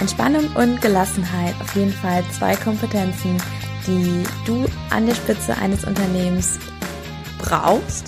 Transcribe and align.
Entspannung 0.00 0.46
und 0.54 0.80
Gelassenheit, 0.80 1.54
auf 1.60 1.74
jeden 1.74 1.92
Fall 1.92 2.22
zwei 2.30 2.54
Kompetenzen, 2.54 3.36
die 3.86 4.22
du 4.44 4.66
an 4.90 5.06
der 5.06 5.14
Spitze 5.14 5.56
eines 5.56 5.84
Unternehmens 5.84 6.58
brauchst. 7.38 8.06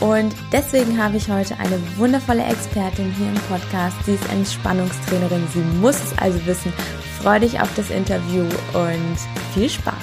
Und 0.00 0.34
deswegen 0.52 1.02
habe 1.02 1.16
ich 1.16 1.28
heute 1.28 1.58
eine 1.58 1.80
wundervolle 1.96 2.44
Expertin 2.44 3.12
hier 3.12 3.28
im 3.28 3.40
Podcast. 3.48 3.96
Sie 4.04 4.14
ist 4.14 4.30
Entspannungstrainerin. 4.30 5.46
Sie 5.52 5.62
muss 5.80 5.96
es 5.96 6.18
also 6.18 6.44
wissen. 6.46 6.72
Freue 7.20 7.40
dich 7.40 7.60
auf 7.60 7.72
das 7.74 7.90
Interview 7.90 8.44
und 8.74 9.18
viel 9.54 9.68
Spaß. 9.68 9.94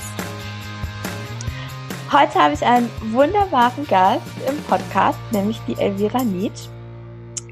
Heute 2.12 2.36
habe 2.36 2.54
ich 2.54 2.66
einen 2.66 2.90
wunderbaren 3.12 3.88
Gast 3.88 4.22
im 4.48 4.58
Podcast, 4.64 5.20
nämlich 5.32 5.60
die 5.68 5.78
Elvira 5.78 6.24
Nietzsche. 6.24 6.75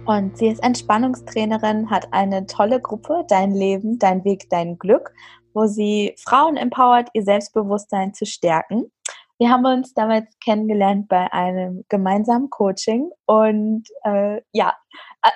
Und 0.06 0.38
sie 0.38 0.48
ist 0.48 0.62
Entspannungstrainerin, 0.62 1.90
hat 1.90 2.08
eine 2.12 2.46
tolle 2.46 2.82
Gruppe, 2.82 3.24
Dein 3.30 3.54
Leben, 3.54 4.00
Dein 4.00 4.26
Weg, 4.26 4.50
Dein 4.50 4.78
Glück, 4.78 5.14
wo 5.54 5.66
sie 5.66 6.14
Frauen 6.22 6.58
empowert, 6.58 7.08
ihr 7.14 7.24
Selbstbewusstsein 7.24 8.14
zu 8.14 8.26
stärken. 8.26 8.92
Wir 9.38 9.50
haben 9.50 9.66
uns 9.66 9.94
damals 9.94 10.26
kennengelernt 10.44 11.08
bei 11.08 11.32
einem 11.32 11.86
gemeinsamen 11.88 12.50
Coaching 12.50 13.12
und 13.28 13.88
äh, 14.04 14.42
ja, 14.52 14.76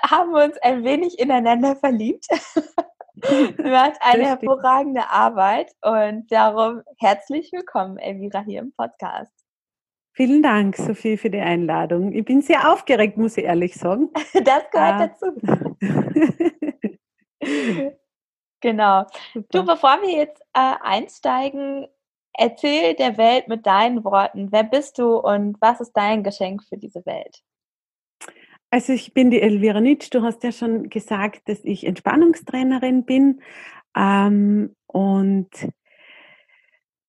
haben 0.05 0.33
uns 0.33 0.57
ein 0.61 0.83
wenig 0.83 1.17
ineinander 1.17 1.77
verliebt. 1.77 2.25
sie 3.23 3.63
macht 3.63 3.97
eine 4.01 4.25
hervorragende 4.25 5.09
Arbeit 5.09 5.71
und 5.81 6.29
darum 6.29 6.81
herzlich 6.99 7.51
willkommen, 7.53 7.97
Elvira, 7.97 8.41
hier 8.41 8.59
im 8.59 8.73
Podcast. 8.73 9.36
Vielen 10.17 10.41
Dank, 10.41 10.75
Sophie, 10.75 11.15
für 11.15 11.29
die 11.29 11.37
Einladung. 11.37 12.11
Ich 12.11 12.25
bin 12.25 12.41
sehr 12.41 12.73
aufgeregt, 12.73 13.19
muss 13.19 13.37
ich 13.37 13.43
ehrlich 13.43 13.75
sagen. 13.75 14.09
Das 14.43 14.63
gehört 14.71 14.99
äh, 14.99 15.09
dazu. 15.09 15.31
genau. 18.59 19.05
Super. 19.35 19.47
Du, 19.51 19.63
bevor 19.63 20.01
wir 20.01 20.09
jetzt 20.09 20.41
äh, 20.55 20.73
einsteigen, 20.81 21.85
erzähl 22.33 22.95
der 22.95 23.19
Welt 23.19 23.47
mit 23.47 23.67
deinen 23.67 24.03
Worten, 24.03 24.51
wer 24.51 24.63
bist 24.63 24.97
du 24.97 25.17
und 25.17 25.61
was 25.61 25.81
ist 25.81 25.93
dein 25.93 26.23
Geschenk 26.23 26.63
für 26.63 26.77
diese 26.77 27.05
Welt? 27.05 27.43
Also 28.71 28.93
ich 28.93 29.13
bin 29.13 29.29
die 29.29 29.43
Elvira 29.43 29.81
Nitsch. 29.81 30.11
Du 30.11 30.23
hast 30.23 30.41
ja 30.43 30.51
schon 30.51 30.89
gesagt, 30.89 31.47
dass 31.47 31.63
ich 31.63 31.85
Entspannungstrainerin 31.85 33.05
bin. 33.05 33.43
Ähm, 33.95 34.75
und 34.87 35.51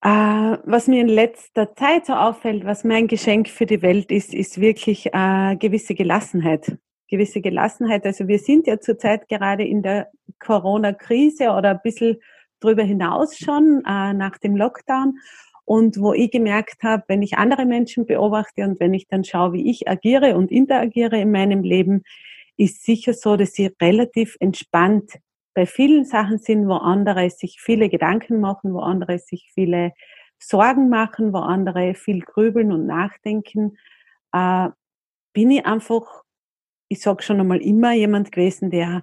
äh, 0.00 0.08
was 0.64 0.86
mir 0.86 1.00
in 1.00 1.08
letzter 1.08 1.74
Zeit 1.74 2.06
so 2.06 2.12
auffällt, 2.12 2.64
was 2.64 2.84
mein 2.84 3.08
Geschenk 3.08 3.48
für 3.48 3.66
die 3.66 3.82
Welt 3.82 4.10
ist, 4.10 4.32
ist 4.32 4.60
wirklich 4.60 5.06
äh, 5.12 5.56
gewisse 5.56 5.94
Gelassenheit. 5.94 6.76
Gewisse 7.08 7.40
Gelassenheit. 7.40 8.04
Also 8.06 8.28
wir 8.28 8.38
sind 8.38 8.66
ja 8.66 8.78
zurzeit 8.78 9.28
gerade 9.28 9.64
in 9.64 9.82
der 9.82 10.10
Corona-Krise 10.38 11.50
oder 11.50 11.70
ein 11.70 11.80
bisschen 11.82 12.18
drüber 12.60 12.82
hinaus 12.82 13.38
schon 13.38 13.82
äh, 13.86 14.12
nach 14.12 14.38
dem 14.38 14.56
Lockdown. 14.56 15.18
Und 15.64 16.00
wo 16.00 16.12
ich 16.12 16.30
gemerkt 16.30 16.82
habe, 16.82 17.04
wenn 17.08 17.22
ich 17.22 17.36
andere 17.36 17.66
Menschen 17.66 18.06
beobachte 18.06 18.62
und 18.62 18.80
wenn 18.80 18.94
ich 18.94 19.06
dann 19.08 19.24
schaue, 19.24 19.52
wie 19.52 19.70
ich 19.70 19.88
agiere 19.88 20.36
und 20.36 20.50
interagiere 20.50 21.20
in 21.20 21.30
meinem 21.30 21.62
Leben, 21.62 22.04
ist 22.56 22.84
sicher 22.84 23.12
so, 23.12 23.36
dass 23.36 23.52
sie 23.52 23.70
relativ 23.80 24.36
entspannt 24.40 25.18
bei 25.58 25.66
vielen 25.66 26.04
Sachen 26.04 26.38
sind, 26.38 26.68
wo 26.68 26.74
andere 26.74 27.30
sich 27.30 27.60
viele 27.60 27.88
Gedanken 27.88 28.38
machen, 28.38 28.74
wo 28.74 28.78
andere 28.78 29.18
sich 29.18 29.50
viele 29.54 29.92
Sorgen 30.38 30.88
machen, 30.88 31.32
wo 31.32 31.38
andere 31.38 31.94
viel 31.94 32.20
grübeln 32.20 32.70
und 32.70 32.86
nachdenken, 32.86 33.76
äh, 34.32 34.68
bin 35.32 35.50
ich 35.50 35.66
einfach, 35.66 36.22
ich 36.86 37.00
sage 37.00 37.24
schon 37.24 37.40
einmal 37.40 37.60
immer, 37.60 37.92
jemand 37.92 38.30
gewesen, 38.30 38.70
der 38.70 39.02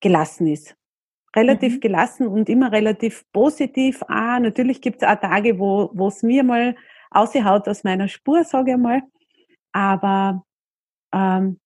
gelassen 0.00 0.46
ist. 0.46 0.76
Relativ 1.34 1.76
mhm. 1.76 1.80
gelassen 1.80 2.26
und 2.28 2.50
immer 2.50 2.70
relativ 2.70 3.24
positiv. 3.32 4.02
Ah, 4.08 4.38
natürlich 4.40 4.82
gibt 4.82 5.00
es 5.00 5.08
auch 5.08 5.18
Tage, 5.18 5.58
wo 5.58 6.06
es 6.06 6.22
mir 6.22 6.44
mal 6.44 6.76
ausgehaut 7.10 7.66
aus 7.66 7.82
meiner 7.82 8.08
Spur, 8.08 8.44
sage 8.44 8.72
ich 8.72 8.76
mal. 8.76 9.00
Aber 9.72 10.44
ähm, 11.14 11.58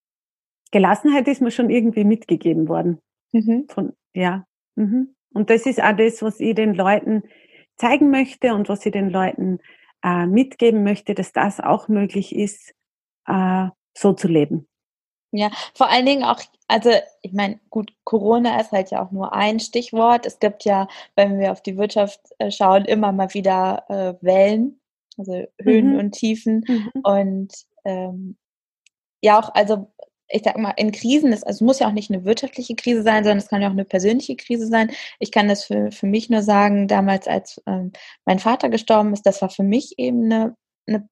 Gelassenheit 0.71 1.27
ist 1.27 1.41
mir 1.43 1.51
schon 1.51 1.71
irgendwie 1.71 2.05
mitgegeben 2.05 2.69
worden. 2.69 3.01
Mhm. 3.33 3.67
Von, 3.69 3.95
ja. 4.15 4.47
Mhm. 4.77 5.15
Und 5.33 5.51
das 5.51 5.67
ist 5.67 5.83
auch 5.83 5.97
das, 5.97 6.23
was 6.23 6.41
ich 6.41 6.55
den 6.55 6.75
Leuten 6.75 7.23
zeigen 7.77 8.11
möchte 8.11 8.55
und 8.55 8.69
was 8.69 8.85
ich 8.85 8.93
den 8.93 9.11
Leuten 9.11 9.59
äh, 10.05 10.27
mitgeben 10.27 10.83
möchte, 10.83 11.15
dass 11.15 11.33
das 11.33 11.61
auch 11.61 11.89
möglich 11.89 12.35
ist, 12.35 12.75
äh, 13.27 13.69
so 13.97 14.13
zu 14.13 14.29
leben. 14.29 14.69
Ja, 15.35 15.51
vor 15.75 15.89
allen 15.89 16.05
Dingen 16.05 16.25
auch, 16.25 16.41
also 16.69 16.91
ich 17.23 17.33
meine, 17.33 17.59
gut, 17.71 17.95
Corona 18.05 18.61
ist 18.61 18.71
halt 18.71 18.91
ja 18.91 19.03
auch 19.03 19.13
nur 19.13 19.33
ein 19.33 19.61
Stichwort. 19.61 20.27
Es 20.27 20.39
gibt 20.39 20.65
ja, 20.65 20.89
wenn 21.17 21.39
wir 21.39 21.53
auf 21.53 21.63
die 21.63 21.79
Wirtschaft 21.79 22.21
äh, 22.39 22.51
schauen, 22.51 22.85
immer 22.85 23.13
mal 23.13 23.33
wieder 23.33 23.85
äh, 23.89 24.15
Wellen, 24.21 24.81
also 25.17 25.47
Höhen 25.59 25.95
mhm. 25.95 25.99
und 25.99 26.13
Tiefen. 26.13 26.65
Mhm. 26.69 26.91
Und 27.03 27.55
ähm, 27.85 28.37
ja, 29.23 29.39
auch, 29.39 29.55
also 29.55 29.91
ich 30.33 30.43
sag 30.45 30.57
mal, 30.59 30.73
in 30.77 30.93
Krisen 30.93 31.33
ist, 31.33 31.47
also 31.47 31.65
muss 31.65 31.79
ja 31.79 31.89
auch 31.89 31.93
nicht 31.93 32.11
eine 32.11 32.25
wirtschaftliche 32.25 32.75
Krise 32.75 33.03
sein, 33.03 33.23
sondern 33.23 33.39
es 33.39 33.49
kann 33.49 33.63
ja 33.63 33.69
auch 33.69 33.73
eine 33.73 33.85
persönliche 33.85 34.37
Krise 34.37 34.67
sein. 34.67 34.91
Ich 35.19 35.31
kann 35.31 35.49
das 35.49 35.65
für, 35.65 35.93
für 35.93 36.07
mich 36.07 36.31
nur 36.31 36.43
sagen, 36.43 36.89
damals, 36.89 37.29
als 37.29 37.61
ähm, 37.67 37.93
mein 38.25 38.39
Vater 38.39 38.71
gestorben 38.71 39.13
ist, 39.13 39.27
das 39.27 39.43
war 39.43 39.51
für 39.51 39.63
mich 39.63 39.99
eben 39.99 40.25
eine, 40.25 40.57
eine 40.87 41.09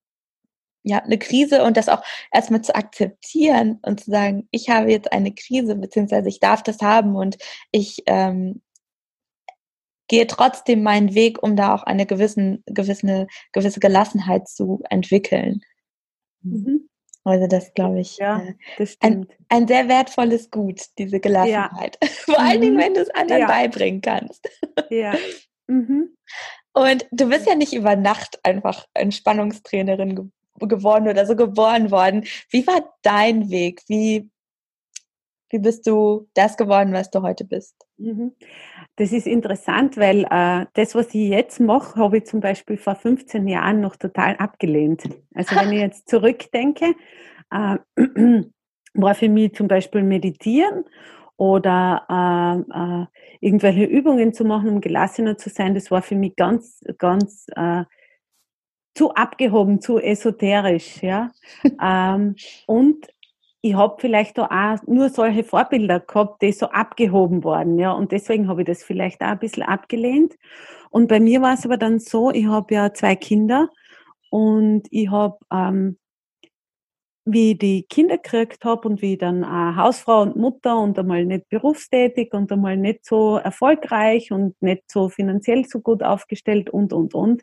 ja, 0.82 0.98
eine 0.98 1.19
Krise 1.19 1.62
und 1.62 1.76
das 1.76 1.91
auch 1.91 2.03
erstmal 2.32 2.62
zu 2.62 2.75
akzeptieren 2.75 3.78
und 3.82 4.00
zu 4.00 4.10
sagen, 4.10 4.48
ich 4.50 4.70
habe 4.70 4.91
jetzt 4.91 5.12
eine 5.12 5.34
Krise, 5.34 5.76
beziehungsweise 5.76 6.31
ich 6.31 6.41
darf 6.41 6.62
das 6.62 6.81
haben 6.81 7.16
und 7.16 7.37
ich 7.70 8.02
ähm, 8.06 8.62
gehe 10.08 10.26
trotzdem 10.26 10.82
meinen 10.82 11.14
Weg, 11.14 11.42
um 11.42 11.54
da 11.54 11.75
auch 11.75 11.82
eine 11.82 12.06
gewissen, 12.06 12.64
gewisse, 12.66 13.26
gewisse 13.52 13.78
Gelassenheit 13.78 14.48
zu 14.48 14.81
entwickeln. 14.88 15.60
Mhm. 16.42 16.89
Also 17.25 17.47
das 17.47 17.75
glaube 17.75 18.00
ich 18.00 18.16
ja, 18.16 18.41
äh, 18.41 18.54
das 18.78 18.97
ein, 19.00 19.26
ein, 19.48 19.69
sehr 19.69 19.88
wertvolles 19.88 20.50
Gut, 20.50 20.82
diese 20.98 21.20
Gelassenheit. 21.20 21.98
Ja. 22.03 22.08
Vor 22.25 22.41
mhm. 22.41 22.47
allen 22.47 22.60
Dingen, 22.60 22.75
mhm. 22.75 22.81
wenn 22.81 22.94
du 22.94 23.00
es 23.00 23.10
anderen 23.10 23.42
ja. 23.42 23.47
beibringen 23.47 24.00
kannst. 24.00 24.48
Ja. 24.88 25.14
Mhm. 25.66 26.16
Und 26.72 27.06
du 27.10 27.28
bist 27.28 27.47
ja 27.47 27.54
nicht 27.54 27.72
über 27.72 27.97
Nacht 27.97 28.38
einfach 28.42 28.86
Entspannungstrainerin 28.94 30.16
ge 30.16 30.25
geworden 30.62 31.08
oder 31.08 31.25
so 31.25 31.36
geboren 31.36 31.91
worden. 31.91 32.26
Wie 32.50 32.66
war 32.66 32.94
dein 33.00 33.48
Weg? 33.48 33.82
Wie, 33.87 34.28
wie 35.48 35.58
bist 35.58 35.87
du 35.87 36.28
das 36.34 36.58
geworden, 36.58 36.92
was 36.92 37.10
du 37.10 37.22
heute 37.22 37.44
bist? 37.44 37.75
Mhm. 37.97 38.34
Das 39.00 39.12
ist 39.12 39.27
interessant, 39.27 39.97
weil 39.97 40.27
äh, 40.31 40.66
das, 40.75 40.94
was 40.94 41.06
ich 41.15 41.31
jetzt 41.31 41.59
mache, 41.59 41.99
habe 41.99 42.19
ich 42.19 42.27
zum 42.27 42.41
Beispiel 42.41 42.77
vor 42.77 42.94
15 42.94 43.49
Jahren 43.49 43.81
noch 43.81 43.97
total 43.97 44.37
abgelehnt. 44.37 45.05
Also 45.34 45.56
wenn 45.56 45.72
ich 45.72 45.81
jetzt 45.81 46.06
zurückdenke, 46.11 46.94
äh, 47.50 47.78
war 48.93 49.15
für 49.15 49.31
mich 49.31 49.55
zum 49.55 49.69
Beispiel 49.69 50.03
meditieren 50.03 50.84
oder 51.38 52.05
äh, 52.11 52.59
äh, 52.78 53.06
irgendwelche 53.41 53.84
Übungen 53.84 54.34
zu 54.34 54.44
machen, 54.44 54.69
um 54.69 54.83
gelassener 54.83 55.38
zu 55.38 55.49
sein, 55.49 55.75
das 55.75 55.91
war 55.91 56.03
für 56.03 56.17
mich 56.17 56.37
ganz, 56.37 56.84
ganz 56.99 57.47
äh, 57.56 57.84
zu 58.94 59.15
abgehoben, 59.15 59.81
zu 59.81 59.99
esoterisch, 59.99 61.03
ja. 61.03 61.31
ähm, 61.82 62.37
und 62.67 63.09
ich 63.62 63.75
habe 63.75 63.97
vielleicht 63.98 64.38
auch 64.38 64.76
nur 64.87 65.10
solche 65.10 65.44
Vorbilder 65.44 66.00
gehabt, 66.00 66.43
die 66.43 66.53
so 66.53 66.66
abgehoben 66.66 67.44
waren, 67.44 67.78
ja, 67.78 67.93
und 67.93 68.12
deswegen 68.12 68.48
habe 68.48 68.62
ich 68.62 68.66
das 68.66 68.82
vielleicht 68.82 69.21
auch 69.22 69.28
ein 69.28 69.38
bisschen 69.38 69.65
abgelehnt. 69.65 70.37
Und 70.91 71.09
bei 71.09 71.21
mir 71.21 71.43
war 71.43 71.54
es 71.54 71.65
aber 71.65 71.76
dann 71.76 71.99
so, 72.00 72.31
ich 72.31 72.47
habe 72.47 72.75
ja 72.75 72.93
zwei 72.94 73.16
Kinder 73.16 73.69
und 74.31 74.87
ich 74.91 75.10
habe, 75.10 75.38
ähm, 75.53 75.99
wie 77.26 77.53
ich 77.53 77.59
die 77.59 77.82
Kinder 77.84 78.16
gekriegt 78.16 78.65
habe 78.65 78.88
und 78.88 79.03
wie 79.03 79.12
ich 79.12 79.19
dann 79.19 79.44
auch 79.44 79.76
Hausfrau 79.76 80.22
und 80.22 80.37
Mutter 80.37 80.78
und 80.78 80.99
einmal 80.99 81.25
nicht 81.26 81.49
berufstätig 81.49 82.32
und 82.32 82.50
einmal 82.50 82.76
nicht 82.76 83.05
so 83.05 83.37
erfolgreich 83.37 84.32
und 84.32 84.61
nicht 84.62 84.90
so 84.90 85.08
finanziell 85.11 85.64
so 85.67 85.81
gut 85.81 86.02
aufgestellt 86.02 86.70
und, 86.70 86.93
und, 86.93 87.14
und, 87.14 87.43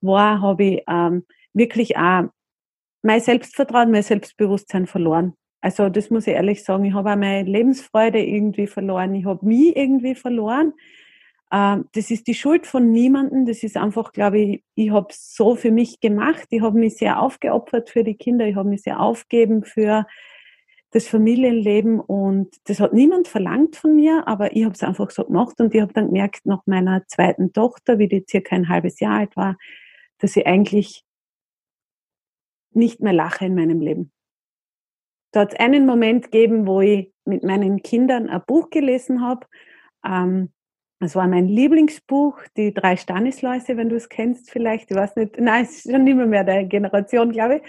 war, 0.00 0.40
habe 0.42 0.64
ich 0.64 0.82
ähm, 0.88 1.24
wirklich 1.54 1.96
auch 1.96 2.24
mein 3.02 3.20
Selbstvertrauen, 3.20 3.90
mein 3.90 4.02
Selbstbewusstsein 4.02 4.86
verloren. 4.86 5.34
Also 5.60 5.88
das 5.88 6.10
muss 6.10 6.26
ich 6.26 6.34
ehrlich 6.34 6.62
sagen. 6.64 6.84
Ich 6.84 6.94
habe 6.94 7.12
auch 7.12 7.16
meine 7.16 7.48
Lebensfreude 7.48 8.20
irgendwie 8.20 8.66
verloren. 8.66 9.14
Ich 9.14 9.24
habe 9.24 9.44
mich 9.44 9.76
irgendwie 9.76 10.14
verloren. 10.14 10.74
Ähm, 11.52 11.88
das 11.94 12.10
ist 12.10 12.26
die 12.26 12.34
Schuld 12.34 12.66
von 12.66 12.90
niemandem. 12.92 13.46
Das 13.46 13.62
ist 13.62 13.76
einfach, 13.76 14.12
glaube 14.12 14.38
ich, 14.38 14.64
ich 14.74 14.90
habe 14.90 15.08
so 15.10 15.56
für 15.56 15.70
mich 15.70 16.00
gemacht. 16.00 16.46
Ich 16.50 16.62
habe 16.62 16.78
mich 16.78 16.96
sehr 16.96 17.20
aufgeopfert 17.20 17.90
für 17.90 18.04
die 18.04 18.16
Kinder. 18.16 18.46
Ich 18.46 18.56
habe 18.56 18.68
mich 18.68 18.82
sehr 18.82 19.00
aufgegeben 19.00 19.64
für 19.64 20.06
das 20.90 21.08
Familienleben 21.08 22.00
und 22.00 22.56
das 22.64 22.80
hat 22.80 22.92
niemand 22.94 23.28
verlangt 23.28 23.76
von 23.76 23.96
mir, 23.96 24.26
aber 24.26 24.56
ich 24.56 24.64
habe 24.64 24.74
es 24.74 24.82
einfach 24.82 25.10
so 25.10 25.24
gemacht 25.24 25.60
und 25.60 25.74
ich 25.74 25.80
habe 25.82 25.92
dann 25.92 26.06
gemerkt, 26.06 26.46
nach 26.46 26.62
meiner 26.64 27.06
zweiten 27.06 27.52
Tochter, 27.52 27.98
wie 27.98 28.08
die 28.08 28.24
circa 28.28 28.56
ein 28.56 28.68
halbes 28.68 29.00
Jahr 29.00 29.18
alt 29.18 29.36
war, 29.36 29.58
dass 30.18 30.36
ich 30.36 30.46
eigentlich 30.46 31.04
nicht 32.72 33.00
mehr 33.00 33.12
lache 33.12 33.44
in 33.44 33.54
meinem 33.54 33.80
Leben. 33.80 34.12
Da 35.36 35.42
hat 35.42 35.52
es 35.52 35.60
einen 35.60 35.84
Moment 35.84 36.32
gegeben, 36.32 36.66
wo 36.66 36.80
ich 36.80 37.12
mit 37.26 37.42
meinen 37.42 37.82
Kindern 37.82 38.30
ein 38.30 38.40
Buch 38.46 38.70
gelesen 38.70 39.20
habe. 39.20 39.46
Ähm, 40.02 40.50
das 40.98 41.14
war 41.14 41.28
mein 41.28 41.46
Lieblingsbuch, 41.46 42.38
die 42.56 42.72
drei 42.72 42.96
Stanisläuse, 42.96 43.76
wenn 43.76 43.90
du 43.90 43.96
es 43.96 44.08
kennst 44.08 44.50
vielleicht. 44.50 44.90
Ich 44.90 44.96
weiß 44.96 45.14
nicht, 45.16 45.38
nein, 45.38 45.66
es 45.66 45.84
ist 45.84 45.92
schon 45.92 46.04
nicht 46.04 46.16
mehr, 46.16 46.24
mehr 46.24 46.42
der 46.42 46.64
Generation, 46.64 47.32
glaube 47.32 47.56
ich. 47.56 47.62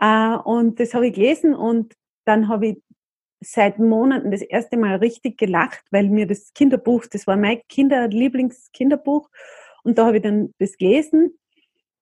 Äh, 0.00 0.34
und 0.44 0.80
das 0.80 0.94
habe 0.94 1.08
ich 1.08 1.12
gelesen 1.12 1.54
und 1.54 1.92
dann 2.24 2.48
habe 2.48 2.68
ich 2.68 2.82
seit 3.40 3.78
Monaten 3.78 4.30
das 4.30 4.40
erste 4.40 4.78
Mal 4.78 4.96
richtig 4.96 5.36
gelacht, 5.36 5.84
weil 5.90 6.08
mir 6.08 6.26
das 6.26 6.54
Kinderbuch, 6.54 7.04
das 7.04 7.26
war 7.26 7.36
mein 7.36 7.60
Kinderlieblingskinderbuch 7.68 9.28
und 9.82 9.98
da 9.98 10.06
habe 10.06 10.16
ich 10.16 10.22
dann 10.22 10.54
das 10.58 10.78
gelesen, 10.78 11.38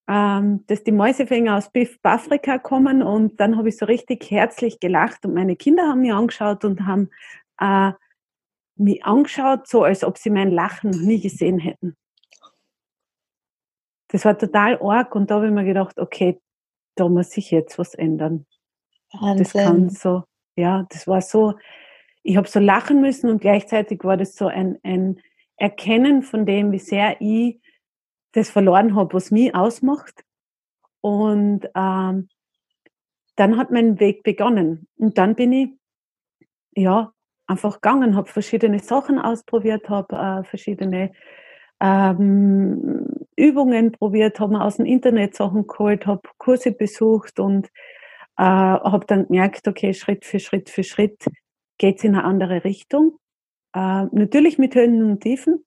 ähm, 0.08 0.64
dass 0.66 0.82
die 0.84 0.92
Mäusefänger 0.92 1.56
aus 1.56 1.70
Afrika 2.02 2.58
kommen 2.58 3.02
und 3.02 3.38
dann 3.40 3.58
habe 3.58 3.68
ich 3.68 3.76
so 3.76 3.84
richtig 3.84 4.30
herzlich 4.30 4.80
gelacht 4.80 5.26
und 5.26 5.34
meine 5.34 5.54
Kinder 5.54 5.86
haben 5.86 6.00
mich 6.00 6.12
angeschaut 6.12 6.64
und 6.64 6.86
haben 6.86 7.10
äh, 7.60 7.92
mich 8.76 9.04
angeschaut, 9.04 9.68
so 9.68 9.84
als 9.84 10.04
ob 10.04 10.16
sie 10.16 10.30
mein 10.30 10.50
Lachen 10.50 10.90
noch 10.90 11.00
nie 11.00 11.20
gesehen 11.20 11.58
hätten. 11.58 11.94
Das 14.08 14.24
war 14.24 14.38
total 14.38 14.80
arg 14.80 15.14
und 15.14 15.30
da 15.30 15.36
habe 15.36 15.48
ich 15.48 15.52
mir 15.52 15.64
gedacht, 15.64 15.98
okay, 15.98 16.40
da 16.94 17.06
muss 17.08 17.30
sich 17.30 17.50
jetzt 17.50 17.78
was 17.78 17.92
ändern. 17.92 18.46
Wahnsinn. 19.12 19.44
Das 19.44 19.52
kann 19.52 19.90
so, 19.90 20.24
ja, 20.56 20.86
das 20.88 21.06
war 21.06 21.20
so, 21.20 21.54
ich 22.22 22.38
habe 22.38 22.48
so 22.48 22.60
lachen 22.60 23.02
müssen 23.02 23.28
und 23.28 23.42
gleichzeitig 23.42 24.02
war 24.04 24.16
das 24.16 24.34
so 24.34 24.46
ein, 24.46 24.78
ein 24.82 25.20
Erkennen 25.56 26.22
von 26.22 26.46
dem, 26.46 26.72
wie 26.72 26.78
sehr 26.78 27.20
ich 27.20 27.60
das 28.38 28.50
verloren 28.50 28.94
habe, 28.94 29.14
was 29.14 29.30
mich 29.30 29.54
ausmacht. 29.54 30.24
Und 31.00 31.66
ähm, 31.74 32.28
dann 33.36 33.56
hat 33.56 33.70
mein 33.70 34.00
Weg 34.00 34.22
begonnen. 34.22 34.88
Und 34.96 35.16
dann 35.18 35.34
bin 35.34 35.52
ich 35.52 35.68
ja 36.74 37.12
einfach 37.46 37.74
gegangen, 37.74 38.16
habe 38.16 38.28
verschiedene 38.28 38.80
Sachen 38.80 39.18
ausprobiert, 39.18 39.88
habe 39.88 40.16
äh, 40.16 40.44
verschiedene 40.44 41.12
ähm, 41.80 43.06
Übungen 43.36 43.92
probiert, 43.92 44.40
habe 44.40 44.54
mir 44.54 44.64
aus 44.64 44.76
dem 44.76 44.86
Internet 44.86 45.34
Sachen 45.34 45.66
geholt, 45.66 46.06
habe 46.06 46.22
Kurse 46.38 46.72
besucht 46.72 47.38
und 47.38 47.66
äh, 48.36 48.42
habe 48.42 49.06
dann 49.06 49.26
gemerkt, 49.26 49.66
okay, 49.68 49.94
Schritt 49.94 50.24
für 50.24 50.40
Schritt 50.40 50.70
für 50.70 50.84
Schritt 50.84 51.24
geht 51.78 51.98
es 51.98 52.04
in 52.04 52.16
eine 52.16 52.24
andere 52.24 52.64
Richtung. 52.64 53.18
Äh, 53.74 54.06
natürlich 54.12 54.58
mit 54.58 54.74
Höhen 54.74 55.02
und 55.02 55.20
Tiefen, 55.20 55.64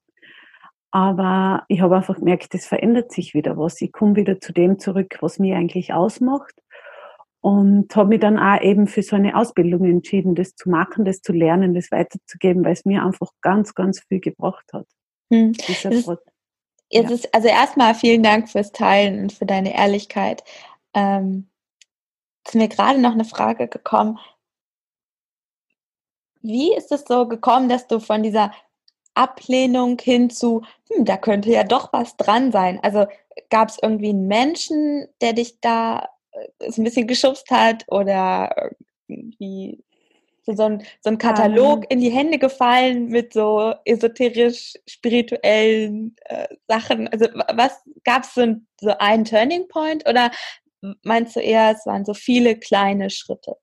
aber 0.92 1.64
ich 1.70 1.82
habe 1.82 1.96
einfach 1.96 2.16
gemerkt, 2.16 2.54
es 2.54 2.68
verändert 2.68 3.12
sich 3.12 3.34
wieder 3.34 3.58
was. 3.58 3.82
Ich 3.82 3.92
komme 3.92 4.16
wieder 4.18 4.40
zu 4.40 4.52
dem 4.54 4.78
zurück, 4.78 5.18
was 5.22 5.40
mich 5.40 5.54
eigentlich 5.54 5.94
ausmacht 5.94 6.54
und 7.42 7.96
habe 7.96 8.10
mich 8.10 8.20
dann 8.20 8.38
auch 8.38 8.62
eben 8.62 8.88
für 8.88 9.02
so 9.02 9.16
eine 9.16 9.36
Ausbildung 9.36 9.86
entschieden, 9.86 10.36
das 10.36 10.56
zu 10.56 10.70
machen, 10.70 11.06
das 11.06 11.22
zu 11.22 11.34
lernen, 11.34 11.74
das 11.74 11.92
weiterzugeben, 11.92 12.64
weil 12.64 12.74
es 12.74 12.86
mir 12.86 13.04
einfach 13.04 13.32
ganz, 13.42 13.74
ganz 13.74 14.02
viel 14.02 14.20
gebracht 14.20 14.66
hat. 14.74 14.86
Hm. 15.32 15.54
Ist, 15.68 15.84
ja. 15.84 17.10
ist, 17.10 17.34
also 17.34 17.48
erstmal 17.48 17.96
vielen 17.96 18.22
Dank 18.22 18.50
fürs 18.50 18.72
Teilen 18.72 19.24
und 19.24 19.32
für 19.32 19.46
deine 19.46 19.76
Ehrlichkeit. 19.76 20.44
Ähm, 20.94 21.50
ist 22.46 22.56
mir 22.56 22.68
gerade 22.68 23.00
noch 23.00 23.14
eine 23.14 23.26
Frage 23.26 23.68
gekommen. 23.68 24.20
Wie 26.42 26.76
ist 26.76 26.92
es 26.92 27.06
so 27.08 27.28
gekommen, 27.28 27.70
dass 27.70 27.88
du 27.88 28.00
von 28.00 28.24
dieser 28.24 28.52
Ablehnung 29.14 30.00
hin 30.00 30.30
zu, 30.30 30.64
hm, 30.90 31.06
da 31.06 31.18
könnte 31.18 31.52
ja 31.52 31.64
doch 31.64 31.94
was 31.94 32.18
dran 32.18 32.52
sein? 32.52 32.80
Also 32.82 33.06
gab 33.50 33.70
es 33.70 33.78
irgendwie 33.82 34.10
einen 34.10 34.28
Menschen, 34.28 35.08
der 35.22 35.34
dich 35.34 35.60
da 35.62 36.10
äh, 36.32 36.72
so 36.72 36.82
ein 36.82 36.86
bisschen 36.86 37.08
geschubst 37.08 37.50
hat 37.52 37.86
oder 37.88 38.72
irgendwie 39.08 39.84
so 40.46 40.64
ein, 40.64 40.84
so 41.02 41.10
ein 41.10 41.18
Katalog 41.18 41.78
um, 41.78 41.84
ähm. 41.84 41.88
in 41.90 42.00
die 42.02 42.12
Hände 42.12 42.38
gefallen 42.40 43.08
mit 43.08 43.34
so 43.34 43.74
esoterisch-spirituellen 43.86 46.16
äh, 46.26 46.48
Sachen? 46.68 47.08
Also 47.10 47.28
was 47.54 47.82
gab 48.04 48.24
es 48.24 48.34
so, 48.34 48.56
so 48.80 48.98
einen 48.98 49.26
Turning 49.26 49.68
Point 49.68 50.10
oder 50.10 50.32
meinst 51.04 51.36
du 51.36 51.42
eher, 51.42 51.72
es 51.72 51.86
waren 51.86 52.06
so 52.06 52.14
viele 52.14 52.58
kleine 52.58 53.10
Schritte? 53.10 53.58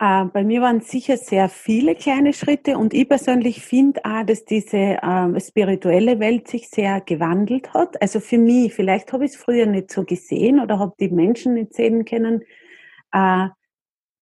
Äh, 0.00 0.24
bei 0.32 0.44
mir 0.44 0.62
waren 0.62 0.80
sicher 0.80 1.18
sehr 1.18 1.50
viele 1.50 1.94
kleine 1.94 2.32
Schritte 2.32 2.78
und 2.78 2.94
ich 2.94 3.06
persönlich 3.06 3.62
finde 3.62 4.02
auch, 4.04 4.24
dass 4.24 4.46
diese 4.46 4.96
äh, 5.02 5.40
spirituelle 5.40 6.18
Welt 6.18 6.48
sich 6.48 6.70
sehr 6.70 7.02
gewandelt 7.02 7.74
hat. 7.74 8.00
Also 8.00 8.18
für 8.20 8.38
mich, 8.38 8.72
vielleicht 8.72 9.12
habe 9.12 9.26
ich 9.26 9.32
es 9.32 9.36
früher 9.36 9.66
nicht 9.66 9.90
so 9.92 10.04
gesehen 10.04 10.58
oder 10.58 10.78
habe 10.78 10.94
die 10.98 11.10
Menschen 11.10 11.52
nicht 11.52 11.74
sehen 11.74 12.06
können, 12.06 12.42
äh, 13.12 13.48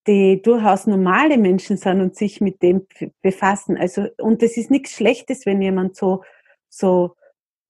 die 0.08 0.42
durchaus 0.42 0.88
normale 0.88 1.38
Menschen 1.38 1.76
sind 1.76 2.00
und 2.00 2.16
sich 2.16 2.40
mit 2.40 2.60
dem 2.60 2.86
befassen. 3.22 3.76
Also 3.76 4.08
und 4.18 4.42
das 4.42 4.56
ist 4.56 4.72
nichts 4.72 4.96
Schlechtes, 4.96 5.46
wenn 5.46 5.62
jemand 5.62 5.94
so 5.96 6.24
so 6.68 7.14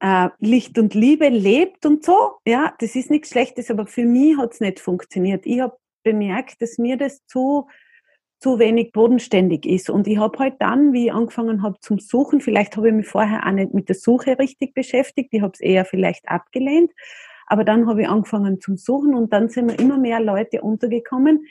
äh, 0.00 0.30
Licht 0.38 0.78
und 0.78 0.94
Liebe 0.94 1.28
lebt 1.28 1.84
und 1.84 2.04
so. 2.06 2.36
Ja, 2.46 2.74
das 2.78 2.96
ist 2.96 3.10
nichts 3.10 3.30
Schlechtes, 3.30 3.70
aber 3.70 3.86
für 3.86 4.04
mich 4.04 4.38
hat 4.38 4.54
es 4.54 4.60
nicht 4.60 4.80
funktioniert. 4.80 5.44
Ich 5.44 5.60
habe 5.60 5.76
bemerkt, 6.04 6.62
dass 6.62 6.78
mir 6.78 6.96
das 6.96 7.26
zu 7.26 7.66
zu 8.40 8.58
wenig 8.58 8.92
bodenständig 8.92 9.66
ist. 9.66 9.90
Und 9.90 10.06
ich 10.06 10.18
habe 10.18 10.38
halt 10.38 10.54
dann, 10.60 10.92
wie 10.92 11.06
ich 11.06 11.12
angefangen 11.12 11.62
habe 11.62 11.78
zum 11.80 11.98
Suchen, 11.98 12.40
vielleicht 12.40 12.76
habe 12.76 12.88
ich 12.88 12.94
mich 12.94 13.08
vorher 13.08 13.46
auch 13.46 13.52
nicht 13.52 13.74
mit 13.74 13.88
der 13.88 13.96
Suche 13.96 14.38
richtig 14.38 14.74
beschäftigt, 14.74 15.30
ich 15.32 15.42
habe 15.42 15.52
es 15.54 15.60
eher 15.60 15.84
vielleicht 15.84 16.28
abgelehnt, 16.28 16.92
aber 17.46 17.64
dann 17.64 17.88
habe 17.88 18.02
ich 18.02 18.08
angefangen 18.08 18.60
zum 18.60 18.76
Suchen 18.76 19.14
und 19.14 19.32
dann 19.32 19.48
sind 19.48 19.66
mir 19.66 19.78
immer 19.78 19.98
mehr 19.98 20.20
Leute 20.20 20.62
untergekommen, 20.62 21.46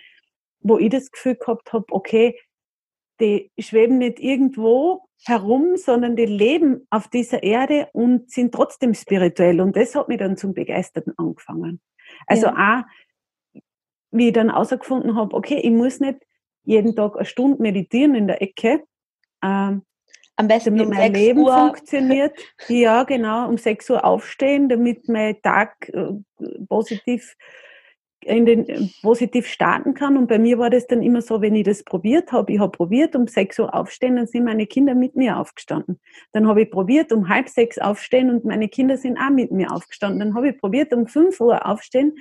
wo 0.59 0.77
ich 0.77 0.89
das 0.89 1.11
Gefühl 1.11 1.35
gehabt 1.35 1.73
habe, 1.73 1.85
okay, 1.89 2.39
die 3.19 3.51
schweben 3.59 3.97
nicht 3.97 4.19
irgendwo 4.19 5.07
herum, 5.25 5.75
sondern 5.75 6.15
die 6.15 6.25
leben 6.25 6.85
auf 6.91 7.07
dieser 7.07 7.41
Erde 7.41 7.89
und 7.93 8.29
sind 8.31 8.53
trotzdem 8.53 8.93
spirituell. 8.93 9.59
Und 9.59 9.75
das 9.75 9.95
hat 9.95 10.07
mich 10.07 10.19
dann 10.19 10.37
zum 10.37 10.53
Begeisterten 10.53 11.13
angefangen. 11.17 11.81
Also 12.27 12.47
ja. 12.47 12.83
auch, 12.85 13.61
wie 14.11 14.27
ich 14.27 14.33
dann 14.33 14.51
herausgefunden 14.51 15.15
habe, 15.15 15.35
okay, 15.35 15.59
ich 15.61 15.71
muss 15.71 15.99
nicht 15.99 16.19
jeden 16.67 16.95
Tag 16.95 17.15
eine 17.15 17.25
Stunde 17.25 17.61
meditieren 17.61 18.13
in 18.13 18.27
der 18.27 18.41
Ecke. 18.41 18.83
Ähm, 19.43 19.83
Am 20.35 20.47
besten 20.47 20.77
damit 20.77 20.93
mein 20.93 21.13
Leben 21.13 21.39
Uhr. 21.39 21.57
funktioniert. 21.57 22.37
Ja, 22.67 23.03
genau, 23.03 23.47
um 23.47 23.57
6 23.57 23.89
Uhr 23.89 24.05
aufstehen, 24.05 24.69
damit 24.69 25.07
mein 25.07 25.41
Tag 25.41 25.89
äh, 25.89 26.11
positiv 26.67 27.35
in 28.21 28.45
den 28.45 28.67
äh, 28.67 28.89
positiv 29.01 29.47
starten 29.47 29.93
kann. 29.93 30.17
Und 30.17 30.27
bei 30.27 30.37
mir 30.37 30.59
war 30.59 30.69
das 30.69 30.85
dann 30.87 31.01
immer 31.01 31.21
so, 31.21 31.41
wenn 31.41 31.55
ich 31.55 31.63
das 31.63 31.83
probiert 31.83 32.33
habe, 32.33 32.51
ich 32.51 32.59
habe 32.59 32.71
probiert, 32.71 33.15
um 33.15 33.27
6 33.27 33.59
Uhr 33.59 33.73
aufstehen, 33.73 34.17
dann 34.17 34.27
sind 34.27 34.43
meine 34.43 34.67
Kinder 34.67 34.93
mit 34.93 35.15
mir 35.15 35.37
aufgestanden. 35.37 36.01
Dann 36.33 36.47
habe 36.47 36.63
ich 36.63 36.71
probiert, 36.71 37.13
um 37.13 37.29
halb 37.29 37.47
sechs 37.47 37.77
aufstehen 37.77 38.29
und 38.29 38.43
meine 38.43 38.67
Kinder 38.67 38.97
sind 38.97 39.17
auch 39.17 39.29
mit 39.29 39.51
mir 39.51 39.71
aufgestanden. 39.71 40.19
Dann 40.19 40.35
habe 40.35 40.49
ich 40.49 40.57
probiert, 40.57 40.93
um 40.93 41.07
5 41.07 41.39
Uhr 41.39 41.65
aufstehen, 41.65 42.17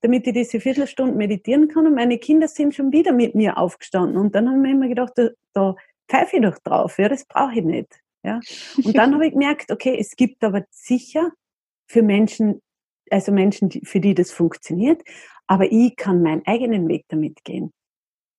damit 0.00 0.26
ich 0.26 0.34
diese 0.34 0.60
Viertelstunde 0.60 1.14
meditieren 1.14 1.68
kann. 1.68 1.86
Und 1.86 1.94
meine 1.94 2.18
Kinder 2.18 2.48
sind 2.48 2.74
schon 2.74 2.92
wieder 2.92 3.12
mit 3.12 3.34
mir 3.34 3.58
aufgestanden. 3.58 4.16
Und 4.16 4.34
dann 4.34 4.48
haben 4.48 4.62
wir 4.62 4.70
immer 4.70 4.88
gedacht, 4.88 5.12
da, 5.16 5.30
da 5.52 5.76
pfeife 6.08 6.36
ich 6.36 6.42
doch 6.42 6.58
drauf. 6.58 6.98
Ja, 6.98 7.08
das 7.08 7.24
brauche 7.24 7.58
ich 7.58 7.64
nicht. 7.64 8.00
Ja. 8.22 8.40
Und 8.84 8.96
dann 8.96 9.14
habe 9.14 9.26
ich 9.26 9.32
gemerkt, 9.32 9.70
okay, 9.70 9.96
es 9.98 10.16
gibt 10.16 10.42
aber 10.44 10.64
sicher 10.70 11.30
für 11.86 12.02
Menschen, 12.02 12.60
also 13.10 13.32
Menschen, 13.32 13.70
für 13.70 14.00
die 14.00 14.14
das 14.14 14.30
funktioniert, 14.30 15.02
aber 15.46 15.70
ich 15.70 15.96
kann 15.96 16.22
meinen 16.22 16.42
eigenen 16.46 16.88
Weg 16.88 17.04
damit 17.08 17.42
gehen. 17.44 17.72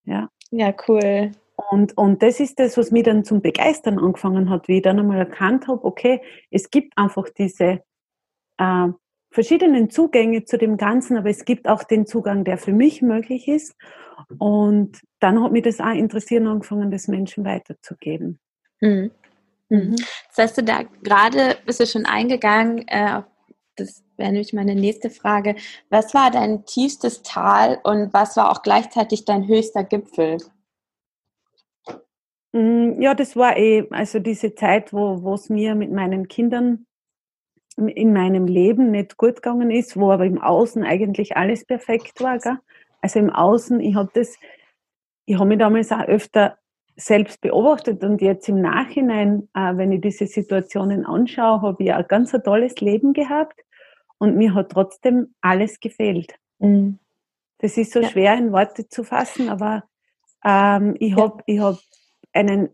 Ja. 0.05 0.29
Ja, 0.51 0.73
cool. 0.87 1.31
Und, 1.71 1.97
und 1.97 2.23
das 2.23 2.39
ist 2.39 2.59
das, 2.59 2.77
was 2.77 2.91
mich 2.91 3.03
dann 3.03 3.25
zum 3.25 3.41
Begeistern 3.41 3.99
angefangen 3.99 4.49
hat, 4.49 4.67
wie 4.67 4.77
ich 4.77 4.81
dann 4.81 4.99
einmal 4.99 5.17
erkannt 5.17 5.67
habe, 5.67 5.83
okay, 5.83 6.21
es 6.49 6.69
gibt 6.69 6.97
einfach 6.97 7.27
diese 7.29 7.83
äh, 8.57 8.87
verschiedenen 9.31 9.89
Zugänge 9.89 10.45
zu 10.45 10.57
dem 10.57 10.77
Ganzen, 10.77 11.17
aber 11.17 11.29
es 11.29 11.45
gibt 11.45 11.67
auch 11.67 11.83
den 11.83 12.05
Zugang, 12.05 12.43
der 12.43 12.57
für 12.57 12.73
mich 12.73 13.01
möglich 13.01 13.47
ist. 13.47 13.75
Und 14.37 14.99
dann 15.19 15.41
hat 15.43 15.51
mich 15.51 15.63
das 15.63 15.79
auch 15.79 15.93
interessiert, 15.93 16.45
angefangen, 16.45 16.91
das 16.91 17.07
Menschen 17.07 17.45
weiterzugeben. 17.45 18.39
Mhm. 18.81 19.11
Mhm. 19.69 19.95
Das 20.29 20.37
heißt, 20.37 20.57
du 20.57 20.63
da 20.63 20.83
gerade 21.03 21.57
bist 21.65 21.79
du 21.79 21.85
schon 21.85 22.05
eingegangen, 22.05 22.87
äh, 22.87 23.21
das 23.75 24.03
wäre 24.17 24.31
nämlich 24.31 24.51
meine 24.51 24.75
nächste 24.75 25.09
Frage. 25.09 25.55
Was 25.89 26.13
war 26.13 26.31
dein 26.31 26.65
tiefstes 26.65 27.23
Tal 27.23 27.79
und 27.83 28.13
was 28.13 28.35
war 28.35 28.51
auch 28.51 28.61
gleichzeitig 28.61 29.25
dein 29.25 29.47
höchster 29.47 29.83
Gipfel? 29.83 30.37
Mm, 32.51 33.01
ja, 33.01 33.13
das 33.13 33.35
war 33.35 33.57
eh, 33.57 33.87
also 33.91 34.19
diese 34.19 34.53
Zeit, 34.55 34.91
wo 34.91 35.33
es 35.33 35.49
mir 35.49 35.75
mit 35.75 35.91
meinen 35.91 36.27
Kindern 36.27 36.85
in 37.87 38.13
meinem 38.13 38.47
Leben 38.47 38.91
nicht 38.91 39.17
gut 39.17 39.37
gegangen 39.37 39.71
ist, 39.71 39.97
wo 39.97 40.11
aber 40.11 40.25
im 40.25 40.41
Außen 40.41 40.83
eigentlich 40.83 41.37
alles 41.37 41.65
perfekt 41.65 42.21
war. 42.21 42.37
Gell? 42.39 42.57
Also 43.01 43.19
im 43.19 43.29
Außen, 43.29 43.79
ich 43.79 43.95
habe 43.95 44.09
das, 44.13 44.35
ich 45.25 45.35
habe 45.35 45.47
mich 45.47 45.59
damals 45.59 45.91
auch 45.91 46.01
öfter 46.01 46.57
selbst 46.95 47.39
beobachtet 47.41 48.03
und 48.03 48.21
jetzt 48.21 48.49
im 48.49 48.61
Nachhinein, 48.61 49.47
äh, 49.53 49.77
wenn 49.77 49.91
ich 49.91 50.01
diese 50.01 50.27
Situationen 50.27 51.05
anschaue, 51.05 51.61
habe 51.61 51.83
ich 51.83 51.93
ein 51.93 52.05
ganz 52.07 52.33
ein 52.35 52.43
tolles 52.43 52.75
Leben 52.81 53.13
gehabt 53.13 53.59
und 54.17 54.35
mir 54.35 54.53
hat 54.53 54.71
trotzdem 54.71 55.33
alles 55.41 55.79
gefehlt. 55.79 56.35
Mhm. 56.59 56.99
Das 57.59 57.77
ist 57.77 57.93
so 57.93 58.01
ja. 58.01 58.09
schwer 58.09 58.37
in 58.37 58.51
Worte 58.51 58.87
zu 58.87 59.03
fassen, 59.03 59.49
aber 59.49 59.83
ähm, 60.43 60.95
ich 60.99 61.15
habe 61.15 61.43
ja. 61.47 61.63
hab 61.63 61.79
einen 62.33 62.69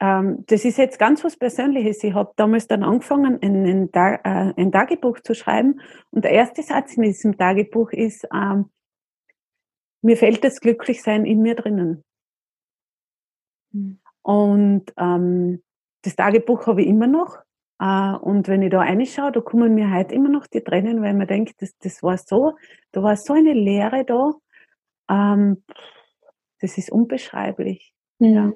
ähm, 0.00 0.44
das 0.46 0.64
ist 0.64 0.78
jetzt 0.78 0.98
ganz 0.98 1.22
was 1.24 1.36
Persönliches. 1.36 2.02
Ich 2.02 2.14
habe 2.14 2.32
damals 2.36 2.66
dann 2.66 2.82
angefangen, 2.82 3.38
ein, 3.42 3.66
ein, 3.66 3.90
äh, 3.92 4.54
ein, 4.56 4.72
Tagebuch 4.72 5.20
zu 5.20 5.34
schreiben. 5.34 5.80
Und 6.10 6.24
der 6.24 6.32
erste 6.32 6.62
Satz 6.62 6.96
in 6.96 7.02
diesem 7.02 7.36
Tagebuch 7.36 7.92
ist, 7.92 8.26
ähm, 8.34 8.70
mir 10.02 10.16
fällt 10.16 10.42
das 10.42 10.60
Glücklichsein 10.60 11.26
in 11.26 11.42
mir 11.42 11.54
drinnen. 11.54 12.02
Mhm. 13.72 14.00
Und 14.22 14.92
ähm, 14.96 15.62
das 16.02 16.16
Tagebuch 16.16 16.66
habe 16.66 16.80
ich 16.80 16.88
immer 16.88 17.06
noch. 17.06 17.36
Äh, 17.78 18.14
und 18.16 18.48
wenn 18.48 18.62
ich 18.62 18.70
da 18.70 18.78
reinschaue, 18.80 19.32
da 19.32 19.40
kommen 19.42 19.74
mir 19.74 19.92
heute 19.92 20.14
immer 20.14 20.30
noch 20.30 20.46
die 20.46 20.62
Tränen, 20.62 21.02
weil 21.02 21.12
man 21.12 21.26
denkt, 21.26 21.60
das, 21.60 21.76
das 21.78 22.02
war 22.02 22.16
so, 22.16 22.56
da 22.92 23.02
war 23.02 23.16
so 23.16 23.34
eine 23.34 23.52
Leere 23.52 24.06
da. 24.06 24.32
Ähm, 25.10 25.62
das 26.60 26.78
ist 26.78 26.90
unbeschreiblich. 26.90 27.92
Mhm. 28.18 28.34
Ja. 28.34 28.52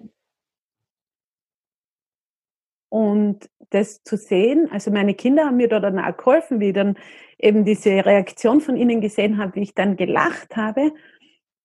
Und 2.95 3.51
das 3.71 4.05
zu 4.05 4.17
sehen, 4.17 4.69
also 4.71 4.93
meine 4.93 5.15
Kinder 5.15 5.47
haben 5.47 5.57
mir 5.57 5.67
da 5.67 5.81
dann 5.81 5.99
auch 5.99 6.17
geholfen, 6.17 6.61
wie 6.61 6.69
ich 6.69 6.75
dann 6.75 6.97
eben 7.41 7.65
diese 7.65 7.91
Reaktion 7.91 8.61
von 8.61 8.77
ihnen 8.77 9.01
gesehen 9.01 9.37
habe, 9.37 9.57
wie 9.57 9.63
ich 9.63 9.75
dann 9.75 9.97
gelacht 9.97 10.57
habe, 10.57 10.93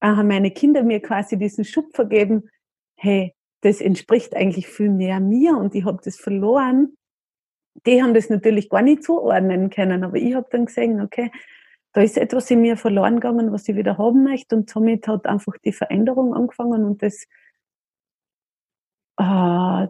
haben 0.01 0.27
meine 0.27 0.49
Kinder 0.49 0.81
mir 0.81 0.99
quasi 1.03 1.37
diesen 1.37 1.65
Schub 1.65 1.93
vergeben, 1.93 2.49
hey, 2.95 3.35
das 3.61 3.79
entspricht 3.79 4.35
eigentlich 4.35 4.67
viel 4.69 4.89
mehr 4.89 5.19
mir 5.19 5.55
und 5.55 5.75
ich 5.75 5.85
habe 5.85 5.99
das 6.03 6.15
verloren. 6.15 6.97
Die 7.85 8.01
haben 8.01 8.15
das 8.15 8.31
natürlich 8.31 8.67
gar 8.67 8.81
nicht 8.81 9.03
zuordnen 9.03 9.69
können, 9.69 10.03
aber 10.03 10.17
ich 10.17 10.33
habe 10.33 10.47
dann 10.49 10.65
gesehen, 10.65 10.99
okay, 10.99 11.29
da 11.93 12.01
ist 12.01 12.17
etwas 12.17 12.49
in 12.49 12.61
mir 12.61 12.75
verloren 12.75 13.19
gegangen, 13.19 13.51
was 13.51 13.69
ich 13.69 13.75
wieder 13.75 13.99
haben 13.99 14.23
möchte 14.23 14.55
und 14.55 14.67
somit 14.67 15.07
hat 15.07 15.27
einfach 15.27 15.53
die 15.63 15.73
Veränderung 15.73 16.33
angefangen 16.33 16.85
und 16.85 17.03
das, 17.03 17.27
äh, 19.19 19.87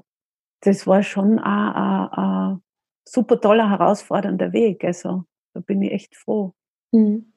das 0.61 0.87
war 0.87 1.03
schon 1.03 1.39
ein, 1.39 2.61
super 3.07 3.39
toller, 3.41 3.69
herausfordernder 3.69 4.53
Weg. 4.53 4.83
Also 4.83 5.23
da 5.53 5.59
bin 5.61 5.81
ich 5.81 5.91
echt 5.91 6.15
froh. 6.15 6.53
Mhm. 6.91 7.33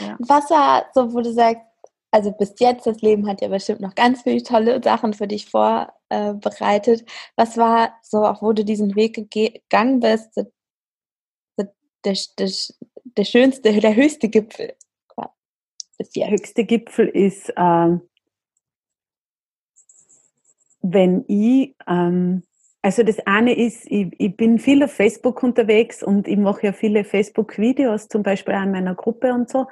Ja. 0.00 0.16
Was 0.20 0.50
war 0.50 0.86
so, 0.94 1.12
wo 1.12 1.20
du 1.20 1.32
sagst, 1.32 1.62
also 2.10 2.32
bis 2.32 2.54
jetzt, 2.58 2.86
das 2.86 3.02
Leben 3.02 3.28
hat 3.28 3.40
ja 3.40 3.48
bestimmt 3.48 3.80
noch 3.80 3.94
ganz 3.94 4.22
viele 4.22 4.42
tolle 4.42 4.80
Sachen 4.82 5.12
für 5.12 5.26
dich 5.26 5.50
vorbereitet. 5.50 7.04
Was 7.36 7.56
war 7.56 7.94
so, 8.02 8.24
auch 8.24 8.42
wo 8.42 8.52
du 8.52 8.64
diesen 8.64 8.94
Weg 8.94 9.30
gegangen 9.30 10.00
bist, 10.00 10.36
der, 10.36 10.46
der, 12.04 12.16
der, 12.38 12.50
der 13.16 13.24
schönste, 13.24 13.72
der 13.72 13.94
höchste 13.94 14.28
Gipfel? 14.28 14.74
Der 16.14 16.30
höchste 16.30 16.64
Gipfel 16.64 17.08
ist, 17.08 17.52
ähm, 17.56 18.02
wenn 20.82 21.24
ich, 21.26 21.74
ähm, 21.86 22.42
also 22.86 23.02
das 23.02 23.18
eine 23.26 23.52
ist, 23.52 23.90
ich, 23.90 24.12
ich, 24.16 24.36
bin 24.36 24.60
viel 24.60 24.84
auf 24.84 24.92
Facebook 24.92 25.42
unterwegs 25.42 26.04
und 26.04 26.28
ich 26.28 26.36
mache 26.36 26.66
ja 26.66 26.72
viele 26.72 27.02
Facebook-Videos, 27.02 28.06
zum 28.06 28.22
Beispiel 28.22 28.54
an 28.54 28.70
meiner 28.70 28.94
Gruppe 28.94 29.34
und 29.34 29.50
so 29.50 29.66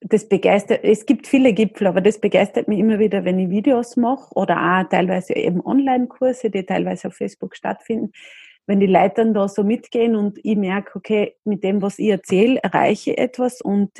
das 0.00 0.30
begeistert, 0.30 0.80
es 0.82 1.04
gibt 1.04 1.26
viele 1.26 1.52
Gipfel, 1.52 1.88
aber 1.88 2.00
das 2.00 2.18
begeistert 2.18 2.68
mich 2.68 2.78
immer 2.78 2.98
wieder, 2.98 3.26
wenn 3.26 3.38
ich 3.38 3.50
Videos 3.50 3.98
mache 3.98 4.32
oder 4.34 4.56
auch 4.56 4.88
teilweise 4.88 5.34
eben 5.36 5.60
Online-Kurse, 5.60 6.48
die 6.48 6.64
teilweise 6.64 7.08
auf 7.08 7.16
Facebook 7.16 7.54
stattfinden. 7.54 8.12
Wenn 8.66 8.80
die 8.80 8.86
Leute 8.86 9.16
dann 9.16 9.34
da 9.34 9.46
so 9.46 9.62
mitgehen 9.62 10.16
und 10.16 10.38
ich 10.42 10.56
merke, 10.56 10.96
okay, 10.96 11.34
mit 11.44 11.64
dem, 11.64 11.82
was 11.82 11.98
ich 11.98 12.08
erzähle, 12.08 12.60
erreiche 12.62 13.10
ich 13.10 13.18
etwas 13.18 13.60
und 13.60 13.90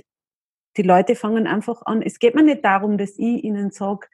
die 0.79 0.83
Leute 0.83 1.17
fangen 1.17 1.47
einfach 1.47 1.83
an. 1.85 2.01
Es 2.01 2.19
geht 2.19 2.35
mir 2.35 2.45
nicht 2.45 2.65
darum, 2.65 2.97
dass 2.97 3.19
ich 3.19 3.45
ihnen 3.45 3.73
sage, 3.73 4.07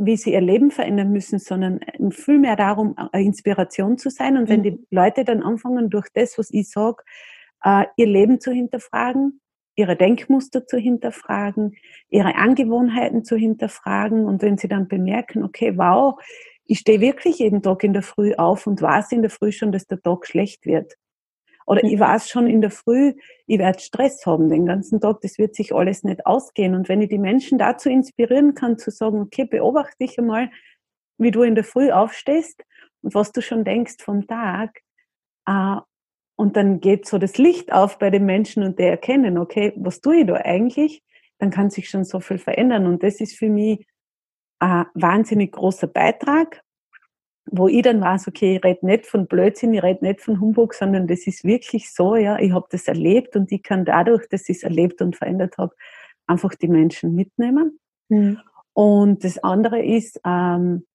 wie 0.00 0.16
sie 0.16 0.32
ihr 0.32 0.40
Leben 0.40 0.70
verändern 0.70 1.12
müssen, 1.12 1.38
sondern 1.38 1.80
vielmehr 2.10 2.56
darum, 2.56 2.96
Inspiration 3.12 3.98
zu 3.98 4.08
sein. 4.10 4.36
Und 4.36 4.48
wenn 4.48 4.60
mhm. 4.60 4.64
die 4.64 4.86
Leute 4.90 5.24
dann 5.24 5.42
anfangen, 5.42 5.90
durch 5.90 6.08
das, 6.14 6.38
was 6.38 6.50
ich 6.50 6.70
sage, 6.70 7.02
äh, 7.62 7.84
ihr 7.96 8.06
Leben 8.06 8.40
zu 8.40 8.50
hinterfragen, 8.50 9.40
ihre 9.76 9.96
Denkmuster 9.96 10.66
zu 10.66 10.78
hinterfragen, 10.78 11.76
ihre 12.08 12.34
Angewohnheiten 12.36 13.24
zu 13.24 13.36
hinterfragen. 13.36 14.24
Und 14.24 14.42
wenn 14.42 14.56
sie 14.56 14.68
dann 14.68 14.88
bemerken, 14.88 15.44
okay, 15.44 15.76
wow, 15.76 16.18
ich 16.64 16.80
stehe 16.80 17.00
wirklich 17.00 17.38
jeden 17.38 17.62
Tag 17.62 17.84
in 17.84 17.92
der 17.92 18.02
Früh 18.02 18.34
auf 18.34 18.66
und 18.66 18.80
weiß 18.80 19.12
in 19.12 19.22
der 19.22 19.30
Früh 19.30 19.52
schon, 19.52 19.72
dass 19.72 19.86
der 19.86 20.00
Tag 20.00 20.26
schlecht 20.26 20.64
wird. 20.66 20.94
Oder 21.70 21.84
ich 21.84 22.00
weiß 22.00 22.28
schon 22.28 22.48
in 22.48 22.62
der 22.62 22.72
Früh, 22.72 23.14
ich 23.46 23.60
werde 23.60 23.78
Stress 23.78 24.26
haben 24.26 24.50
den 24.50 24.66
ganzen 24.66 25.00
Tag, 25.00 25.20
das 25.20 25.38
wird 25.38 25.54
sich 25.54 25.72
alles 25.72 26.02
nicht 26.02 26.26
ausgehen. 26.26 26.74
Und 26.74 26.88
wenn 26.88 27.00
ich 27.00 27.10
die 27.10 27.18
Menschen 27.18 27.58
dazu 27.58 27.88
inspirieren 27.88 28.56
kann, 28.56 28.76
zu 28.76 28.90
sagen, 28.90 29.20
okay, 29.20 29.44
beobachte 29.44 29.98
dich 30.00 30.18
einmal, 30.18 30.50
wie 31.16 31.30
du 31.30 31.44
in 31.44 31.54
der 31.54 31.62
Früh 31.62 31.92
aufstehst 31.92 32.64
und 33.02 33.14
was 33.14 33.30
du 33.30 33.40
schon 33.40 33.62
denkst 33.62 33.98
vom 34.00 34.26
Tag, 34.26 34.80
äh, 35.46 35.76
und 36.34 36.56
dann 36.56 36.80
geht 36.80 37.06
so 37.06 37.18
das 37.18 37.38
Licht 37.38 37.72
auf 37.72 38.00
bei 38.00 38.10
den 38.10 38.26
Menschen 38.26 38.64
und 38.64 38.80
die 38.80 38.84
erkennen, 38.84 39.38
okay, 39.38 39.72
was 39.76 40.00
tue 40.00 40.22
ich 40.22 40.26
da 40.26 40.34
eigentlich? 40.34 41.04
Dann 41.38 41.50
kann 41.50 41.70
sich 41.70 41.88
schon 41.88 42.02
so 42.02 42.18
viel 42.18 42.38
verändern. 42.38 42.88
Und 42.88 43.04
das 43.04 43.20
ist 43.20 43.38
für 43.38 43.48
mich 43.48 43.86
ein 44.58 44.86
wahnsinnig 44.94 45.52
großer 45.52 45.86
Beitrag, 45.86 46.62
wo 47.52 47.68
ich 47.68 47.82
dann 47.82 48.00
weiß, 48.00 48.28
okay, 48.28 48.56
ich 48.56 48.64
rede 48.64 48.86
nicht 48.86 49.06
von 49.06 49.26
Blödsinn, 49.26 49.74
ich 49.74 49.82
rede 49.82 50.04
nicht 50.04 50.20
von 50.20 50.40
Humbug, 50.40 50.74
sondern 50.74 51.06
das 51.06 51.26
ist 51.26 51.44
wirklich 51.44 51.92
so, 51.92 52.16
ja, 52.16 52.38
ich 52.38 52.52
habe 52.52 52.66
das 52.70 52.86
erlebt 52.86 53.36
und 53.36 53.50
ich 53.50 53.62
kann 53.62 53.84
dadurch, 53.84 54.28
dass 54.28 54.48
ich 54.48 54.58
es 54.58 54.62
erlebt 54.62 55.02
und 55.02 55.16
verändert 55.16 55.58
habe, 55.58 55.74
einfach 56.26 56.54
die 56.54 56.68
Menschen 56.68 57.14
mitnehmen. 57.14 57.78
Mhm. 58.08 58.38
Und 58.72 59.24
das 59.24 59.38
andere 59.38 59.82
ist, 59.82 60.20
ähm, 60.24 60.86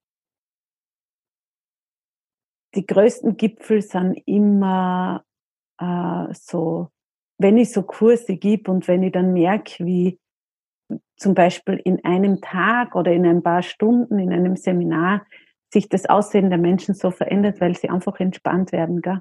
die 2.74 2.86
größten 2.86 3.38
Gipfel 3.38 3.82
sind 3.82 4.18
immer 4.26 5.24
äh, 5.80 6.34
so, 6.34 6.90
wenn 7.38 7.58
ich 7.58 7.72
so 7.72 7.84
Kurse 7.84 8.38
gebe 8.38 8.72
und 8.72 8.88
wenn 8.88 9.04
ich 9.04 9.12
dann 9.12 9.34
merke, 9.34 9.86
wie 9.86 10.20
zum 11.18 11.34
Beispiel 11.34 11.82
in 11.84 12.04
einem 12.06 12.42
Tag 12.42 12.96
oder 12.96 13.12
in 13.12 13.26
ein 13.26 13.42
paar 13.44 13.62
Stunden 13.62 14.20
in 14.20 14.32
einem 14.32 14.56
Seminar 14.56 15.26
sich 15.75 15.89
das 15.89 16.05
Aussehen 16.05 16.50
der 16.50 16.58
Menschen 16.58 16.96
so 16.96 17.12
verändert, 17.12 17.60
weil 17.60 17.75
sie 17.75 17.89
einfach 17.89 18.17
entspannt 18.20 18.72
werden. 18.72 19.01
Gell? 19.01 19.20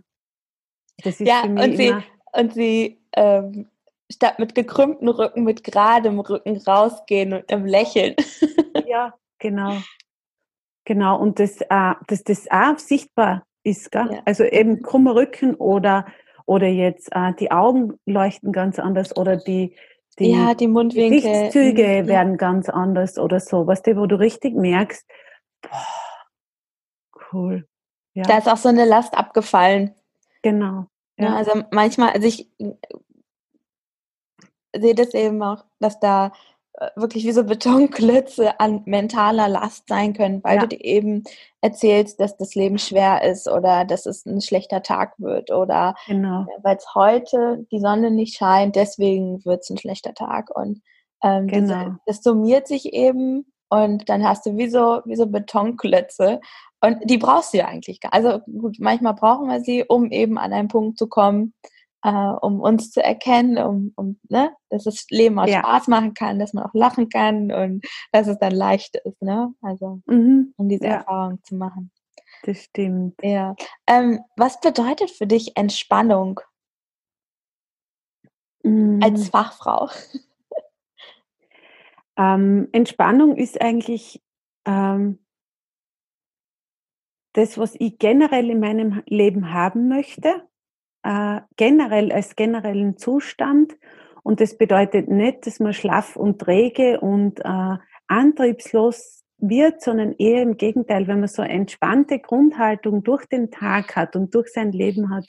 Das 1.02 1.20
ist 1.20 1.28
ja, 1.28 1.42
und 1.42 1.76
sie, 1.76 1.92
und 2.32 2.54
sie 2.54 3.00
ähm, 3.16 3.66
statt 4.10 4.38
mit 4.38 4.54
gekrümmtem 4.54 5.08
Rücken, 5.08 5.42
mit 5.42 5.64
geradem 5.64 6.20
Rücken 6.20 6.56
rausgehen 6.56 7.32
und 7.32 7.50
im 7.50 7.66
Lächeln. 7.66 8.14
ja, 8.86 9.14
genau. 9.38 9.76
Genau, 10.84 11.18
und 11.18 11.40
das, 11.40 11.60
äh, 11.60 11.94
dass 12.06 12.22
das 12.22 12.48
auch 12.50 12.78
sichtbar 12.78 13.44
ist. 13.64 13.90
Gell? 13.90 14.10
Ja. 14.12 14.22
Also 14.24 14.44
eben 14.44 14.82
krummer 14.82 15.16
Rücken 15.16 15.56
oder 15.56 16.06
oder 16.46 16.66
jetzt 16.66 17.08
äh, 17.12 17.32
die 17.40 17.50
Augen 17.50 17.98
leuchten 18.04 18.52
ganz 18.52 18.78
anders 18.78 19.16
oder 19.16 19.36
die, 19.36 19.74
die, 20.18 20.30
ja, 20.30 20.54
die 20.54 20.68
Mundwinkel. 20.68 21.22
Gesichtszüge 21.22 22.02
mhm. 22.02 22.06
werden 22.06 22.36
ganz 22.36 22.68
anders 22.68 23.18
oder 23.18 23.40
so, 23.40 23.66
was 23.66 23.82
du, 23.82 23.96
wo 23.96 24.04
du 24.04 24.16
richtig 24.16 24.54
merkst, 24.54 25.04
boah, 25.62 26.03
cool. 27.34 27.66
Ja. 28.14 28.22
Da 28.22 28.38
ist 28.38 28.48
auch 28.48 28.56
so 28.56 28.68
eine 28.68 28.84
Last 28.84 29.16
abgefallen. 29.16 29.94
Genau. 30.42 30.86
Ja. 31.18 31.26
ja 31.26 31.36
also 31.36 31.64
manchmal, 31.70 32.10
also 32.10 32.26
ich 32.26 32.48
sehe 34.76 34.94
das 34.94 35.14
eben 35.14 35.42
auch, 35.42 35.64
dass 35.80 36.00
da 36.00 36.32
äh, 36.74 36.90
wirklich 36.96 37.24
wie 37.24 37.32
so 37.32 37.44
Betonklötze 37.44 38.58
an 38.58 38.82
mentaler 38.84 39.48
Last 39.48 39.88
sein 39.88 40.12
können, 40.12 40.42
weil 40.42 40.56
ja. 40.56 40.62
du 40.62 40.68
dir 40.68 40.84
eben 40.84 41.24
erzählst, 41.60 42.20
dass 42.20 42.36
das 42.36 42.54
Leben 42.54 42.78
schwer 42.78 43.22
ist 43.22 43.48
oder 43.48 43.84
dass 43.84 44.06
es 44.06 44.26
ein 44.26 44.40
schlechter 44.40 44.82
Tag 44.82 45.14
wird 45.18 45.50
oder 45.50 45.94
genau. 46.06 46.46
weil 46.62 46.76
es 46.76 46.94
heute 46.94 47.64
die 47.70 47.78
Sonne 47.78 48.10
nicht 48.10 48.36
scheint, 48.36 48.76
deswegen 48.76 49.44
wird 49.44 49.62
es 49.62 49.70
ein 49.70 49.78
schlechter 49.78 50.14
Tag 50.14 50.50
und 50.54 50.82
ähm, 51.22 51.46
genau. 51.46 51.84
das, 51.84 51.94
das 52.06 52.22
summiert 52.22 52.66
sich 52.66 52.92
eben 52.92 53.46
und 53.68 54.08
dann 54.08 54.26
hast 54.26 54.44
du 54.46 54.56
wie 54.56 54.68
so, 54.68 55.00
wie 55.04 55.16
so 55.16 55.26
Betonklötze 55.26 56.40
und 56.84 56.98
die 57.10 57.18
brauchst 57.18 57.54
du 57.54 57.58
ja 57.58 57.66
eigentlich 57.66 58.00
gar 58.00 58.12
Also 58.12 58.40
gut, 58.40 58.76
manchmal 58.78 59.14
brauchen 59.14 59.48
wir 59.48 59.60
sie, 59.60 59.84
um 59.84 60.10
eben 60.10 60.38
an 60.38 60.52
einen 60.52 60.68
Punkt 60.68 60.98
zu 60.98 61.08
kommen, 61.08 61.54
äh, 62.02 62.10
um 62.10 62.60
uns 62.60 62.90
zu 62.90 63.02
erkennen, 63.02 63.58
um, 63.58 63.92
um 63.96 64.18
ne, 64.28 64.52
dass 64.68 64.84
das 64.84 65.06
Leben 65.10 65.38
auch 65.38 65.46
ja. 65.46 65.60
Spaß 65.60 65.88
machen 65.88 66.14
kann, 66.14 66.38
dass 66.38 66.52
man 66.52 66.64
auch 66.64 66.74
lachen 66.74 67.08
kann 67.08 67.50
und 67.50 67.84
dass 68.12 68.26
es 68.26 68.38
dann 68.38 68.52
leicht 68.52 68.96
ist, 68.96 69.22
ne? 69.22 69.54
Also 69.62 70.00
mhm. 70.06 70.52
um 70.56 70.68
diese 70.68 70.84
ja. 70.84 70.96
Erfahrung 70.96 71.42
zu 71.44 71.54
machen. 71.54 71.90
Das 72.42 72.58
stimmt. 72.64 73.14
Ja. 73.22 73.54
Ähm, 73.86 74.20
was 74.36 74.60
bedeutet 74.60 75.10
für 75.10 75.26
dich 75.26 75.56
Entspannung 75.56 76.40
mhm. 78.62 79.00
als 79.02 79.28
Fachfrau? 79.28 79.88
Ähm, 82.16 82.68
Entspannung 82.72 83.36
ist 83.36 83.60
eigentlich 83.60 84.22
ähm, 84.66 85.23
das, 87.34 87.58
was 87.58 87.74
ich 87.78 87.98
generell 87.98 88.50
in 88.50 88.60
meinem 88.60 89.02
Leben 89.06 89.52
haben 89.52 89.88
möchte 89.88 90.42
äh, 91.04 91.40
generell 91.56 92.10
als 92.10 92.34
generellen 92.34 92.96
Zustand. 92.96 93.76
Und 94.22 94.40
das 94.40 94.56
bedeutet 94.56 95.08
nicht, 95.08 95.46
dass 95.46 95.60
man 95.60 95.74
schlaff 95.74 96.16
und 96.16 96.40
träge 96.40 96.98
und 97.00 97.40
äh, 97.40 97.76
antriebslos 98.08 99.22
wird, 99.38 99.82
sondern 99.82 100.14
eher 100.14 100.42
im 100.42 100.56
Gegenteil, 100.56 101.06
wenn 101.06 101.20
man 101.20 101.28
so 101.28 101.42
entspannte 101.42 102.18
Grundhaltung 102.18 103.04
durch 103.04 103.26
den 103.26 103.50
Tag 103.50 103.94
hat 103.94 104.16
und 104.16 104.34
durch 104.34 104.50
sein 104.50 104.72
Leben 104.72 105.10
hat, 105.14 105.26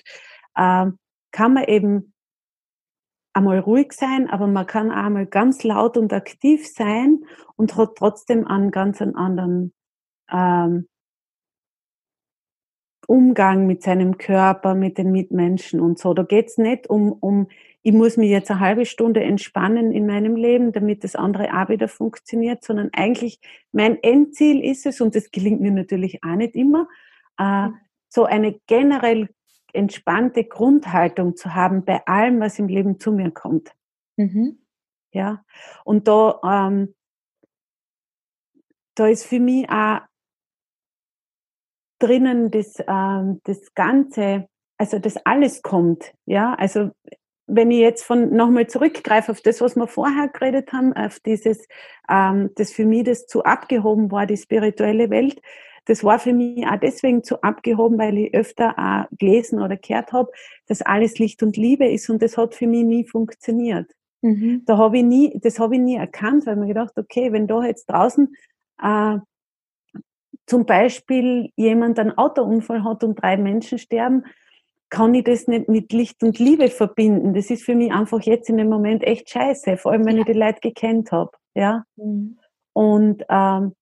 äh, 0.55 0.91
kann 1.31 1.53
man 1.53 1.65
eben 1.65 2.13
einmal 3.33 3.59
ruhig 3.59 3.91
sein, 3.91 4.29
aber 4.29 4.47
man 4.47 4.65
kann 4.65 4.91
auch 4.91 4.95
einmal 4.95 5.25
ganz 5.25 5.63
laut 5.65 5.97
und 5.97 6.13
aktiv 6.13 6.65
sein 6.65 7.25
und 7.57 7.75
hat 7.75 7.95
trotzdem 7.97 8.47
einen 8.47 8.71
ganz 8.71 9.01
anderen 9.01 9.73
ähm, 10.31 10.87
Umgang 13.07 13.67
mit 13.67 13.83
seinem 13.83 14.17
Körper, 14.17 14.75
mit 14.75 14.97
den 14.97 15.11
Mitmenschen 15.11 15.79
und 15.79 15.99
so. 15.99 16.13
Da 16.13 16.23
geht's 16.23 16.57
nicht 16.57 16.89
um, 16.89 17.11
um, 17.11 17.47
ich 17.81 17.93
muss 17.93 18.17
mich 18.17 18.29
jetzt 18.29 18.49
eine 18.49 18.59
halbe 18.59 18.85
Stunde 18.85 19.23
entspannen 19.23 19.91
in 19.91 20.07
meinem 20.07 20.35
Leben, 20.35 20.71
damit 20.71 21.03
das 21.03 21.15
andere 21.15 21.49
auch 21.53 21.69
wieder 21.69 21.87
funktioniert, 21.87 22.63
sondern 22.63 22.89
eigentlich 22.93 23.39
mein 23.71 24.01
Endziel 24.01 24.63
ist 24.63 24.85
es, 24.85 25.01
und 25.01 25.15
das 25.15 25.31
gelingt 25.31 25.61
mir 25.61 25.71
natürlich 25.71 26.23
auch 26.23 26.35
nicht 26.35 26.55
immer, 26.55 26.87
äh, 27.37 27.67
mhm. 27.67 27.75
so 28.09 28.25
eine 28.25 28.59
generell 28.65 29.29
entspannte 29.73 30.45
Grundhaltung 30.45 31.35
zu 31.35 31.53
haben 31.53 31.85
bei 31.85 32.05
allem, 32.07 32.39
was 32.39 32.57
im 32.59 32.67
Leben 32.67 32.99
zu 32.99 33.11
mir 33.11 33.31
kommt. 33.31 33.71
Mhm. 34.15 34.59
Ja, 35.11 35.45
und 35.83 36.07
da, 36.07 36.39
ähm, 36.43 36.95
da 38.95 39.07
ist 39.07 39.25
für 39.25 39.39
mich 39.39 39.69
auch 39.69 39.99
drinnen 41.99 42.51
das, 42.51 42.75
ähm, 42.87 43.41
das 43.43 43.73
Ganze, 43.73 44.47
also 44.77 44.99
das 44.99 45.17
alles 45.25 45.61
kommt. 45.61 46.13
Ja, 46.25 46.53
also 46.55 46.91
wenn 47.47 47.71
ich 47.71 47.79
jetzt 47.79 48.03
von 48.03 48.35
nochmal 48.35 48.67
zurückgreife 48.67 49.31
auf 49.31 49.41
das, 49.41 49.61
was 49.61 49.75
wir 49.75 49.87
vorher 49.87 50.29
geredet 50.29 50.73
haben, 50.73 50.93
auf 50.93 51.19
dieses, 51.19 51.67
ähm, 52.09 52.49
das 52.55 52.71
für 52.71 52.85
mich 52.85 53.03
das 53.03 53.27
zu 53.27 53.43
abgehoben 53.43 54.11
war, 54.11 54.25
die 54.25 54.37
spirituelle 54.37 55.09
Welt, 55.09 55.41
das 55.85 56.03
war 56.03 56.17
für 56.17 56.33
mich 56.33 56.65
auch 56.65 56.79
deswegen 56.79 57.23
zu 57.23 57.41
abgehoben, 57.43 57.99
weil 57.99 58.17
ich 58.17 58.33
öfter 58.33 58.73
auch 58.77 59.17
gelesen 59.17 59.61
oder 59.61 59.77
gehört 59.77 60.11
habe, 60.13 60.31
dass 60.67 60.81
alles 60.81 61.19
Licht 61.19 61.43
und 61.43 61.57
Liebe 61.57 61.87
ist 61.87 62.09
und 62.09 62.21
das 62.23 62.37
hat 62.37 62.55
für 62.55 62.67
mich 62.67 62.83
nie 62.83 63.05
funktioniert. 63.05 63.91
Mhm. 64.21 64.63
Da 64.65 64.77
habe 64.77 64.97
ich 64.97 65.03
nie, 65.03 65.39
das 65.39 65.59
habe 65.59 65.75
ich 65.75 65.81
nie 65.81 65.97
erkannt, 65.97 66.47
weil 66.47 66.55
mir 66.55 66.67
gedacht, 66.67 66.93
okay, 66.97 67.31
wenn 67.31 67.45
da 67.45 67.63
jetzt 67.63 67.85
draußen 67.85 68.35
äh, 68.81 69.17
zum 70.47 70.65
Beispiel 70.65 71.51
jemand 71.55 71.99
einen 71.99 72.17
Autounfall 72.17 72.83
hat 72.83 73.03
und 73.03 73.15
drei 73.15 73.37
Menschen 73.37 73.77
sterben, 73.77 74.25
kann 74.89 75.13
ich 75.13 75.23
das 75.23 75.47
nicht 75.47 75.67
mit 75.67 75.91
Licht 75.91 76.23
und 76.23 76.39
Liebe 76.39 76.69
verbinden. 76.69 77.33
Das 77.33 77.49
ist 77.49 77.63
für 77.63 77.75
mich 77.75 77.91
einfach 77.91 78.21
jetzt 78.21 78.49
in 78.49 78.57
dem 78.57 78.69
Moment 78.69 79.03
echt 79.03 79.29
scheiße, 79.29 79.77
vor 79.77 79.91
allem 79.91 80.05
wenn 80.05 80.15
ja. 80.15 80.21
ich 80.21 80.27
die 80.27 80.39
Leute 80.39 80.59
gekannt 80.61 81.11
habe. 81.11 81.31
Ja? 81.55 81.83
Mhm. 81.95 82.37
Und 82.73 83.23
ähm, 83.29 83.75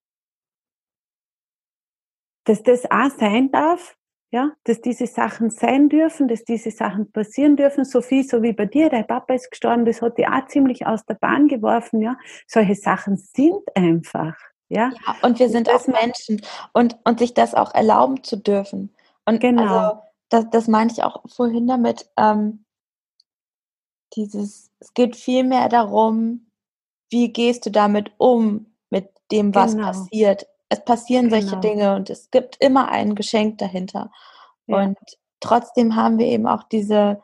dass 2.46 2.64
das 2.64 2.90
auch 2.90 3.10
sein 3.18 3.52
darf, 3.52 3.96
ja, 4.32 4.52
dass 4.64 4.82
diese 4.82 5.06
Sachen 5.06 5.52
sein 5.52 5.90
dürfen, 5.90 6.28
dass 6.28 6.44
diese 6.44 6.72
Sachen 6.72 7.12
passieren 7.12 7.56
dürfen. 7.56 7.86
Sophie, 7.86 8.24
so 8.24 8.42
wie 8.42 8.54
bei 8.54 8.66
dir, 8.66 8.90
dein 8.90 9.06
Papa 9.06 9.36
ist 9.36 9.52
gestorben, 9.52 9.86
das 9.86 10.02
hat 10.02 10.18
dich 10.18 10.28
auch 10.28 10.48
ziemlich 10.48 10.88
aus 10.88 11.06
der 11.06 11.14
Bahn 11.14 11.48
geworfen, 11.48 12.02
ja. 12.02 12.18
Solche 12.48 12.76
Sachen 12.76 13.18
sind 13.18 13.62
einfach, 13.76 14.36
ja. 14.70 14.92
ja 15.06 15.16
und 15.22 15.40
wir 15.40 15.50
sind 15.50 15.70
auch 15.70 15.88
Menschen 15.88 16.42
und, 16.74 16.98
und 17.04 17.20
sich 17.20 17.34
das 17.34 17.54
auch 17.54 17.74
erlauben 17.74 18.24
zu 18.24 18.38
dürfen. 18.38 18.94
Und 19.26 19.40
genau. 19.40 19.64
also, 19.64 20.02
das, 20.30 20.50
das 20.52 20.68
meinte 20.68 20.96
ich 20.96 21.04
auch 21.04 21.22
vorhin 21.28 21.68
damit, 21.68 22.10
ähm, 22.18 22.66
dieses, 24.16 24.72
es 24.80 24.94
geht 24.94 25.16
viel 25.16 25.44
mehr 25.44 25.70
darum, 25.70 26.48
wie 27.10 27.32
gehst 27.32 27.66
du 27.66 27.72
damit 27.72 28.12
um, 28.18 28.74
mit 28.90 29.10
dem, 29.32 29.54
was 29.56 29.74
genau. 29.74 29.88
passiert 29.88 30.48
es 30.74 30.84
passieren 30.84 31.30
genau. 31.30 31.42
solche 31.42 31.60
Dinge 31.60 31.96
und 31.96 32.10
es 32.10 32.32
gibt 32.32 32.58
immer 32.60 32.90
ein 32.90 33.16
Geschenk 33.16 33.60
dahinter. 33.60 34.12
Ja. 34.66 34.84
Und 34.84 34.98
trotzdem 35.40 35.96
haben 35.96 36.18
wir 36.18 36.26
eben 36.26 36.48
auch 36.48 36.64
diese, 36.64 37.22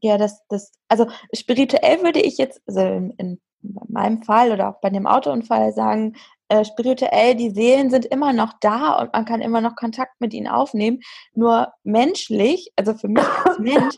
ja, 0.00 0.18
das, 0.18 0.42
das, 0.48 0.72
also 0.88 1.06
spirituell 1.32 2.02
würde 2.02 2.20
ich 2.20 2.38
jetzt, 2.38 2.60
also 2.66 2.80
in, 2.80 3.10
in 3.12 3.40
meinem 3.62 4.22
Fall 4.22 4.52
oder 4.52 4.68
auch 4.68 4.80
bei 4.80 4.90
dem 4.90 5.06
Autounfall 5.06 5.72
sagen, 5.72 6.16
äh, 6.48 6.64
spirituell, 6.64 7.34
die 7.34 7.50
Seelen 7.50 7.90
sind 7.90 8.04
immer 8.04 8.32
noch 8.32 8.52
da 8.60 9.00
und 9.00 9.12
man 9.12 9.24
kann 9.24 9.40
immer 9.40 9.60
noch 9.60 9.76
Kontakt 9.76 10.20
mit 10.20 10.34
ihnen 10.34 10.48
aufnehmen. 10.48 11.00
Nur 11.34 11.72
menschlich, 11.82 12.72
also 12.76 12.94
für 12.94 13.08
mich 13.08 13.24
als 13.44 13.58
Mensch, 13.58 13.96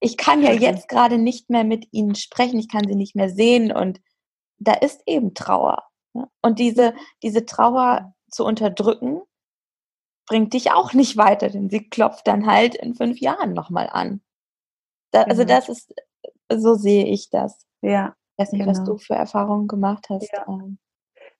ich 0.00 0.16
kann 0.16 0.42
ja 0.42 0.52
jetzt 0.52 0.88
gerade 0.88 1.18
nicht 1.18 1.50
mehr 1.50 1.64
mit 1.64 1.88
ihnen 1.92 2.14
sprechen, 2.14 2.58
ich 2.58 2.68
kann 2.68 2.86
sie 2.86 2.94
nicht 2.94 3.16
mehr 3.16 3.28
sehen 3.28 3.72
und 3.72 4.00
da 4.58 4.72
ist 4.74 5.02
eben 5.06 5.34
Trauer. 5.34 5.84
Und 6.42 6.58
diese, 6.58 6.94
diese 7.22 7.46
Trauer 7.46 8.14
zu 8.30 8.44
unterdrücken, 8.44 9.20
bringt 10.26 10.52
dich 10.54 10.70
auch 10.70 10.92
nicht 10.92 11.16
weiter, 11.16 11.48
denn 11.48 11.70
sie 11.70 11.88
klopft 11.88 12.28
dann 12.28 12.46
halt 12.46 12.76
in 12.76 12.94
fünf 12.94 13.20
Jahren 13.20 13.52
nochmal 13.52 13.88
an. 13.90 14.22
Da, 15.10 15.22
also 15.22 15.44
genau. 15.44 15.56
das 15.56 15.68
ist, 15.68 15.92
so 16.48 16.74
sehe 16.74 17.06
ich 17.06 17.30
das. 17.30 17.66
Ja. 17.82 18.14
Ich 18.36 18.42
weiß 18.44 18.52
nicht, 18.52 18.60
genau. 18.64 18.70
was 18.70 18.84
du 18.84 18.96
für 18.98 19.14
Erfahrungen 19.14 19.68
gemacht 19.68 20.06
hast. 20.08 20.30
Ja. 20.32 20.44
Ähm. 20.48 20.78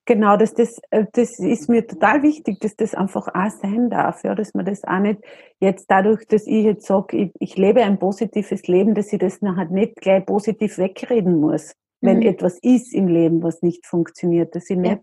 Genau, 0.07 0.37
dass 0.37 0.55
das, 0.55 0.81
äh, 0.91 1.07
das 1.13 1.39
ist 1.39 1.69
mir 1.69 1.87
total 1.87 2.23
wichtig, 2.23 2.61
dass 2.61 2.75
das 2.77 2.95
einfach 2.95 3.29
auch 3.29 3.51
sein 3.51 3.91
darf, 3.91 4.25
ja, 4.25 4.35
dass 4.35 4.55
man 4.55 4.65
das 4.65 4.83
auch 4.85 4.99
nicht 4.99 5.21
jetzt 5.61 5.87
dadurch, 5.91 6.27
dass 6.27 6.47
ich 6.47 6.65
jetzt 6.65 6.87
sage, 6.87 7.17
ich, 7.17 7.33
ich 7.39 7.57
lebe 7.57 7.83
ein 7.83 7.99
positives 7.99 8.67
Leben, 8.67 8.95
dass 8.95 9.13
ich 9.13 9.19
das 9.19 9.41
nachher 9.41 9.67
nicht 9.67 9.97
gleich 9.97 10.27
positiv 10.27 10.79
wegreden 10.79 11.41
muss 11.41 11.75
wenn 12.01 12.19
mhm. 12.19 12.27
etwas 12.27 12.59
ist 12.61 12.95
im 12.95 13.09
Leben, 13.09 13.43
was 13.43 13.63
nicht 13.63 13.87
funktioniert, 13.87 14.55
dass 14.55 14.71
ich 14.71 14.77
ja. 14.77 14.83
nicht 14.83 15.03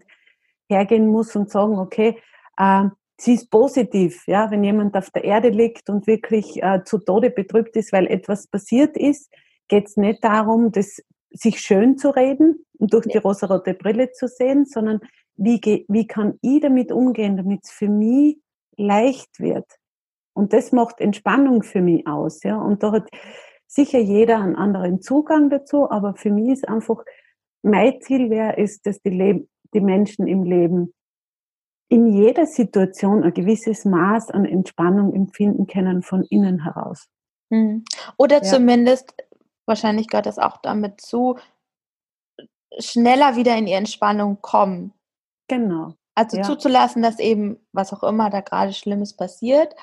hergehen 0.70 1.08
muss 1.08 1.36
und 1.36 1.50
sagen, 1.50 1.78
okay, 1.78 2.18
äh, 2.58 2.86
sie 3.18 3.36
ist 3.36 3.50
positiv, 3.50 4.24
ja, 4.28 4.52
wenn 4.52 4.64
jemand 4.64 4.96
auf 4.96 5.10
der 5.12 5.24
Erde 5.24 5.50
liegt 5.50 5.90
und 5.90 6.08
wirklich 6.08 6.62
äh, 6.62 6.84
zu 6.84 7.00
Tode 7.00 7.30
betrübt 7.30 7.76
ist, 7.76 7.94
weil 7.94 8.08
etwas 8.08 8.48
passiert 8.48 8.98
ist, 8.98 9.32
geht 9.68 9.88
es 9.88 9.98
nicht 9.98 10.24
darum, 10.24 10.72
das 10.72 11.02
sich 11.32 11.60
schön 11.60 11.98
zu 11.98 12.10
reden 12.10 12.66
und 12.78 12.94
durch 12.94 13.06
ja. 13.06 13.14
die 13.14 13.18
rosarote 13.18 13.74
Brille 13.74 14.12
zu 14.12 14.28
sehen, 14.28 14.66
sondern 14.66 15.00
wie, 15.36 15.86
wie 15.88 16.08
kann 16.08 16.40
ich 16.42 16.62
damit 16.62 16.92
umgehen, 16.92 17.38
damit 17.38 17.62
es 17.64 17.72
für 17.72 17.90
mich 17.90 18.38
leicht 18.76 19.40
wird. 19.40 19.66
Und 20.34 20.54
das 20.54 20.72
macht 20.72 21.00
Entspannung 21.00 21.64
für 21.64 21.82
mich 21.82 22.06
aus, 22.08 22.44
ja. 22.44 22.60
Und 22.60 22.84
da 22.84 22.92
hat 22.92 23.10
sicher 23.66 24.00
jeder 24.00 24.40
einen 24.40 24.56
anderen 24.56 25.02
Zugang 25.02 25.50
dazu, 25.50 25.90
aber 25.90 26.16
für 26.16 26.32
mich 26.32 26.50
ist 26.50 26.68
einfach, 26.68 27.04
mein 27.64 28.00
Ziel 28.02 28.30
wäre, 28.30 28.56
ist, 28.56 28.86
dass 28.86 29.02
die, 29.02 29.48
die 29.74 29.82
Menschen 29.82 30.28
im 30.28 30.44
Leben 30.44 30.94
in 31.90 32.08
jeder 32.08 32.46
Situation 32.46 33.24
ein 33.24 33.34
gewisses 33.34 33.86
Maß 33.86 34.30
an 34.32 34.46
Entspannung 34.46 35.14
empfinden 35.14 35.68
können 35.68 36.02
von 36.02 36.24
innen 36.24 36.64
heraus. 36.64 37.08
Hm. 37.50 37.86
Oder 38.18 38.38
ja. 38.38 38.44
zumindest, 38.44 39.14
wahrscheinlich 39.68 40.08
gehört 40.08 40.26
das 40.26 40.40
auch 40.40 40.58
damit 40.58 41.02
zu, 41.02 41.38
schneller 42.80 43.36
wieder 43.36 43.56
in 43.56 43.66
die 43.66 43.74
Entspannung 43.74 44.42
kommen. 44.42 44.94
Genau. 45.48 45.94
Also 46.16 46.38
ja. 46.38 46.44
zuzulassen, 46.44 47.02
dass 47.02 47.20
eben, 47.20 47.60
was 47.72 47.94
auch 47.94 48.04
immer 48.04 48.30
da 48.30 48.42
gerade 48.42 48.74
Schlimmes 48.74 49.16
passiert, 49.16 49.74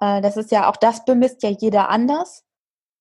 äh, 0.00 0.20
das 0.20 0.36
ist 0.36 0.50
ja 0.50 0.70
auch, 0.70 0.76
das 0.76 1.04
bemisst 1.04 1.42
ja 1.42 1.50
jeder 1.50 1.88
anders. 1.88 2.44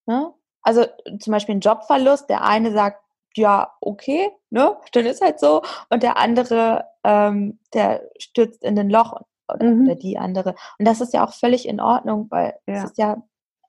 Ne? 0.06 0.34
Also 0.62 0.86
zum 1.20 1.32
Beispiel 1.32 1.56
ein 1.56 1.62
Jobverlust, 1.62 2.30
der 2.30 2.44
eine 2.44 2.72
sagt, 2.72 3.04
ja, 3.36 3.74
okay, 3.80 4.32
ne, 4.50 4.76
dann 4.92 5.06
ist 5.06 5.22
halt 5.22 5.40
so. 5.40 5.62
Und 5.90 6.04
der 6.04 6.18
andere, 6.18 6.86
ähm, 7.04 7.60
der 7.74 8.10
stürzt 8.18 8.64
in 8.64 8.76
den 8.76 8.90
Loch 8.90 9.22
oder, 9.54 9.66
mhm. 9.66 9.86
oder, 9.86 9.96
die 9.96 10.18
andere. 10.18 10.56
Und 10.78 10.88
das 10.88 11.00
ist 11.00 11.14
ja 11.14 11.26
auch 11.26 11.34
völlig 11.34 11.68
in 11.68 11.80
Ordnung, 11.80 12.28
weil 12.30 12.60
es 12.66 12.84
ist 12.84 12.98
ja, 12.98 13.22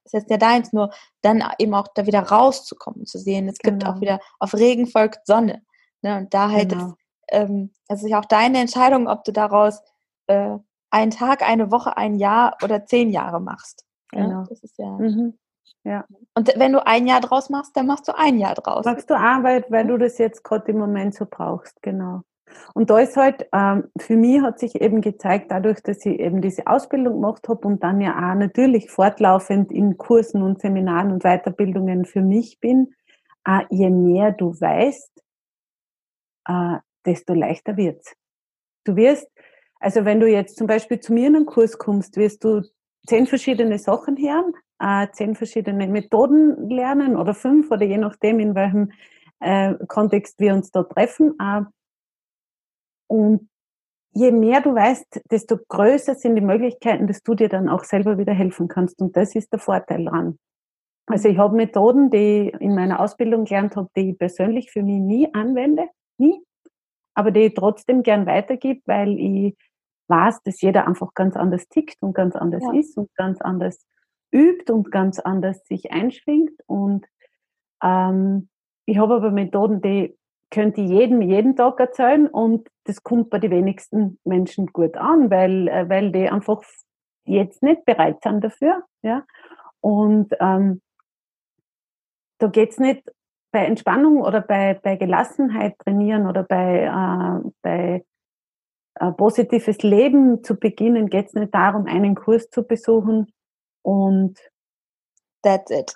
es 0.03 0.13
ist 0.13 0.29
ja 0.29 0.37
deins, 0.37 0.73
nur 0.73 0.91
dann 1.21 1.43
eben 1.57 1.73
auch 1.73 1.87
da 1.93 2.05
wieder 2.05 2.21
rauszukommen, 2.21 3.05
zu 3.05 3.19
sehen, 3.19 3.47
es 3.47 3.59
genau. 3.59 3.73
gibt 3.73 3.85
auch 3.85 3.93
genau. 3.93 4.01
wieder, 4.01 4.19
auf 4.39 4.53
Regen 4.53 4.87
folgt 4.87 5.25
Sonne. 5.25 5.61
Ne, 6.01 6.17
und 6.17 6.33
da 6.33 6.49
halt, 6.49 6.69
genau. 6.69 6.85
das, 6.85 6.95
ähm, 7.29 7.71
es 7.87 8.03
ist 8.03 8.09
ja 8.09 8.19
auch 8.19 8.25
deine 8.25 8.59
Entscheidung, 8.59 9.07
ob 9.07 9.23
du 9.23 9.31
daraus 9.31 9.81
äh, 10.27 10.57
einen 10.89 11.11
Tag, 11.11 11.47
eine 11.47 11.71
Woche, 11.71 11.95
ein 11.97 12.15
Jahr 12.15 12.57
oder 12.63 12.85
zehn 12.85 13.09
Jahre 13.11 13.39
machst. 13.39 13.85
Genau. 14.09 14.41
Ja, 14.41 14.45
das 14.49 14.63
ist 14.63 14.77
ja. 14.77 14.89
Mhm. 14.89 15.37
Ja. 15.83 16.05
Und 16.35 16.53
wenn 16.57 16.73
du 16.73 16.85
ein 16.85 17.07
Jahr 17.07 17.21
draus 17.21 17.49
machst, 17.49 17.75
dann 17.75 17.87
machst 17.87 18.07
du 18.07 18.15
ein 18.15 18.37
Jahr 18.37 18.53
draus. 18.53 18.85
Machst 18.85 19.09
du 19.09 19.17
Arbeit, 19.17 19.71
weil 19.71 19.87
du 19.87 19.97
das 19.97 20.17
jetzt 20.17 20.43
gerade 20.43 20.71
im 20.71 20.77
Moment 20.77 21.15
so 21.15 21.25
brauchst, 21.29 21.81
genau. 21.81 22.21
Und 22.73 22.89
da 22.89 22.99
ist 22.99 23.17
halt, 23.17 23.47
ähm, 23.53 23.85
für 23.97 24.15
mich 24.15 24.41
hat 24.41 24.59
sich 24.59 24.81
eben 24.81 25.01
gezeigt, 25.01 25.51
dadurch, 25.51 25.81
dass 25.81 26.05
ich 26.05 26.19
eben 26.19 26.41
diese 26.41 26.67
Ausbildung 26.67 27.15
gemacht 27.15 27.47
habe 27.47 27.67
und 27.67 27.83
dann 27.83 28.01
ja 28.01 28.15
auch 28.15 28.35
natürlich 28.35 28.89
fortlaufend 28.89 29.71
in 29.71 29.97
Kursen 29.97 30.41
und 30.41 30.61
Seminaren 30.61 31.11
und 31.11 31.23
Weiterbildungen 31.23 32.05
für 32.05 32.21
mich 32.21 32.59
bin, 32.59 32.93
äh, 33.45 33.61
je 33.69 33.89
mehr 33.89 34.31
du 34.31 34.51
weißt, 34.51 35.11
äh, 36.47 36.77
desto 37.05 37.33
leichter 37.33 37.77
wird's. 37.77 38.15
Du 38.83 38.95
wirst, 38.95 39.27
also 39.79 40.05
wenn 40.05 40.19
du 40.19 40.27
jetzt 40.27 40.57
zum 40.57 40.67
Beispiel 40.67 40.99
zu 40.99 41.13
mir 41.13 41.27
in 41.27 41.35
einen 41.35 41.45
Kurs 41.45 41.77
kommst, 41.77 42.17
wirst 42.17 42.43
du 42.43 42.61
zehn 43.07 43.27
verschiedene 43.27 43.79
Sachen 43.79 44.17
hören, 44.17 44.53
äh, 44.79 45.07
zehn 45.11 45.35
verschiedene 45.35 45.87
Methoden 45.87 46.69
lernen 46.69 47.15
oder 47.15 47.33
fünf 47.33 47.71
oder 47.71 47.85
je 47.85 47.97
nachdem, 47.97 48.39
in 48.39 48.55
welchem 48.55 48.91
äh, 49.39 49.73
Kontext 49.87 50.39
wir 50.39 50.53
uns 50.53 50.71
da 50.71 50.83
treffen. 50.83 51.35
Äh, 51.39 51.61
und 53.11 53.49
je 54.13 54.31
mehr 54.31 54.61
du 54.61 54.73
weißt, 54.73 55.23
desto 55.29 55.57
größer 55.67 56.15
sind 56.15 56.35
die 56.35 56.41
Möglichkeiten, 56.41 57.07
dass 57.07 57.21
du 57.23 57.35
dir 57.35 57.49
dann 57.49 57.67
auch 57.67 57.83
selber 57.83 58.17
wieder 58.17 58.31
helfen 58.31 58.69
kannst. 58.69 59.01
Und 59.01 59.17
das 59.17 59.35
ist 59.35 59.51
der 59.51 59.59
Vorteil 59.59 60.05
dran. 60.05 60.39
Also 61.07 61.27
ich 61.27 61.37
habe 61.37 61.57
Methoden, 61.57 62.09
die 62.09 62.51
ich 62.53 62.61
in 62.61 62.73
meiner 62.73 63.01
Ausbildung 63.01 63.43
gelernt 63.43 63.75
habe, 63.75 63.89
die 63.97 64.11
ich 64.11 64.17
persönlich 64.17 64.71
für 64.71 64.81
mich 64.81 64.99
nie 64.99 65.33
anwende, 65.33 65.87
nie, 66.17 66.41
aber 67.13 67.31
die 67.31 67.41
ich 67.41 67.53
trotzdem 67.53 68.01
gern 68.01 68.25
weitergebe, 68.25 68.81
weil 68.85 69.19
ich 69.19 69.57
weiß, 70.07 70.41
dass 70.43 70.61
jeder 70.61 70.87
einfach 70.87 71.13
ganz 71.13 71.35
anders 71.35 71.67
tickt 71.67 72.01
und 72.01 72.13
ganz 72.13 72.37
anders 72.37 72.63
ja. 72.63 72.79
ist 72.79 72.97
und 72.97 73.13
ganz 73.15 73.41
anders 73.41 73.85
übt 74.31 74.71
und 74.71 74.89
ganz 74.89 75.19
anders 75.19 75.65
sich 75.65 75.91
einschwingt. 75.91 76.53
Und 76.65 77.05
ähm, 77.83 78.47
ich 78.85 78.99
habe 78.99 79.15
aber 79.15 79.31
Methoden, 79.31 79.81
die 79.81 80.15
könnte 80.51 80.81
ich 80.81 80.89
jedem 80.89 81.21
jeden 81.21 81.55
Tag 81.55 81.79
erzählen 81.79 82.27
und 82.27 82.67
das 82.83 83.03
kommt 83.03 83.29
bei 83.29 83.39
den 83.39 83.51
wenigsten 83.51 84.19
Menschen 84.23 84.67
gut 84.67 84.95
an, 84.97 85.31
weil, 85.31 85.67
äh, 85.67 85.89
weil 85.89 86.11
die 86.11 86.29
einfach 86.29 86.61
jetzt 87.25 87.63
nicht 87.63 87.85
bereit 87.85 88.21
sind 88.21 88.43
dafür. 88.43 88.83
Ja? 89.01 89.25
Und 89.79 90.35
ähm, 90.39 90.81
da 92.39 92.47
geht's 92.47 92.79
nicht 92.79 93.09
bei 93.51 93.65
Entspannung 93.65 94.21
oder 94.21 94.41
bei, 94.41 94.73
bei 94.75 94.95
Gelassenheit 94.95 95.77
trainieren 95.79 96.27
oder 96.27 96.43
bei, 96.43 96.83
äh, 96.83 97.49
bei 97.61 98.05
äh, 98.95 99.11
positives 99.13 99.81
Leben 99.83 100.43
zu 100.43 100.55
beginnen, 100.55 101.09
geht's 101.09 101.33
nicht 101.33 101.53
darum, 101.53 101.85
einen 101.85 102.15
Kurs 102.15 102.49
zu 102.49 102.63
besuchen 102.63 103.31
und 103.83 104.39
that's 105.43 105.71
it. 105.71 105.93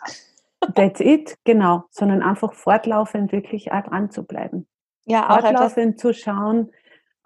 That's 0.74 1.00
it, 1.00 1.38
genau, 1.44 1.84
sondern 1.90 2.22
einfach 2.22 2.54
fortlaufend 2.54 3.32
wirklich 3.32 3.72
auch 3.72 3.84
dran 3.84 4.10
zu 4.10 4.24
bleiben. 4.24 4.68
Ja, 5.06 5.30
auch 5.30 5.42
fortlaufend 5.42 6.00
zu 6.00 6.14
schauen. 6.14 6.72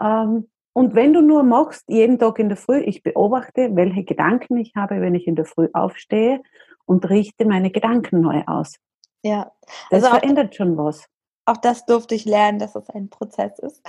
Ähm, 0.01 0.49
und 0.73 0.95
wenn 0.95 1.13
du 1.13 1.21
nur 1.21 1.43
machst, 1.43 1.85
jeden 1.87 2.19
Tag 2.19 2.39
in 2.39 2.49
der 2.49 2.57
Früh, 2.57 2.79
ich 2.79 3.03
beobachte, 3.03 3.75
welche 3.75 4.03
Gedanken 4.03 4.57
ich 4.57 4.75
habe, 4.75 5.01
wenn 5.01 5.15
ich 5.15 5.27
in 5.27 5.35
der 5.35 5.45
Früh 5.45 5.67
aufstehe 5.73 6.41
und 6.85 7.09
richte 7.09 7.45
meine 7.45 7.71
Gedanken 7.71 8.21
neu 8.21 8.43
aus. 8.45 8.75
Ja. 9.23 9.51
Das 9.89 10.03
also 10.03 10.17
verändert 10.17 10.51
auch, 10.51 10.55
schon 10.55 10.77
was. 10.77 11.05
Auch 11.45 11.57
das 11.57 11.85
durfte 11.85 12.15
ich 12.15 12.25
lernen, 12.25 12.59
dass 12.59 12.75
es 12.75 12.89
ein 12.89 13.09
Prozess 13.09 13.59
ist. 13.59 13.81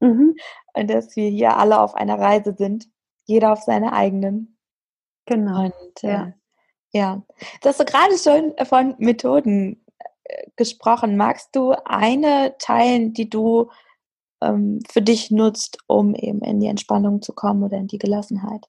Mhm. 0.00 0.36
Und 0.72 0.90
dass 0.90 1.14
wir 1.16 1.28
hier 1.28 1.56
alle 1.56 1.80
auf 1.80 1.94
einer 1.94 2.18
Reise 2.18 2.54
sind. 2.56 2.88
Jeder 3.26 3.52
auf 3.52 3.62
seine 3.62 3.92
eigenen. 3.92 4.56
Genau. 5.26 5.64
Und 5.64 6.04
äh, 6.04 6.08
ja. 6.08 6.32
Ja. 6.94 7.22
Du 7.60 7.68
hast 7.68 7.84
gerade 7.84 8.16
schon 8.16 8.54
von 8.66 8.94
Methoden 8.98 9.84
äh, 10.24 10.46
gesprochen. 10.56 11.16
Magst 11.16 11.54
du 11.54 11.72
eine 11.84 12.54
teilen, 12.58 13.12
die 13.12 13.28
du 13.28 13.70
ähm, 14.40 14.80
für 14.90 15.02
dich 15.02 15.30
nutzt, 15.30 15.78
um 15.86 16.14
eben 16.14 16.40
in 16.40 16.60
die 16.60 16.68
Entspannung 16.68 17.20
zu 17.20 17.32
kommen 17.32 17.64
oder 17.64 17.76
in 17.76 17.88
die 17.88 17.98
Gelassenheit? 17.98 18.66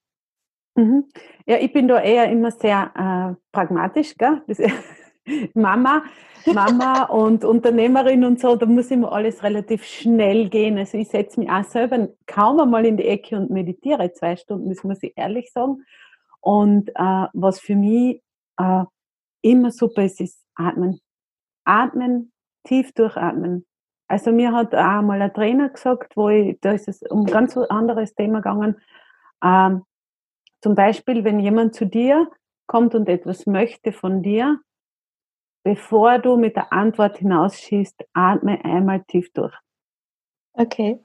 Mhm. 0.76 1.06
Ja, 1.46 1.58
ich 1.58 1.72
bin 1.72 1.88
da 1.88 2.02
eher 2.02 2.30
immer 2.30 2.52
sehr 2.52 2.92
äh, 2.96 3.42
pragmatisch, 3.52 4.16
gell? 4.18 4.42
Mama, 5.54 6.04
Mama 6.46 7.04
und 7.06 7.44
Unternehmerin 7.44 8.24
und 8.26 8.40
so, 8.40 8.56
da 8.56 8.66
muss 8.66 8.92
immer 8.92 9.12
alles 9.12 9.42
relativ 9.44 9.84
schnell 9.84 10.50
gehen. 10.50 10.78
Also 10.78 10.98
ich 10.98 11.10
setze 11.10 11.40
mich 11.40 11.50
auch 11.50 11.64
selber 11.64 12.10
kaum 12.28 12.60
einmal 12.60 12.86
in 12.86 12.98
die 12.98 13.08
Ecke 13.08 13.36
und 13.36 13.50
meditiere 13.50 14.12
zwei 14.14 14.36
Stunden, 14.36 14.70
das 14.70 14.84
muss 14.84 15.02
ich 15.02 15.14
ehrlich 15.16 15.52
sagen. 15.52 15.84
Und 16.46 16.90
äh, 16.90 17.28
was 17.34 17.60
für 17.60 17.76
mich 17.76 18.22
äh, 18.58 18.84
immer 19.42 19.72
super 19.72 20.04
ist, 20.04 20.22
ist 20.22 20.46
atmen. 20.54 21.00
Atmen, 21.66 22.32
tief 22.64 22.92
durchatmen. 22.94 23.66
Also 24.08 24.32
mir 24.32 24.52
hat 24.52 24.76
auch 24.76 25.02
mal 25.02 25.22
ein 25.22 25.34
Trainer 25.34 25.70
gesagt, 25.70 26.16
wo 26.16 26.30
ich, 26.30 26.60
da 26.62 26.74
ist 26.74 26.88
es 26.88 27.02
um 27.02 27.22
ein 27.22 27.26
ganz 27.26 27.58
anderes 27.58 28.14
Thema 28.14 28.40
gegangen. 28.40 28.80
Ähm, 29.44 29.84
zum 30.62 30.76
Beispiel, 30.76 31.24
wenn 31.24 31.40
jemand 31.40 31.74
zu 31.74 31.88
dir 31.88 32.30
kommt 32.68 32.94
und 32.94 33.10
etwas 33.10 33.48
möchte 33.48 33.92
von 33.92 34.22
dir, 34.22 34.60
bevor 35.64 36.20
du 36.20 36.38
mit 36.38 36.56
der 36.56 36.72
Antwort 36.72 37.18
hinausschießt, 37.18 38.06
atme 38.14 38.64
einmal 38.64 39.04
tief 39.06 39.32
durch. 39.34 39.56
Okay. 40.54 41.00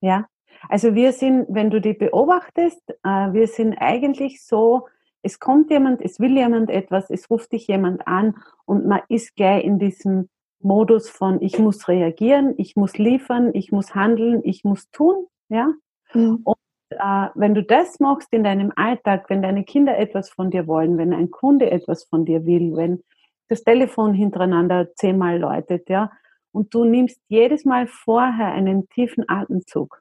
Ja. 0.00 0.26
Also 0.68 0.94
wir 0.94 1.12
sind, 1.12 1.46
wenn 1.48 1.70
du 1.70 1.80
die 1.80 1.94
beobachtest, 1.94 2.82
äh, 3.04 3.32
wir 3.32 3.46
sind 3.46 3.74
eigentlich 3.78 4.44
so, 4.44 4.86
es 5.22 5.40
kommt 5.40 5.70
jemand, 5.70 6.00
es 6.02 6.20
will 6.20 6.36
jemand 6.36 6.70
etwas, 6.70 7.10
es 7.10 7.30
ruft 7.30 7.52
dich 7.52 7.66
jemand 7.66 8.06
an 8.06 8.36
und 8.64 8.86
man 8.86 9.00
ist 9.08 9.34
gleich 9.34 9.64
in 9.64 9.78
diesem 9.78 10.28
Modus 10.60 11.08
von 11.08 11.40
ich 11.42 11.58
muss 11.58 11.88
reagieren, 11.88 12.54
ich 12.56 12.76
muss 12.76 12.98
liefern, 12.98 13.50
ich 13.54 13.72
muss 13.72 13.94
handeln, 13.94 14.40
ich 14.44 14.64
muss 14.64 14.90
tun, 14.90 15.26
ja. 15.48 15.72
Mhm. 16.14 16.40
Und 16.44 16.56
äh, 16.90 17.28
wenn 17.34 17.54
du 17.54 17.62
das 17.62 18.00
machst 18.00 18.32
in 18.32 18.44
deinem 18.44 18.72
Alltag, 18.76 19.28
wenn 19.28 19.42
deine 19.42 19.64
Kinder 19.64 19.98
etwas 19.98 20.30
von 20.30 20.50
dir 20.50 20.66
wollen, 20.66 20.98
wenn 20.98 21.12
ein 21.12 21.30
Kunde 21.30 21.70
etwas 21.70 22.04
von 22.04 22.24
dir 22.24 22.46
will, 22.46 22.76
wenn 22.76 23.02
das 23.48 23.64
Telefon 23.64 24.14
hintereinander 24.14 24.94
zehnmal 24.94 25.38
läutet, 25.38 25.88
ja, 25.88 26.10
und 26.52 26.72
du 26.72 26.84
nimmst 26.84 27.20
jedes 27.28 27.64
Mal 27.64 27.86
vorher 27.86 28.52
einen 28.52 28.88
tiefen 28.88 29.24
Atemzug, 29.28 30.00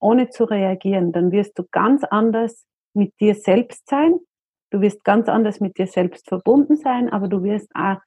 ohne 0.00 0.30
zu 0.30 0.44
reagieren, 0.44 1.12
dann 1.12 1.30
wirst 1.30 1.58
du 1.58 1.64
ganz 1.70 2.04
anders 2.04 2.66
mit 2.94 3.18
dir 3.20 3.34
selbst 3.34 3.88
sein. 3.88 4.18
Du 4.70 4.80
wirst 4.80 5.04
ganz 5.04 5.28
anders 5.28 5.60
mit 5.60 5.78
dir 5.78 5.86
selbst 5.86 6.28
verbunden 6.28 6.76
sein, 6.76 7.12
aber 7.12 7.28
du 7.28 7.42
wirst 7.42 7.70
auch 7.74 7.98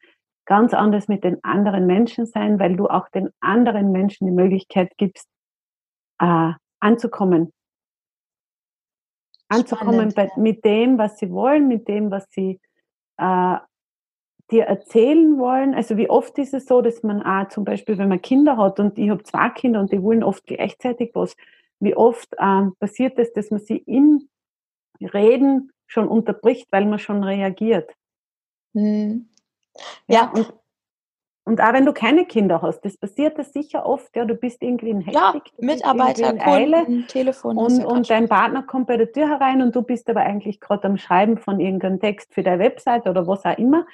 ganz 0.46 0.74
anders 0.74 1.08
mit 1.08 1.24
den 1.24 1.44
anderen 1.44 1.86
Menschen 1.88 2.26
sein, 2.26 2.60
weil 2.60 2.76
du 2.76 2.88
auch 2.88 3.10
den 3.10 3.30
anderen 3.40 3.92
Menschen 3.92 4.28
die 4.28 4.34
Möglichkeit 4.34 4.92
gibst, 4.98 5.28
äh, 6.20 6.52
anzukommen. 6.80 7.54
Anzukommen 9.50 10.14
bei, 10.16 10.32
mit 10.36 10.66
dem, 10.66 10.98
was 10.98 11.18
sie 11.20 11.32
wollen, 11.32 11.68
mit 11.68 11.88
dem, 11.88 12.12
was 12.12 12.26
sie 12.32 12.60
äh, 13.18 13.58
dir 14.52 14.66
erzählen 14.66 15.38
wollen? 15.38 15.74
Also 15.74 15.98
wie 15.98 16.10
oft 16.10 16.38
ist 16.38 16.54
es 16.54 16.66
so, 16.66 16.82
dass 16.82 17.04
man 17.04 17.22
auch 17.22 17.50
zum 17.50 17.64
Beispiel, 17.64 17.98
wenn 17.98 18.10
man 18.10 18.22
Kinder 18.22 18.58
hat 18.58 18.80
und 18.80 18.98
ich 18.98 19.10
habe 19.10 19.24
zwei 19.24 19.50
Kinder 19.50 19.80
und 19.80 19.92
die 19.92 20.02
wollen 20.02 20.24
oft 20.24 20.46
gleichzeitig 20.46 21.12
was, 21.14 21.36
wie 21.84 21.96
oft 21.96 22.30
ähm, 22.40 22.76
passiert 22.80 23.20
es, 23.20 23.34
dass 23.34 23.52
man 23.52 23.60
sie 23.60 23.78
im 23.78 24.30
Reden 25.02 25.72
schon 25.86 26.08
unterbricht, 26.08 26.68
weil 26.72 26.86
man 26.86 27.00
schon 27.00 27.24
reagiert? 27.24 27.92
Mhm. 28.74 29.30
Ja, 30.08 30.16
ja. 30.16 30.32
Und, 30.32 30.54
und 31.46 31.62
auch 31.62 31.74
wenn 31.74 31.86
du 31.86 31.94
keine 31.94 32.26
Kinder 32.26 32.62
hast, 32.62 32.82
das 32.82 32.98
passiert 32.98 33.38
das 33.38 33.52
sicher 33.52 33.86
oft, 33.86 34.16
ja, 34.16 34.26
du 34.26 34.36
bist 34.36 34.62
irgendwie 34.62 34.90
in 34.90 35.02
Hektik, 35.02 35.14
ja, 35.16 35.42
Mitarbeiter, 35.58 36.30
in 36.30 36.42
Eile 36.42 36.86
Kunden, 36.86 37.08
Telefon. 37.08 37.58
Und, 37.58 37.84
und 37.86 38.10
dein 38.10 38.30
Partner 38.30 38.64
kommt 38.64 38.88
bei 38.88 38.98
der 38.98 39.12
Tür 39.12 39.28
herein 39.30 39.62
und 39.62 39.76
du 39.76 39.82
bist 39.82 40.10
aber 40.10 40.22
eigentlich 40.22 40.60
gerade 40.60 40.86
am 40.86 40.98
Schreiben 40.98 41.38
von 41.38 41.60
irgendeinem 41.60 42.00
Text 42.00 42.34
für 42.34 42.44
deine 42.44 42.64
Website 42.64 43.08
oder 43.08 43.28
was 43.28 43.44
auch 43.46 43.58
immer 43.58 43.86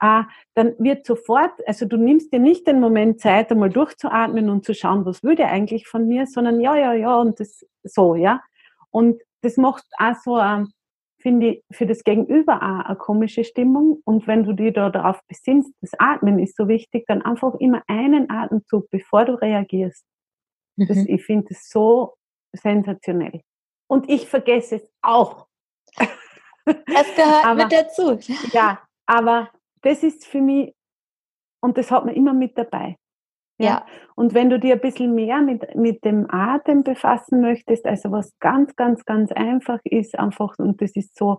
äh, 0.00 0.22
dann 0.54 0.74
wird 0.78 1.06
sofort, 1.06 1.52
also 1.66 1.86
du 1.86 1.96
nimmst 1.96 2.32
dir 2.32 2.38
nicht 2.38 2.66
den 2.66 2.80
Moment 2.80 3.20
Zeit, 3.20 3.50
einmal 3.50 3.70
durchzuatmen 3.70 4.48
und 4.48 4.64
zu 4.64 4.74
schauen, 4.74 5.04
was 5.04 5.22
will 5.22 5.34
der 5.34 5.50
eigentlich 5.50 5.88
von 5.88 6.06
mir, 6.06 6.26
sondern 6.26 6.60
ja, 6.60 6.76
ja, 6.76 6.92
ja 6.92 7.16
und 7.16 7.40
das 7.40 7.66
so, 7.82 8.14
ja. 8.14 8.42
Und 8.90 9.20
das 9.42 9.56
macht 9.56 9.84
auch 9.98 10.14
so, 10.22 10.38
äh, 10.38 10.64
finde 11.20 11.48
ich, 11.48 11.64
für 11.72 11.86
das 11.86 12.04
Gegenüber 12.04 12.56
auch 12.56 12.86
eine 12.86 12.96
komische 12.96 13.44
Stimmung. 13.44 14.00
Und 14.04 14.26
wenn 14.26 14.44
du 14.44 14.52
dir 14.52 14.72
da 14.72 14.90
darauf 14.90 15.20
besinnst, 15.26 15.72
das 15.80 15.90
Atmen 15.98 16.38
ist 16.38 16.56
so 16.56 16.68
wichtig, 16.68 17.04
dann 17.06 17.22
einfach 17.22 17.54
immer 17.58 17.82
einen 17.86 18.30
Atemzug, 18.30 18.88
bevor 18.90 19.24
du 19.24 19.34
reagierst. 19.34 20.04
Mhm. 20.76 20.86
Das, 20.86 20.98
ich 20.98 21.24
finde 21.24 21.48
es 21.50 21.68
so 21.68 22.14
sensationell. 22.52 23.42
Und 23.88 24.08
ich 24.08 24.28
vergesse 24.28 24.76
es 24.76 24.92
auch. 25.02 25.46
Das 26.64 27.14
gehört 27.16 27.44
aber, 27.46 27.64
mit 27.64 27.72
dazu. 27.72 28.18
Ja, 28.52 28.82
aber 29.06 29.50
das 29.82 30.02
ist 30.02 30.26
für 30.26 30.40
mich, 30.40 30.74
und 31.62 31.78
das 31.78 31.90
hat 31.90 32.04
man 32.04 32.14
immer 32.14 32.34
mit 32.34 32.56
dabei. 32.58 32.96
Ja. 33.58 33.84
Und 34.14 34.34
wenn 34.34 34.50
du 34.50 34.58
dir 34.58 34.74
ein 34.74 34.80
bisschen 34.80 35.14
mehr 35.14 35.42
mit, 35.42 35.74
mit 35.74 36.04
dem 36.04 36.26
Atem 36.30 36.84
befassen 36.84 37.40
möchtest, 37.40 37.86
also 37.86 38.12
was 38.12 38.38
ganz, 38.38 38.76
ganz, 38.76 39.04
ganz 39.04 39.32
einfach 39.32 39.80
ist, 39.84 40.18
einfach, 40.18 40.54
und 40.58 40.80
das 40.80 40.94
ist 40.94 41.16
so 41.16 41.38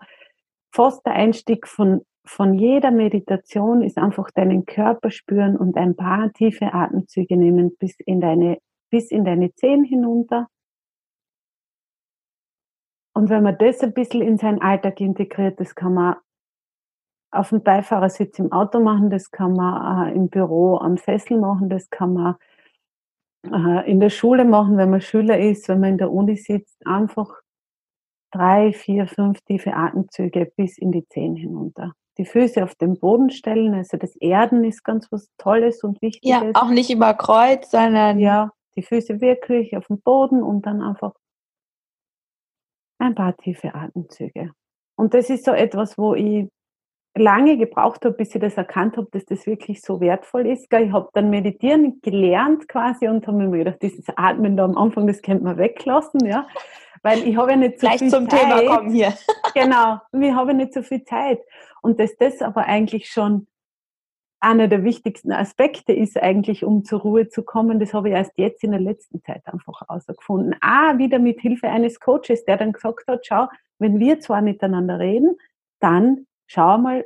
fast 0.73 1.05
der 1.05 1.13
Einstieg 1.13 1.65
von, 1.67 2.01
von 2.25 2.53
jeder 2.53 2.91
Meditation, 2.91 3.81
ist 3.81 3.97
einfach 3.97 4.29
deinen 4.31 4.65
Körper 4.65 5.11
spüren 5.11 5.57
und 5.57 5.77
ein 5.77 5.95
paar 5.95 6.31
tiefe 6.33 6.73
Atemzüge 6.73 7.37
nehmen 7.37 7.77
bis 7.77 7.95
in 8.05 8.19
deine, 8.19 8.59
bis 8.89 9.11
in 9.11 9.23
deine 9.23 9.53
Zehen 9.53 9.85
hinunter. 9.85 10.47
Und 13.13 13.29
wenn 13.29 13.43
man 13.43 13.57
das 13.57 13.81
ein 13.81 13.93
bisschen 13.93 14.21
in 14.21 14.37
seinen 14.37 14.61
Alltag 14.61 14.99
integriert, 14.99 15.59
das 15.59 15.73
kann 15.73 15.93
man 15.93 16.15
auf 17.31 17.49
dem 17.49 17.63
Beifahrersitz 17.63 18.39
im 18.39 18.51
Auto 18.51 18.79
machen, 18.79 19.09
das 19.09 19.31
kann 19.31 19.53
man 19.53 20.07
äh, 20.07 20.15
im 20.15 20.29
Büro 20.29 20.77
am 20.77 20.97
Sessel 20.97 21.39
machen, 21.39 21.69
das 21.69 21.89
kann 21.89 22.13
man 22.13 22.35
äh, 23.45 23.89
in 23.89 23.99
der 23.99 24.09
Schule 24.09 24.45
machen, 24.45 24.77
wenn 24.77 24.89
man 24.89 25.01
Schüler 25.01 25.39
ist, 25.39 25.69
wenn 25.69 25.79
man 25.79 25.91
in 25.91 25.97
der 25.97 26.11
Uni 26.11 26.35
sitzt, 26.35 26.85
einfach 26.85 27.29
drei, 28.31 28.73
vier, 28.73 29.07
fünf 29.07 29.41
tiefe 29.41 29.73
Atemzüge 29.73 30.51
bis 30.55 30.77
in 30.77 30.91
die 30.91 31.07
Zehen 31.07 31.35
hinunter. 31.35 31.93
Die 32.17 32.25
Füße 32.25 32.63
auf 32.63 32.75
den 32.75 32.99
Boden 32.99 33.29
stellen, 33.29 33.73
also 33.73 33.97
das 33.97 34.15
Erden 34.17 34.63
ist 34.63 34.83
ganz 34.83 35.07
was 35.11 35.29
Tolles 35.37 35.83
und 35.83 36.01
Wichtiges. 36.01 36.29
Ja, 36.29 36.51
auch 36.53 36.69
nicht 36.69 36.89
über 36.89 37.13
Kreuz, 37.13 37.71
sondern 37.71 38.19
ja, 38.19 38.51
Die 38.75 38.83
Füße 38.83 39.21
wirklich 39.21 39.75
auf 39.77 39.87
dem 39.87 40.01
Boden 40.01 40.43
und 40.43 40.65
dann 40.65 40.81
einfach 40.81 41.13
ein 42.99 43.15
paar 43.15 43.35
tiefe 43.37 43.73
Atemzüge. 43.73 44.51
Und 44.97 45.13
das 45.13 45.29
ist 45.29 45.45
so 45.45 45.51
etwas, 45.51 45.97
wo 45.97 46.13
ich 46.13 46.49
lange 47.15 47.57
gebraucht 47.57 48.05
habe, 48.05 48.15
bis 48.15 48.33
ich 48.33 48.41
das 48.41 48.55
erkannt 48.55 48.97
habe, 48.97 49.07
dass 49.11 49.25
das 49.25 49.45
wirklich 49.45 49.81
so 49.81 49.99
wertvoll 49.99 50.47
ist. 50.47 50.71
Ich 50.71 50.91
habe 50.91 51.09
dann 51.13 51.29
meditieren 51.29 51.99
gelernt 52.01 52.67
quasi 52.67 53.07
und 53.07 53.25
habe 53.27 53.37
mir 53.37 53.57
gedacht, 53.57 53.81
dieses 53.81 54.05
Atmen 54.15 54.55
da 54.55 54.65
am 54.65 54.77
Anfang, 54.77 55.07
das 55.07 55.21
könnte 55.21 55.43
man 55.43 55.57
weglassen, 55.57 56.25
ja. 56.25 56.47
Weil 57.01 57.27
ich 57.27 57.37
habe 57.37 57.51
ja 57.51 57.57
nicht 57.57 57.79
so 57.79 57.87
Gleich 57.87 57.99
viel 57.99 58.09
zum 58.09 58.29
Zeit. 58.29 58.41
Thema 58.41 58.75
kommen 58.75 58.91
hier. 58.91 59.13
genau, 59.53 59.99
ich 60.11 60.33
habe 60.33 60.53
nicht 60.53 60.73
so 60.73 60.81
viel 60.81 61.03
Zeit. 61.03 61.39
Und 61.81 61.99
dass 61.99 62.15
das 62.17 62.41
aber 62.41 62.65
eigentlich 62.65 63.09
schon 63.09 63.47
einer 64.41 64.67
der 64.67 64.83
wichtigsten 64.83 65.31
Aspekte 65.31 65.91
ist 65.91 66.17
eigentlich, 66.17 66.63
um 66.63 66.85
zur 66.85 67.01
Ruhe 67.01 67.27
zu 67.27 67.43
kommen. 67.43 67.79
Das 67.79 67.93
habe 67.93 68.09
ich 68.09 68.15
erst 68.15 68.37
jetzt 68.37 68.63
in 68.63 68.71
der 68.71 68.79
letzten 68.79 69.21
Zeit 69.21 69.41
einfach 69.45 69.81
herausgefunden. 69.81 70.55
Ah, 70.61 70.97
wieder 70.97 71.19
mit 71.19 71.41
Hilfe 71.41 71.67
eines 71.67 71.99
Coaches, 71.99 72.45
der 72.45 72.57
dann 72.57 72.71
gesagt 72.71 73.07
hat, 73.07 73.25
schau, 73.25 73.47
wenn 73.79 73.99
wir 73.99 74.19
zwar 74.19 74.41
miteinander 74.41 74.99
reden, 74.99 75.37
dann 75.79 76.25
schau 76.49 76.77
mal, 76.77 77.05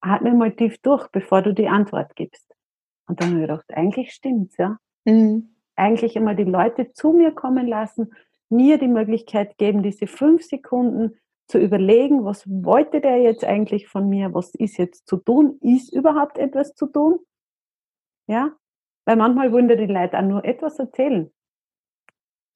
atme 0.00 0.34
mal 0.34 0.52
tief 0.52 0.78
durch, 0.78 1.08
bevor 1.08 1.42
du 1.42 1.52
die 1.52 1.68
Antwort 1.68 2.16
gibst. 2.16 2.54
Und 3.06 3.20
dann 3.20 3.28
habe 3.28 3.40
ich 3.40 3.46
gedacht, 3.46 3.70
eigentlich 3.72 4.12
stimmt's, 4.12 4.56
ja. 4.56 4.78
Mhm. 5.04 5.54
Eigentlich 5.76 6.16
einmal 6.16 6.34
die 6.34 6.44
Leute 6.44 6.92
zu 6.92 7.12
mir 7.12 7.30
kommen 7.30 7.66
lassen, 7.66 8.12
mir 8.48 8.78
die 8.78 8.88
Möglichkeit 8.88 9.58
geben, 9.58 9.82
diese 9.82 10.06
fünf 10.06 10.42
Sekunden 10.42 11.16
zu 11.46 11.58
überlegen, 11.58 12.24
was 12.24 12.46
wollte 12.46 13.00
der 13.00 13.18
jetzt 13.18 13.44
eigentlich 13.44 13.88
von 13.88 14.08
mir, 14.08 14.34
was 14.34 14.54
ist 14.54 14.76
jetzt 14.76 15.06
zu 15.06 15.18
tun, 15.18 15.58
ist 15.60 15.92
überhaupt 15.92 16.38
etwas 16.38 16.74
zu 16.74 16.86
tun? 16.86 17.20
Ja, 18.26 18.52
weil 19.04 19.16
manchmal 19.16 19.52
wollen 19.52 19.68
dir 19.68 19.76
die 19.76 19.86
Leute 19.86 20.18
auch 20.18 20.22
nur 20.22 20.44
etwas 20.44 20.78
erzählen. 20.78 21.30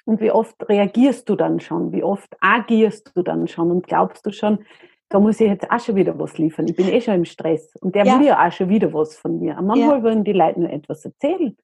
Und 0.04 0.20
wie 0.20 0.32
oft 0.32 0.68
reagierst 0.68 1.28
du 1.28 1.36
dann 1.36 1.60
schon? 1.60 1.92
Wie 1.92 2.02
oft 2.02 2.36
agierst 2.40 3.12
du 3.14 3.22
dann 3.22 3.46
schon? 3.46 3.70
Und 3.70 3.86
glaubst 3.86 4.26
du 4.26 4.32
schon, 4.32 4.64
da 5.12 5.20
muss 5.20 5.40
ich 5.40 5.48
jetzt 5.48 5.70
auch 5.70 5.78
schon 5.78 5.96
wieder 5.96 6.18
was 6.18 6.38
liefern. 6.38 6.66
Ich 6.68 6.74
bin 6.74 6.88
eh 6.88 7.00
schon 7.00 7.14
im 7.14 7.26
Stress. 7.26 7.76
Und 7.76 7.94
der 7.94 8.06
ja. 8.06 8.18
will 8.18 8.26
ja 8.26 8.46
auch 8.46 8.50
schon 8.50 8.70
wieder 8.70 8.94
was 8.94 9.14
von 9.14 9.38
mir. 9.38 9.58
Und 9.58 9.66
manchmal 9.66 9.98
ja. 9.98 10.02
wollen 10.02 10.24
die 10.24 10.32
Leute 10.32 10.58
nur 10.58 10.70
etwas 10.70 11.04
erzählen. 11.04 11.54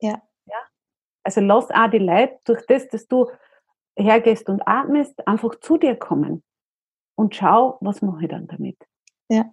Ja. 0.00 0.20
ja. 0.44 0.58
Also 1.22 1.40
lass 1.40 1.70
auch 1.70 1.88
die 1.90 1.98
Leute 1.98 2.38
durch 2.44 2.66
das, 2.66 2.86
dass 2.88 3.08
du 3.08 3.30
hergehst 3.96 4.50
und 4.50 4.60
atmest, 4.68 5.26
einfach 5.26 5.54
zu 5.60 5.78
dir 5.78 5.96
kommen 5.96 6.42
und 7.16 7.34
schau, 7.34 7.78
was 7.80 8.02
mache 8.02 8.24
ich 8.24 8.28
dann 8.28 8.48
damit. 8.48 8.76
Ja. 9.30 9.46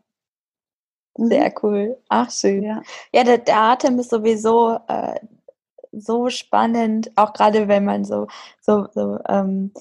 Sehr 1.16 1.46
mhm. 1.46 1.54
cool. 1.64 1.98
Ach, 2.10 2.30
schön. 2.30 2.64
Ja, 2.64 2.82
ja 3.14 3.24
der, 3.24 3.38
der 3.38 3.58
Atem 3.58 3.98
ist 4.00 4.10
sowieso 4.10 4.78
äh, 4.90 5.22
so 5.94 6.30
spannend, 6.30 7.12
auch 7.16 7.32
gerade 7.32 7.70
wenn 7.70 7.86
man 7.86 8.04
so, 8.04 8.28
so, 8.60 8.88
so 8.92 9.20
ähm, 9.30 9.72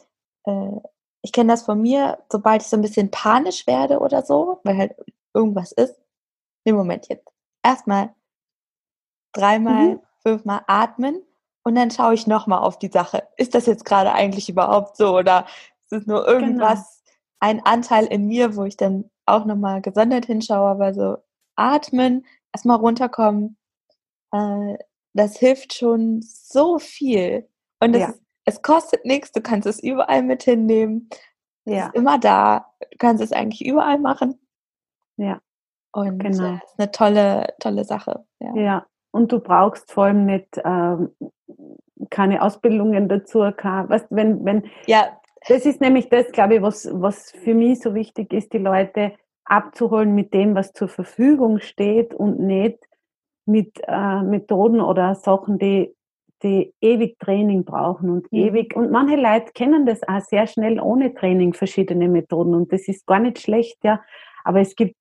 äh, 0.44 0.80
ich 1.22 1.32
kenne 1.32 1.52
das 1.52 1.62
von 1.62 1.80
mir, 1.80 2.18
sobald 2.30 2.62
ich 2.62 2.68
so 2.68 2.76
ein 2.76 2.82
bisschen 2.82 3.10
panisch 3.10 3.66
werde 3.66 3.98
oder 3.98 4.22
so, 4.22 4.60
weil 4.64 4.76
halt 4.76 4.94
irgendwas 5.34 5.72
ist, 5.72 6.00
im 6.64 6.76
Moment 6.76 7.08
jetzt. 7.08 7.26
Erstmal 7.62 8.14
dreimal, 9.32 9.94
mhm. 9.94 10.00
fünfmal 10.22 10.62
atmen 10.66 11.22
und 11.62 11.74
dann 11.74 11.90
schaue 11.90 12.14
ich 12.14 12.26
nochmal 12.26 12.60
auf 12.60 12.78
die 12.78 12.88
Sache. 12.88 13.28
Ist 13.36 13.54
das 13.54 13.66
jetzt 13.66 13.84
gerade 13.84 14.12
eigentlich 14.12 14.48
überhaupt 14.48 14.96
so 14.96 15.16
oder 15.16 15.46
ist 15.90 16.02
es 16.02 16.06
nur 16.06 16.24
genau. 16.24 16.32
irgendwas, 16.32 17.02
genau. 17.04 17.16
ein 17.40 17.66
Anteil 17.66 18.06
in 18.06 18.26
mir, 18.26 18.56
wo 18.56 18.64
ich 18.64 18.76
dann 18.76 19.10
auch 19.26 19.44
nochmal 19.44 19.82
gesondert 19.82 20.26
hinschaue, 20.26 20.70
aber 20.70 20.94
so 20.94 21.18
atmen, 21.56 22.26
erstmal 22.52 22.78
runterkommen, 22.78 23.56
äh, 24.32 24.78
das 25.12 25.36
hilft 25.36 25.74
schon 25.74 26.22
so 26.22 26.78
viel. 26.78 27.48
Und 27.80 27.92
das, 27.92 28.02
ja. 28.02 28.14
Es 28.50 28.62
kostet 28.62 29.04
nichts, 29.04 29.32
du 29.32 29.40
kannst 29.40 29.66
es 29.66 29.82
überall 29.82 30.22
mit 30.22 30.42
hinnehmen. 30.42 31.08
Es 31.64 31.74
ja. 31.74 31.86
ist 31.86 31.94
immer 31.94 32.18
da. 32.18 32.66
Du 32.80 32.98
kannst 32.98 33.22
es 33.22 33.32
eigentlich 33.32 33.64
überall 33.64 33.98
machen. 33.98 34.38
Ja. 35.16 35.40
Und 35.92 36.18
genau. 36.18 36.52
das 36.52 36.64
ist 36.64 36.78
eine 36.78 36.90
tolle, 36.90 37.54
tolle 37.60 37.84
Sache. 37.84 38.24
Ja. 38.40 38.54
ja. 38.54 38.86
Und 39.12 39.32
du 39.32 39.40
brauchst 39.40 39.90
vor 39.90 40.04
allem 40.04 40.26
nicht 40.26 40.60
ähm, 40.64 41.10
keine 42.10 42.42
Ausbildungen 42.42 43.08
dazu. 43.08 43.50
Keine, 43.56 43.88
weißt, 43.88 44.06
wenn, 44.10 44.44
wenn, 44.44 44.64
ja. 44.86 45.16
Das 45.48 45.64
ist 45.64 45.80
nämlich 45.80 46.10
das, 46.10 46.30
glaube 46.32 46.56
ich, 46.56 46.62
was, 46.62 46.88
was 46.92 47.30
für 47.30 47.54
mich 47.54 47.80
so 47.80 47.94
wichtig 47.94 48.32
ist, 48.32 48.52
die 48.52 48.58
Leute 48.58 49.14
abzuholen 49.44 50.14
mit 50.14 50.34
dem, 50.34 50.54
was 50.54 50.72
zur 50.72 50.88
Verfügung 50.88 51.60
steht 51.60 52.12
und 52.12 52.40
nicht 52.40 52.78
mit 53.46 53.80
äh, 53.86 54.22
Methoden 54.22 54.80
oder 54.80 55.14
Sachen, 55.14 55.58
die, 55.58 55.94
die 56.42 56.72
ewig 56.80 57.18
Training 57.18 57.64
brauchen 57.64 58.10
und 58.10 58.32
mhm. 58.32 58.38
ewig. 58.38 58.76
Und 58.76 58.90
manche 58.90 59.16
Leute 59.16 59.52
kennen 59.52 59.86
das 59.86 60.06
auch 60.06 60.20
sehr 60.20 60.46
schnell 60.46 60.80
ohne 60.80 61.14
Training, 61.14 61.54
verschiedene 61.54 62.08
Methoden. 62.08 62.54
Und 62.54 62.72
das 62.72 62.88
ist 62.88 63.06
gar 63.06 63.20
nicht 63.20 63.40
schlecht, 63.40 63.78
ja. 63.84 64.00
Aber 64.44 64.60
es 64.60 64.74
gibt 64.74 64.96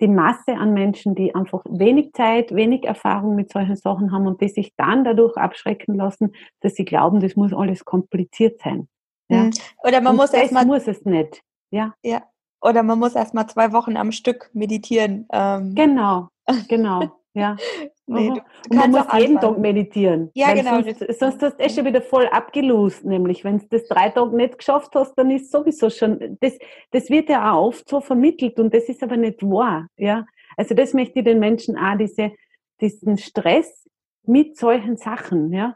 die 0.00 0.08
Masse 0.08 0.54
an 0.54 0.74
Menschen, 0.74 1.14
die 1.14 1.34
einfach 1.34 1.62
wenig 1.68 2.12
Zeit, 2.12 2.54
wenig 2.54 2.84
Erfahrung 2.84 3.36
mit 3.36 3.52
solchen 3.52 3.76
Sachen 3.76 4.12
haben 4.12 4.26
und 4.26 4.40
die 4.40 4.48
sich 4.48 4.74
dann 4.76 5.04
dadurch 5.04 5.36
abschrecken 5.36 5.94
lassen, 5.94 6.32
dass 6.60 6.74
sie 6.74 6.84
glauben, 6.84 7.20
das 7.20 7.36
muss 7.36 7.52
alles 7.52 7.84
kompliziert 7.84 8.60
sein. 8.60 8.88
Ja? 9.28 9.44
Mhm. 9.44 9.52
Oder 9.84 10.00
man 10.00 10.12
und 10.12 10.16
muss 10.16 10.32
erstmal. 10.32 10.66
muss 10.66 10.88
es 10.88 11.04
nicht. 11.04 11.42
Ja. 11.70 11.94
ja. 12.02 12.22
Oder 12.60 12.82
man 12.82 12.98
muss 12.98 13.14
erstmal 13.14 13.46
zwei 13.46 13.72
Wochen 13.72 13.96
am 13.96 14.10
Stück 14.10 14.50
meditieren. 14.52 15.26
Ähm. 15.32 15.74
Genau, 15.74 16.28
genau. 16.68 17.02
Ja. 17.34 17.56
Nee, 18.06 18.28
du, 18.28 18.34
du 18.34 18.40
und 18.70 18.76
man 18.76 18.90
muss 18.90 19.06
jeden 19.18 19.40
Tag 19.40 19.58
meditieren. 19.58 20.30
Ja, 20.34 20.52
genau. 20.52 20.82
Sonst, 20.82 21.18
sonst 21.18 21.42
hast 21.42 21.58
du 21.58 21.64
eh 21.64 21.70
schon 21.70 21.84
wieder 21.86 22.02
voll 22.02 22.26
abgelost, 22.26 23.04
nämlich. 23.04 23.44
Wenn 23.44 23.58
du 23.58 23.66
das 23.70 23.86
drei 23.88 24.10
Tage 24.10 24.36
nicht 24.36 24.58
geschafft 24.58 24.94
hast, 24.94 25.14
dann 25.14 25.30
ist 25.30 25.50
sowieso 25.50 25.88
schon, 25.88 26.36
das, 26.40 26.58
das 26.90 27.08
wird 27.08 27.30
ja 27.30 27.52
auch 27.52 27.68
oft 27.68 27.88
so 27.88 28.00
vermittelt 28.00 28.58
und 28.60 28.74
das 28.74 28.84
ist 28.88 29.02
aber 29.02 29.16
nicht 29.16 29.42
wahr. 29.42 29.88
Ja. 29.96 30.26
Also 30.56 30.74
das 30.74 30.92
möchte 30.92 31.20
ich 31.20 31.24
den 31.24 31.38
Menschen 31.38 31.78
auch, 31.78 31.96
diese, 31.96 32.32
diesen 32.80 33.16
Stress 33.16 33.88
mit 34.26 34.56
solchen 34.56 34.96
Sachen, 34.96 35.52
ja 35.52 35.74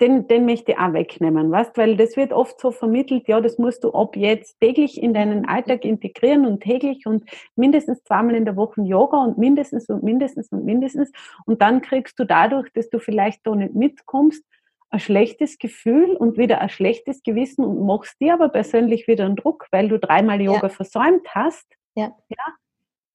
den, 0.00 0.26
den 0.26 0.46
möchte 0.46 0.72
ich 0.72 0.78
auch 0.78 0.92
wegnehmen, 0.92 1.50
weißt, 1.50 1.76
weil 1.76 1.96
das 1.96 2.16
wird 2.16 2.32
oft 2.32 2.60
so 2.60 2.70
vermittelt, 2.70 3.28
ja, 3.28 3.40
das 3.40 3.58
musst 3.58 3.84
du 3.84 3.92
ab 3.92 4.16
jetzt 4.16 4.58
täglich 4.60 5.02
in 5.02 5.14
deinen 5.14 5.46
Alltag 5.46 5.84
integrieren 5.84 6.46
und 6.46 6.60
täglich 6.60 7.06
und 7.06 7.24
mindestens 7.56 8.02
zweimal 8.04 8.34
in 8.34 8.44
der 8.44 8.56
Woche 8.56 8.82
Yoga 8.82 9.18
und 9.18 9.38
mindestens 9.38 9.88
und 9.88 10.02
mindestens 10.02 10.50
und 10.52 10.64
mindestens 10.64 11.12
und 11.46 11.62
dann 11.62 11.82
kriegst 11.82 12.18
du 12.18 12.24
dadurch, 12.24 12.72
dass 12.72 12.90
du 12.90 12.98
vielleicht 12.98 13.46
da 13.46 13.54
nicht 13.54 13.74
mitkommst, 13.74 14.44
ein 14.90 15.00
schlechtes 15.00 15.58
Gefühl 15.58 16.16
und 16.16 16.38
wieder 16.38 16.60
ein 16.60 16.70
schlechtes 16.70 17.22
Gewissen 17.22 17.64
und 17.64 17.84
machst 17.84 18.20
dir 18.20 18.34
aber 18.34 18.48
persönlich 18.48 19.06
wieder 19.06 19.26
einen 19.26 19.36
Druck, 19.36 19.66
weil 19.70 19.88
du 19.88 19.98
dreimal 19.98 20.40
Yoga 20.40 20.62
ja. 20.62 20.68
versäumt 20.70 21.28
hast. 21.34 21.66
Ja. 21.94 22.16
ja. 22.28 22.54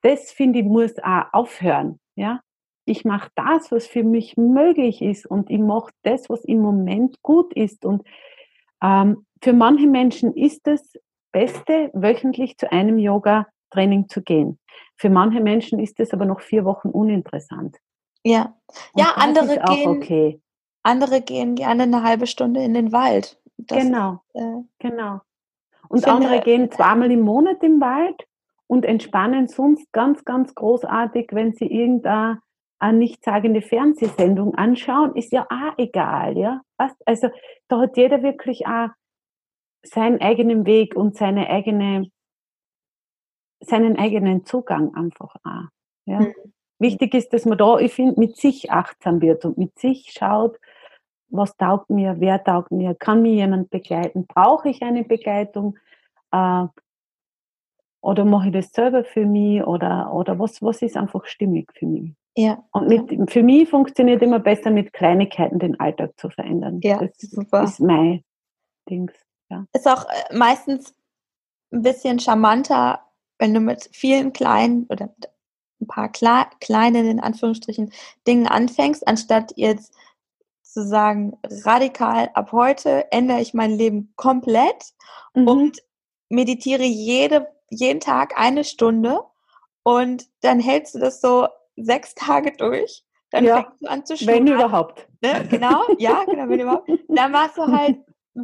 Das 0.01 0.31
finde 0.31 0.59
ich 0.59 0.65
muss 0.65 0.93
auch 0.99 1.25
aufhören. 1.33 1.99
Ja 2.15 2.41
ich 2.86 3.06
mache 3.06 3.30
das, 3.36 3.72
was 3.72 3.88
für 3.88 4.04
mich 4.04 4.36
möglich 4.38 5.02
ist 5.02 5.26
und 5.26 5.50
ich 5.50 5.60
mache 5.60 5.91
das, 6.04 6.30
was 6.30 6.43
im 6.46 6.60
Moment 6.60 7.22
gut 7.22 7.54
ist. 7.54 7.86
Und 7.86 8.04
ähm, 8.82 9.26
für 9.41 9.54
manche 9.54 9.88
Menschen 9.88 10.34
ist 10.34 10.67
es 10.67 10.93
Beste, 11.32 11.89
wöchentlich 11.93 12.58
zu 12.58 12.72
einem 12.72 13.00
Yoga-Training 13.00 14.08
zu 14.08 14.22
gehen. 14.22 14.60
Für 14.98 15.10
manche 15.10 15.41
Menschen 15.41 15.80
ist 15.80 16.00
es 16.00 16.13
aber 16.13 16.26
noch 16.26 16.41
vier 16.41 16.65
Wochen 16.65 16.89
uninteressant. 16.89 17.78
Ja, 18.24 18.56
und 18.93 19.02
ja, 19.02 19.13
andere 19.15 19.60
gehen, 19.60 19.88
okay. 19.89 20.41
andere 20.84 21.22
gehen 21.22 21.56
gerne 21.56 21.84
eine 21.84 22.04
halbe 22.04 22.28
Stunde 22.28 22.63
in 22.63 22.74
den 22.74 22.91
Wald. 22.91 23.39
Das 23.58 23.80
genau, 23.80 24.22
äh, 24.34 24.62
genau. 24.80 25.22
Und 25.89 26.08
andere 26.08 26.34
finde, 26.34 26.46
gehen 26.46 26.72
zweimal 26.72 27.12
im 27.12 27.22
Monat 27.22 27.62
im 27.63 27.82
Wald 27.82 28.26
und 28.67 28.86
entspannen 28.86 29.48
sonst 29.48 29.91
ganz, 29.91 30.24
ganz 30.24 30.56
großartig, 30.56 31.30
wenn 31.32 31.54
sie 31.54 31.67
irgendein 31.67 32.39
eine 32.84 32.98
nichtssagende 32.98 33.62
Fernsehsendung 33.62 34.56
anschauen, 34.56 35.15
ist 35.15 35.32
ja 35.32 35.48
auch 35.50 35.78
egal, 35.78 36.38
ja. 36.38 36.62
Also 37.06 37.30
da 37.69 37.80
hat 37.80 37.96
jeder 37.96 38.22
wirklich 38.24 38.67
auch 38.67 38.89
seinen 39.84 40.19
eigenen 40.22 40.65
Weg 40.65 40.93
und 40.96 41.15
seine 41.15 41.50
eigene, 41.50 42.12
seinen 43.62 43.98
eigenen 43.98 44.46
Zugang 44.46 44.93
einfach 44.96 45.34
auch. 45.46 45.69
Ja. 46.06 46.19
Mhm. 46.19 46.34
Wichtig 46.80 47.13
ist, 47.13 47.32
dass 47.32 47.46
man 47.46 47.58
da, 47.58 47.80
ich 47.80 47.93
finde, 47.93 48.19
mit 48.19 48.36
sich 48.36 48.69
achtsam 48.69 49.22
wird 49.22 49.46
und 49.46 49.58
mit 49.58 49.80
sich 49.80 50.12
schaut, 50.12 50.60
was 51.30 51.56
taugt 51.56 51.89
mir, 51.89 52.19
wer 52.19 52.43
taugt 52.43 52.72
mir, 52.72 52.96
kann 52.96 53.22
mir 53.22 53.34
jemand 53.34 53.69
begleiten, 53.69 54.28
brauche 54.28 54.67
ich 54.67 54.82
eine 54.82 55.06
Begleitung 55.06 55.78
äh, 56.32 56.65
oder 58.02 58.26
mache 58.26 58.48
ich 58.48 58.54
das 58.54 58.72
selber 58.74 59.06
für 59.06 59.26
mich 59.26 59.63
oder, 59.63 60.13
oder 60.13 60.38
was, 60.38 60.62
was 60.62 60.82
ist 60.82 60.98
einfach 60.98 61.26
stimmig 61.26 61.72
für 61.74 61.86
mich. 61.86 62.13
Ja. 62.36 62.63
Und 62.72 62.88
mit, 62.88 63.32
für 63.32 63.43
mich 63.43 63.69
funktioniert 63.69 64.22
immer 64.22 64.39
besser, 64.39 64.72
mit 64.72 64.93
Kleinigkeiten 64.93 65.60
den 65.60 65.80
Alltag 65.80 66.13
zu 66.17 66.30
verändern. 66.30 66.80
Ja, 66.82 67.00
das 67.00 67.30
super. 67.30 67.63
ist 67.63 67.80
mein 67.80 68.24
Dings. 68.89 69.13
Ja. 69.50 69.65
Ist 69.74 69.88
auch 69.88 70.06
äh, 70.06 70.36
meistens 70.36 70.96
ein 71.72 71.84
bisschen 71.84 72.19
charmanter, 72.19 73.02
wenn 73.38 73.54
du 73.54 73.60
mit 73.60 73.89
vielen 73.93 74.34
kleinen 74.34 74.86
oder 74.89 75.13
ein 75.82 75.88
paar 75.88 76.10
kle 76.10 76.46
kleinen, 76.60 77.06
in 77.06 77.19
Anführungsstrichen, 77.19 77.91
Dingen 78.28 78.48
anfängst, 78.48 79.08
anstatt 79.08 79.54
jetzt 79.56 79.93
zu 80.63 80.84
sagen, 80.84 81.38
radikal 81.65 82.32
ab 82.34 82.52
heute 82.52 83.12
ändere 83.12 83.41
ich 83.41 83.54
mein 83.54 83.72
Leben 83.72 84.12
komplett 84.15 84.93
mhm. 85.36 85.48
und 85.48 85.84
meditiere 86.30 86.84
jede, 86.84 87.48
jeden 87.69 88.00
Tag 88.00 88.39
eine 88.39 88.63
Stunde 88.63 89.22
und 89.84 90.28
dann 90.41 90.60
hältst 90.60 90.96
du 90.96 91.00
das 91.00 91.22
so 91.22 91.48
sechs 91.75 92.15
Tage 92.15 92.51
durch. 92.57 93.03
Dann 93.31 93.45
ja, 93.45 93.63
fängst 93.63 93.81
du 93.81 93.88
an 93.88 94.05
zu 94.05 94.17
schwimmen. 94.17 94.47
Wenn 94.47 94.53
überhaupt. 94.53 95.07
Ne? 95.21 95.47
Genau, 95.49 95.83
ja, 95.97 96.23
genau, 96.25 96.49
wenn 96.49 96.59
überhaupt. 96.59 96.89
Dann 97.07 97.31
machst 97.31 97.57
du 97.57 97.65
halt 97.65 97.97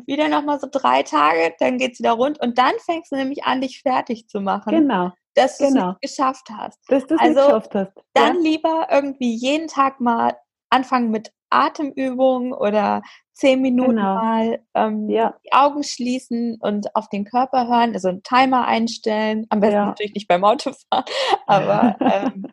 wieder 0.06 0.28
nochmal 0.28 0.60
so 0.60 0.68
drei 0.72 1.04
Tage, 1.04 1.54
dann 1.60 1.78
geht 1.78 1.94
es 1.94 2.00
wieder 2.00 2.14
rund 2.14 2.40
und 2.42 2.58
dann 2.58 2.74
fängst 2.86 3.12
du 3.12 3.16
nämlich 3.16 3.44
an, 3.44 3.62
dich 3.62 3.82
fertig 3.82 4.28
zu 4.28 4.42
machen. 4.42 4.72
Genau. 4.72 5.12
Dass 5.36 5.58
du 5.58 5.68
genau. 5.68 5.96
es 6.02 6.12
geschafft 6.12 6.48
hast. 6.52 6.80
Dass 6.88 7.06
du 7.06 7.16
es 7.16 7.22
also, 7.22 7.42
geschafft 7.42 7.76
hast. 7.76 7.92
Dann 8.14 8.36
ja. 8.36 8.42
lieber 8.42 8.88
irgendwie 8.92 9.36
jeden 9.36 9.68
Tag 9.68 10.00
mal 10.00 10.36
anfangen 10.70 11.12
mit 11.12 11.32
Atemübungen 11.50 12.54
oder 12.54 13.02
zehn 13.34 13.62
Minuten 13.62 13.96
genau. 13.96 14.16
mal 14.16 14.60
ähm, 14.74 15.10
ja. 15.10 15.36
die 15.46 15.54
Augen 15.54 15.84
schließen 15.84 16.58
und 16.60 16.96
auf 16.96 17.10
den 17.10 17.26
Körper 17.26 17.68
hören, 17.68 17.94
also 17.94 18.10
einen 18.10 18.24
Timer 18.24 18.66
einstellen, 18.66 19.48
am 19.50 19.60
besten 19.60 19.76
ja. 19.76 19.86
natürlich 19.86 20.14
nicht 20.14 20.28
beim 20.28 20.44
Autofahren, 20.44 21.06
aber 21.48 21.96
ähm, 22.02 22.48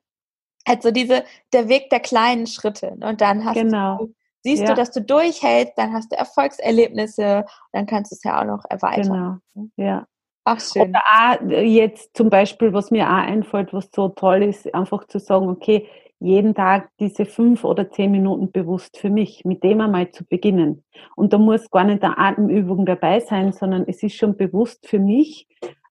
also 0.67 0.91
diese, 0.91 1.25
der 1.53 1.69
Weg 1.69 1.91
der 1.91 2.01
kleinen 2.01 2.47
Schritte. 2.47 2.97
Ne? 2.99 3.09
Und 3.09 3.21
dann 3.21 3.45
hast 3.45 3.55
genau. 3.55 3.99
du, 3.99 4.15
siehst 4.43 4.63
ja. 4.63 4.69
du, 4.69 4.75
dass 4.75 4.91
du 4.91 5.01
durchhältst, 5.01 5.75
dann 5.77 5.93
hast 5.93 6.13
du 6.13 6.17
Erfolgserlebnisse, 6.17 7.45
dann 7.73 7.87
kannst 7.87 8.13
du 8.13 8.17
es 8.17 8.25
ja 8.25 8.41
auch 8.41 8.45
noch 8.45 8.65
erweitern. 8.69 9.41
Genau. 9.55 9.69
Ja. 9.77 10.07
Ach, 10.45 10.61
schön. 10.61 10.91
Oder 10.91 11.01
auch 11.01 11.51
jetzt 11.51 12.17
zum 12.17 12.31
Beispiel, 12.31 12.73
was 12.73 12.91
mir 12.91 13.07
auch 13.07 13.15
einfällt, 13.15 13.73
was 13.73 13.89
so 13.95 14.09
toll 14.11 14.45
ist, 14.45 14.73
einfach 14.75 15.05
zu 15.09 15.19
sagen, 15.19 15.49
okay, 15.49 15.89
jeden 16.21 16.55
Tag 16.55 16.91
diese 17.01 17.27
fünf 17.27 17.65
oder 17.65 17.91
zehn 17.91 18.11
Minuten 18.11 18.51
bewusst 18.51 18.97
für 18.97 19.11
mich, 19.11 19.45
mit 19.45 19.63
dem 19.63 19.81
einmal 19.81 20.11
zu 20.13 20.25
beginnen. 20.25 20.85
Und 21.15 21.33
da 21.33 21.39
muss 21.39 21.71
gar 21.71 21.85
nicht 21.85 22.03
eine 22.03 22.17
Atemübung 22.17 22.87
dabei 22.87 23.21
sein, 23.21 23.53
sondern 23.53 23.85
es 23.87 24.03
ist 24.03 24.15
schon 24.15 24.37
bewusst 24.37 24.87
für 24.87 24.99
mich, 24.99 25.47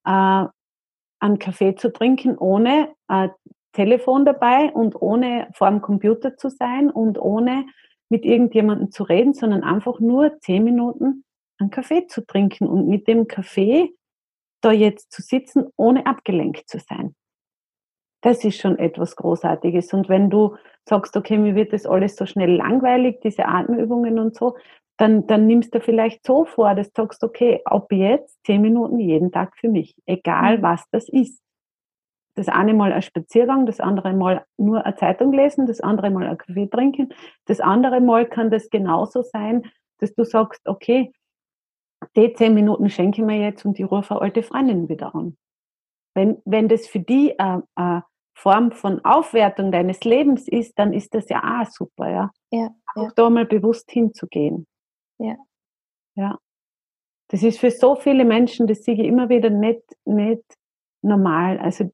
äh, 0.05 0.45
einen 1.19 1.39
Kaffee 1.39 1.75
zu 1.75 1.91
trinken, 1.91 2.37
ohne 2.37 2.89
äh, 3.09 3.29
Telefon 3.75 4.25
dabei 4.25 4.71
und 4.73 4.99
ohne 5.01 5.47
vor 5.53 5.69
dem 5.69 5.81
Computer 5.81 6.37
zu 6.37 6.49
sein 6.49 6.89
und 6.89 7.19
ohne 7.19 7.65
mit 8.09 8.25
irgendjemandem 8.25 8.91
zu 8.91 9.03
reden, 9.03 9.33
sondern 9.33 9.63
einfach 9.63 9.99
nur 9.99 10.39
zehn 10.39 10.63
Minuten 10.63 11.23
einen 11.59 11.69
Kaffee 11.69 12.07
zu 12.07 12.25
trinken 12.25 12.67
und 12.67 12.87
mit 12.87 13.07
dem 13.07 13.27
Kaffee 13.27 13.93
da 14.61 14.71
jetzt 14.71 15.11
zu 15.11 15.21
sitzen, 15.21 15.67
ohne 15.77 16.05
abgelenkt 16.05 16.67
zu 16.67 16.79
sein 16.79 17.15
das 18.25 18.43
ist 18.43 18.59
schon 18.59 18.79
etwas 18.79 19.15
Großartiges. 19.15 19.93
Und 19.93 20.09
wenn 20.09 20.31
du 20.31 20.55
sagst, 20.89 21.15
okay, 21.15 21.37
mir 21.37 21.53
wird 21.53 21.73
das 21.73 21.85
alles 21.85 22.15
so 22.15 22.25
schnell 22.25 22.55
langweilig, 22.55 23.21
diese 23.21 23.45
Atemübungen 23.45 24.17
und 24.17 24.35
so, 24.35 24.57
dann, 24.97 25.27
dann 25.27 25.45
nimmst 25.45 25.75
du 25.75 25.79
vielleicht 25.79 26.25
so 26.25 26.45
vor, 26.45 26.73
dass 26.73 26.91
du 26.91 27.03
sagst, 27.03 27.23
okay, 27.23 27.61
ab 27.65 27.91
jetzt 27.91 28.43
zehn 28.43 28.61
Minuten 28.61 28.99
jeden 28.99 29.31
Tag 29.31 29.55
für 29.57 29.69
mich, 29.69 29.95
egal 30.07 30.57
mhm. 30.57 30.61
was 30.63 30.89
das 30.89 31.07
ist. 31.07 31.39
Das 32.35 32.47
eine 32.47 32.73
Mal 32.73 32.91
ein 32.91 33.01
Spaziergang, 33.01 33.65
das 33.65 33.79
andere 33.79 34.13
Mal 34.13 34.45
nur 34.57 34.85
eine 34.85 34.95
Zeitung 34.95 35.31
lesen, 35.33 35.65
das 35.65 35.81
andere 35.81 36.09
Mal 36.09 36.27
ein 36.27 36.37
Kaffee 36.37 36.67
trinken, 36.67 37.13
das 37.45 37.59
andere 37.59 38.01
Mal 38.01 38.27
kann 38.27 38.51
das 38.51 38.69
genauso 38.69 39.21
sein, 39.21 39.71
dass 39.99 40.13
du 40.13 40.25
sagst, 40.25 40.67
okay, 40.67 41.13
die 42.15 42.33
zehn 42.33 42.53
Minuten 42.53 42.89
schenke 42.89 43.21
ich 43.21 43.25
mir 43.25 43.39
jetzt 43.39 43.65
und 43.65 43.79
ich 43.79 43.89
rufe 43.89 44.13
eine 44.13 44.21
alte 44.21 44.43
Freundin 44.43 44.89
wieder 44.89 45.15
an. 45.15 45.37
Wenn, 46.13 46.41
wenn 46.45 46.67
das 46.67 46.87
für 46.87 46.99
die 46.99 47.31
äh, 47.37 47.59
äh, 47.75 48.01
Form 48.37 48.71
von 48.71 49.03
Aufwertung 49.03 49.71
deines 49.71 50.03
Lebens 50.03 50.47
ist, 50.47 50.77
dann 50.77 50.93
ist 50.93 51.15
das 51.15 51.29
ja 51.29 51.61
auch 51.61 51.69
super, 51.69 52.09
ja. 52.09 52.31
Ja. 52.51 52.69
Auch 52.95 53.03
ja. 53.03 53.11
da 53.15 53.29
mal 53.29 53.45
bewusst 53.45 53.89
hinzugehen. 53.91 54.67
Ja. 55.19 55.35
Ja. 56.15 56.37
Das 57.29 57.43
ist 57.43 57.59
für 57.59 57.71
so 57.71 57.95
viele 57.95 58.25
Menschen, 58.25 58.67
das 58.67 58.83
sehe 58.83 58.95
ich 58.95 58.99
immer 59.01 59.29
wieder 59.29 59.49
nicht, 59.49 59.81
nicht 60.05 60.43
normal. 61.01 61.59
Also 61.59 61.91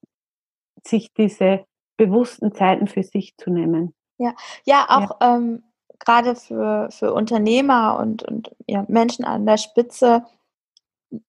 sich 0.86 1.14
diese 1.14 1.66
bewussten 1.98 2.54
Zeiten 2.54 2.88
für 2.88 3.04
sich 3.04 3.36
zu 3.38 3.50
nehmen. 3.52 3.94
Ja, 4.18 4.34
ja, 4.66 4.86
auch 4.90 5.22
ja. 5.22 5.36
Ähm, 5.36 5.64
gerade 6.00 6.36
für, 6.36 6.90
für 6.92 7.14
Unternehmer 7.14 8.00
und, 8.00 8.24
und 8.24 8.56
ja, 8.68 8.86
Menschen 8.88 9.26
an 9.26 9.46
der 9.46 9.58
Spitze, 9.58 10.26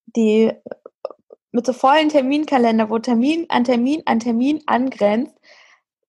die 0.07 0.53
mit 1.51 1.67
so 1.67 1.73
vollen 1.73 2.09
Terminkalender, 2.09 2.89
wo 2.89 2.99
Termin 2.99 3.47
an 3.51 3.65
Termin 3.65 4.03
an 4.07 4.21
Termin 4.21 4.63
angrenzt, 4.67 5.35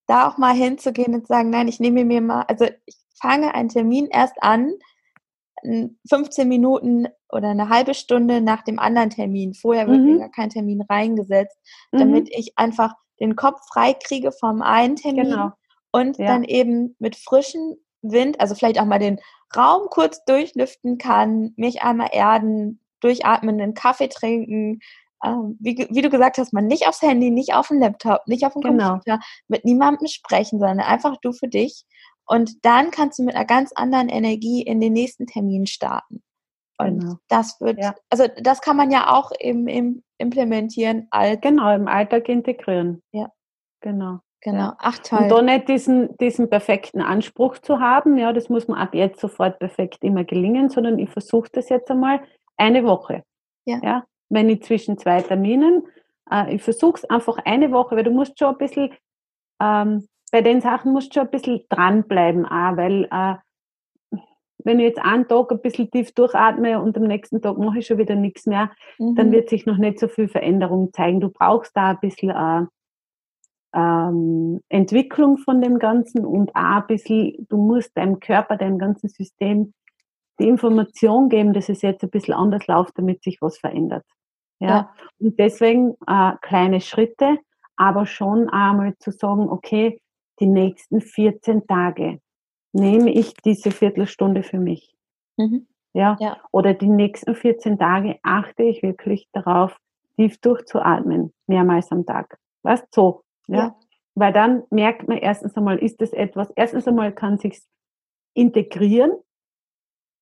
da 0.08 0.28
auch 0.28 0.38
mal 0.38 0.54
hinzugehen 0.54 1.14
und 1.14 1.22
zu 1.22 1.28
sagen, 1.28 1.50
nein, 1.50 1.68
ich 1.68 1.80
nehme 1.80 2.06
mir 2.06 2.22
mal, 2.22 2.44
also 2.44 2.66
ich 2.86 2.98
fange 3.22 3.54
einen 3.54 3.70
Termin 3.70 4.08
erst 4.08 4.42
an, 4.42 4.74
15 6.10 6.48
Minuten 6.48 7.08
oder 7.30 7.50
eine 7.50 7.70
halbe 7.70 7.94
Stunde 7.94 8.42
nach 8.42 8.64
dem 8.64 8.80
anderen 8.80 9.10
Termin. 9.10 9.54
Vorher 9.54 9.88
wird 9.88 10.00
mhm. 10.00 10.06
mir 10.06 10.20
gar 10.20 10.32
kein 10.32 10.50
Termin 10.50 10.82
reingesetzt, 10.82 11.58
mhm. 11.92 12.00
damit 12.00 12.24
mhm. 12.26 12.32
ich 12.32 12.58
einfach 12.58 12.94
den 13.20 13.36
Kopf 13.36 13.60
frei 13.72 13.94
kriege 13.94 14.32
vom 14.32 14.62
einen 14.62 14.96
Termin 14.96 15.30
genau. 15.30 15.52
und 15.92 16.18
ja. 16.18 16.28
dann 16.28 16.44
eben 16.44 16.96
mit 17.00 17.16
frischem 17.16 17.76
Wind, 18.02 18.40
also 18.40 18.56
vielleicht 18.56 18.80
auch 18.80 18.86
mal 18.86 19.00
den 19.00 19.20
Raum 19.56 19.88
kurz 19.90 20.24
durchlüften 20.26 20.98
kann, 20.98 21.54
mich 21.56 21.82
einmal 21.84 22.10
erden, 22.12 22.80
durchatmen, 23.00 23.62
einen 23.62 23.74
Kaffee 23.74 24.08
trinken, 24.10 24.80
ähm, 25.24 25.58
wie, 25.60 25.88
wie, 25.90 26.02
du 26.02 26.10
gesagt 26.10 26.38
hast, 26.38 26.54
man 26.54 26.68
nicht 26.68 26.88
aufs 26.88 27.02
Handy, 27.02 27.32
nicht 27.32 27.54
auf 27.54 27.70
dem 27.70 27.80
Laptop, 27.80 28.28
nicht 28.28 28.46
auf 28.46 28.54
dem 28.54 28.62
genau. 28.62 28.90
Computer, 28.90 29.20
mit 29.48 29.64
niemandem 29.64 30.08
sprechen, 30.08 30.60
sondern 30.60 30.82
einfach 30.82 31.16
du 31.22 31.32
für 31.32 31.48
dich. 31.48 31.86
Und 32.26 32.66
dann 32.66 32.92
kannst 32.92 33.20
du 33.20 33.24
mit 33.24 33.36
einer 33.36 33.46
ganz 33.46 33.72
anderen 33.74 34.10
Energie 34.10 34.62
in 34.62 34.80
den 34.80 34.94
nächsten 34.94 35.28
Termin 35.28 35.66
starten. 35.66 36.24
Und 36.78 37.00
genau. 37.00 37.16
das 37.28 37.60
wird, 37.62 37.80
ja. 37.80 37.96
also 38.10 38.26
das 38.42 38.62
kann 38.62 38.78
man 38.78 38.92
ja 38.92 39.14
auch 39.14 39.32
im, 39.40 39.68
im 39.68 40.04
implementieren 40.18 41.08
als. 41.12 41.42
Genau, 41.42 41.74
im 41.74 41.88
Alltag 41.88 42.30
integrieren. 42.30 43.02
Ja. 43.12 43.32
Genau. 43.82 44.20
Genau, 44.42 44.74
ach 44.80 44.98
toll. 44.98 45.20
Und 45.20 45.30
da 45.30 45.42
nicht 45.42 45.70
diesen, 45.70 46.18
diesen 46.18 46.50
perfekten 46.50 47.02
Anspruch 47.02 47.60
zu 47.60 47.80
haben, 47.80 48.18
ja, 48.18 48.34
das 48.34 48.50
muss 48.50 48.68
man 48.68 48.78
ab 48.78 48.94
jetzt 48.94 49.22
sofort 49.22 49.58
perfekt 49.58 50.04
immer 50.04 50.26
gelingen, 50.26 50.70
sondern 50.70 51.00
ich 51.00 51.10
versuche 51.10 51.48
das 51.54 51.70
jetzt 51.70 51.90
einmal 51.90 52.20
eine 52.58 52.84
Woche. 52.84 53.24
Ja. 53.66 53.80
ja 53.82 54.04
wenn 54.34 54.50
ich 54.50 54.64
zwischen 54.64 54.98
zwei 54.98 55.22
Terminen, 55.22 55.88
äh, 56.30 56.56
ich 56.56 56.64
versuche 56.64 56.98
es 56.98 57.06
einfach 57.10 57.38
eine 57.46 57.72
Woche, 57.72 57.96
weil 57.96 58.04
du 58.04 58.12
musst 58.12 58.38
schon 58.38 58.50
ein 58.50 58.58
bisschen, 58.58 58.92
ähm, 59.62 60.08
bei 60.32 60.42
den 60.42 60.62
Sachen 60.62 60.92
musst 60.92 61.16
du 61.16 61.20
schon 61.20 61.28
ein 61.28 61.32
bisschen 61.32 61.62
dranbleiben, 61.70 62.46
auch, 62.46 62.76
weil 62.76 63.08
äh, 63.12 63.36
wenn 64.64 64.80
ich 64.80 64.86
jetzt 64.86 65.02
einen 65.02 65.28
Tag 65.28 65.52
ein 65.52 65.62
bisschen 65.62 65.90
tief 65.92 66.14
durchatme 66.14 66.82
und 66.82 66.98
am 66.98 67.04
nächsten 67.04 67.42
Tag 67.42 67.58
mache 67.58 67.80
ich 67.80 67.88
schon 67.88 67.98
wieder 67.98 68.16
nichts 68.16 68.46
mehr, 68.46 68.72
mhm. 69.00 69.16
dann 69.16 69.32
wird 69.32 69.50
sich 69.50 69.66
noch 69.66 69.78
nicht 69.78 70.00
so 70.00 70.08
viel 70.08 70.28
Veränderung 70.28 70.92
zeigen. 70.94 71.20
Du 71.20 71.30
brauchst 71.30 71.76
da 71.76 71.92
ein 71.92 72.00
bisschen 72.00 72.30
äh, 72.30 72.66
ähm, 73.76 74.62
Entwicklung 74.70 75.38
von 75.38 75.62
dem 75.62 75.80
Ganzen 75.80 76.26
und 76.26 76.56
auch 76.56 76.82
ein 76.82 76.88
bisschen, 76.88 77.48
du 77.50 77.58
musst 77.58 77.98
deinem 77.98 78.20
Körper, 78.20 78.58
deinem 78.58 78.78
ganzen 78.78 79.10
System 79.10 79.74
die 80.40 80.48
Information 80.48 81.30
geben, 81.30 81.54
dass 81.54 81.70
es 81.70 81.82
jetzt 81.82 82.04
ein 82.04 82.10
bisschen 82.10 82.34
anders 82.34 82.68
läuft, 82.68 82.98
damit 82.98 83.24
sich 83.24 83.42
was 83.42 83.58
verändert. 83.58 84.06
Ja. 84.60 84.68
ja. 84.68 84.94
Und 85.20 85.40
deswegen 85.40 85.96
äh, 86.08 86.34
kleine 86.42 86.82
Schritte, 86.82 87.38
aber 87.76 88.06
schon 88.06 88.50
einmal 88.50 88.96
zu 89.00 89.12
sagen, 89.12 89.50
okay, 89.50 90.00
die 90.40 90.48
nächsten 90.48 91.02
14 91.02 91.68
Tage 91.68 92.20
nehme 92.74 93.12
ich 93.12 93.34
diese 93.36 93.72
Viertelstunde 93.72 94.44
für 94.44 94.60
mich. 94.60 94.96
Mhm. 95.38 95.68
Ja? 95.94 96.18
ja. 96.20 96.38
Oder 96.52 96.74
die 96.74 96.90
nächsten 96.90 97.36
14 97.36 97.78
Tage 97.78 98.20
achte 98.24 98.64
ich 98.64 98.84
wirklich 98.84 99.30
darauf, 99.32 99.78
tief 100.16 100.40
durchzuatmen, 100.42 101.34
mehrmals 101.48 101.92
am 101.92 102.06
Tag. 102.06 102.38
Weißt 102.64 102.88
so, 102.94 103.24
ja? 103.48 103.58
ja. 103.58 103.76
Weil 104.16 104.34
dann 104.34 104.64
merkt 104.70 105.08
man 105.08 105.18
erstens 105.18 105.56
einmal, 105.56 105.80
ist 105.80 106.02
das 106.02 106.14
etwas, 106.14 106.52
erstens 106.56 106.88
einmal 106.88 107.14
kann 107.14 107.38
sich's 107.38 107.68
integrieren, 108.36 109.12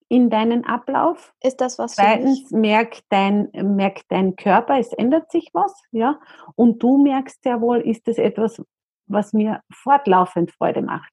in 0.07 0.29
deinen 0.29 0.65
Ablauf. 0.65 1.33
Ist 1.41 1.61
das 1.61 1.79
was 1.79 1.95
Zweitens 1.95 2.51
merkt 2.51 3.03
dein, 3.09 3.49
merkt 3.53 4.05
dein 4.09 4.35
Körper, 4.35 4.77
es 4.77 4.91
ändert 4.91 5.31
sich 5.31 5.49
was, 5.53 5.73
ja. 5.91 6.19
Und 6.55 6.83
du 6.83 6.97
merkst 7.01 7.45
ja 7.45 7.61
wohl, 7.61 7.79
ist 7.79 8.07
das 8.07 8.17
etwas, 8.17 8.61
was 9.07 9.31
mir 9.31 9.61
fortlaufend 9.71 10.51
Freude 10.51 10.81
macht. 10.81 11.11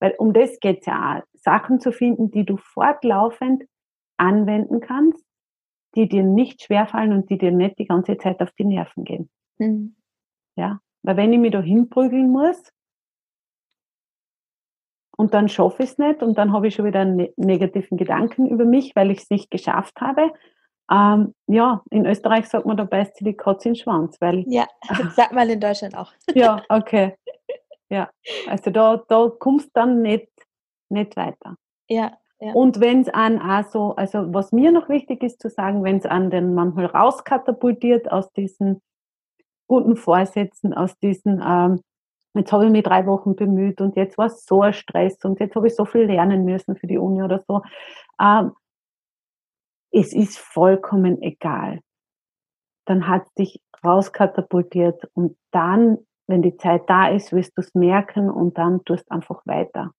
Weil 0.00 0.14
um 0.18 0.32
das 0.32 0.60
geht 0.60 0.80
es 0.80 0.86
ja 0.86 1.18
auch. 1.18 1.22
Sachen 1.34 1.80
zu 1.80 1.92
finden, 1.92 2.30
die 2.30 2.44
du 2.44 2.56
fortlaufend 2.56 3.64
anwenden 4.16 4.80
kannst, 4.80 5.24
die 5.94 6.08
dir 6.08 6.22
nicht 6.22 6.62
schwerfallen 6.62 7.12
und 7.12 7.30
die 7.30 7.38
dir 7.38 7.52
nicht 7.52 7.78
die 7.78 7.86
ganze 7.86 8.18
Zeit 8.18 8.40
auf 8.40 8.52
die 8.52 8.64
Nerven 8.64 9.04
gehen. 9.04 9.30
Mhm. 9.58 9.96
Ja. 10.56 10.80
Weil 11.02 11.16
wenn 11.16 11.32
ich 11.32 11.38
mich 11.38 11.52
da 11.52 11.60
hinprügeln 11.60 12.30
muss, 12.30 12.60
und 15.16 15.34
dann 15.34 15.48
schaffe 15.48 15.82
ich 15.82 15.90
es 15.90 15.98
nicht 15.98 16.22
und 16.22 16.36
dann 16.38 16.52
habe 16.52 16.68
ich 16.68 16.74
schon 16.74 16.84
wieder 16.84 17.00
einen 17.00 17.16
ne-, 17.16 17.32
negativen 17.36 17.96
Gedanken 17.96 18.46
über 18.46 18.64
mich, 18.64 18.94
weil 18.94 19.10
ich 19.10 19.20
es 19.20 19.30
nicht 19.30 19.50
geschafft 19.50 20.00
habe. 20.00 20.30
ähm, 20.90 21.34
ja, 21.46 21.82
in 21.90 22.06
Österreich 22.06 22.46
sagt 22.46 22.66
man, 22.66 22.76
da 22.76 22.84
beißt 22.84 23.16
sie 23.16 23.24
die 23.24 23.34
Katze 23.34 23.68
in 23.68 23.74
den 23.74 23.80
Schwanz, 23.80 24.20
weil. 24.20 24.44
Ja, 24.46 24.66
sagt 25.16 25.32
man 25.32 25.48
in 25.48 25.58
Deutschland 25.58 25.96
auch. 25.96 26.12
ja, 26.34 26.62
okay. 26.68 27.16
Ja, 27.88 28.10
also 28.48 28.70
da, 28.70 29.02
da 29.08 29.30
kommst 29.38 29.68
du 29.68 29.70
dann 29.74 30.02
nicht, 30.02 30.30
nicht 30.88 31.16
weiter. 31.16 31.56
Ja, 31.88 32.16
ja. 32.40 32.52
Und 32.52 32.80
wenn 32.80 33.00
es 33.00 33.08
an 33.08 33.38
also, 33.38 33.94
also 33.96 34.32
was 34.34 34.52
mir 34.52 34.72
noch 34.72 34.88
wichtig 34.88 35.22
ist 35.22 35.40
zu 35.40 35.48
sagen, 35.48 35.84
wenn 35.84 35.96
es 35.96 36.06
an 36.06 36.30
den 36.30 36.54
manchmal 36.54 36.86
rauskatapultiert 36.86 38.10
aus 38.10 38.30
diesen 38.32 38.82
guten 39.68 39.96
Vorsätzen, 39.96 40.74
aus 40.74 40.98
diesen, 40.98 41.42
ähm, 41.44 41.80
jetzt 42.34 42.52
habe 42.52 42.66
ich 42.66 42.70
mich 42.70 42.82
drei 42.82 43.06
Wochen 43.06 43.36
bemüht 43.36 43.80
und 43.80 43.96
jetzt 43.96 44.18
war 44.18 44.26
es 44.26 44.44
so 44.44 44.62
ein 44.62 44.74
Stress 44.74 45.24
und 45.24 45.40
jetzt 45.40 45.56
habe 45.56 45.66
ich 45.66 45.74
so 45.74 45.84
viel 45.84 46.02
lernen 46.02 46.44
müssen 46.44 46.76
für 46.76 46.86
die 46.86 46.98
Uni 46.98 47.22
oder 47.22 47.42
so. 47.48 47.62
Ähm, 48.20 48.52
es 49.90 50.12
ist 50.12 50.38
vollkommen 50.38 51.22
egal. 51.22 51.80
Dann 52.84 53.08
hat 53.08 53.26
dich 53.38 53.60
rauskatapultiert 53.82 55.08
und 55.14 55.36
dann, 55.52 56.05
wenn 56.26 56.42
die 56.42 56.56
Zeit 56.56 56.88
da 56.88 57.08
ist, 57.08 57.32
wirst 57.32 57.56
du 57.56 57.60
es 57.60 57.74
merken 57.74 58.30
und 58.30 58.58
dann 58.58 58.84
tust 58.84 59.10
einfach 59.10 59.42
weiter. 59.46 59.92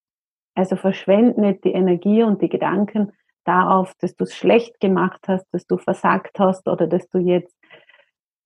Also 0.55 0.75
verschwend 0.75 1.37
nicht 1.37 1.63
die 1.63 1.73
Energie 1.73 2.23
und 2.23 2.41
die 2.41 2.49
Gedanken 2.49 3.11
darauf, 3.45 3.93
dass 3.99 4.15
du 4.15 4.25
es 4.25 4.35
schlecht 4.35 4.79
gemacht 4.79 5.21
hast, 5.27 5.45
dass 5.53 5.65
du 5.67 5.77
versagt 5.77 6.39
hast 6.39 6.67
oder 6.67 6.87
dass 6.87 7.07
du 7.09 7.19
jetzt 7.19 7.55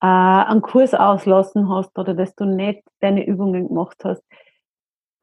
äh, 0.02 0.06
einen 0.06 0.62
Kurs 0.62 0.94
auslassen 0.94 1.70
hast 1.70 1.98
oder 1.98 2.14
dass 2.14 2.36
du 2.36 2.46
nicht 2.46 2.84
deine 3.00 3.26
Übungen 3.26 3.68
gemacht 3.68 4.04
hast. 4.04 4.24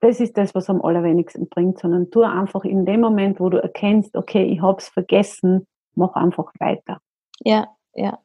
Das 0.00 0.20
ist 0.20 0.36
das, 0.36 0.54
was 0.54 0.70
am 0.70 0.80
allerwenigsten 0.80 1.48
bringt, 1.48 1.78
sondern 1.78 2.11
tu 2.11 2.22
einfach 2.22 2.64
in 2.64 2.86
dem 2.86 3.00
Moment, 3.00 3.40
wo 3.40 3.48
du 3.48 3.61
erkennst, 3.61 4.16
okay, 4.16 4.44
ich 4.44 4.62
habe 4.62 4.78
es 4.78 4.88
vergessen, 4.88 5.66
mach 5.94 6.14
einfach 6.14 6.52
weiter. 6.59 7.00
Ja. 7.44 7.68
Ja. 7.94 8.18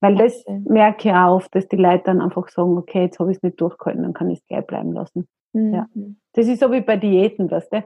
Weil 0.00 0.16
das 0.16 0.44
merke 0.46 1.10
ich 1.10 1.14
auch 1.14 1.36
oft, 1.36 1.54
dass 1.54 1.68
die 1.68 1.76
Leute 1.76 2.04
dann 2.04 2.22
einfach 2.22 2.48
sagen, 2.48 2.78
okay, 2.78 3.02
jetzt 3.02 3.18
habe 3.18 3.30
ich 3.30 3.36
es 3.36 3.42
nicht 3.42 3.60
durchgehalten, 3.60 4.02
dann 4.02 4.14
kann 4.14 4.30
ich 4.30 4.38
es 4.38 4.46
gleich 4.46 4.66
bleiben 4.66 4.92
lassen. 4.92 5.28
Mhm. 5.52 5.74
Ja. 5.74 5.86
Das 6.32 6.46
ist 6.46 6.60
so 6.60 6.72
wie 6.72 6.80
bei 6.80 6.96
Diäten, 6.96 7.50
weißt 7.50 7.72
du? 7.72 7.84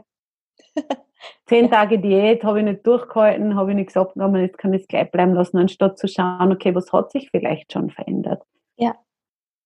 Zehn 1.47 1.71
Tage 1.71 1.99
Diät 1.99 2.45
habe 2.45 2.61
ich 2.61 2.65
nicht 2.65 2.87
durchgehalten, 2.87 3.57
habe 3.57 3.71
ich 3.71 3.77
nicht 3.77 3.87
gesagt, 3.89 4.19
aber 4.19 4.39
jetzt 4.39 4.59
kann 4.59 4.73
ich 4.75 4.83
es 4.83 4.89
gleich 4.89 5.11
bleiben 5.11 5.35
lassen, 5.35 5.59
anstatt 5.59 5.99
zu 5.99 6.07
schauen, 6.07 6.53
okay, 6.53 6.75
was 6.75 6.93
hat 6.93 7.11
sich 7.11 7.31
vielleicht 7.31 7.73
schon 7.73 7.91
verändert. 7.91 8.43
Ja. 8.77 8.95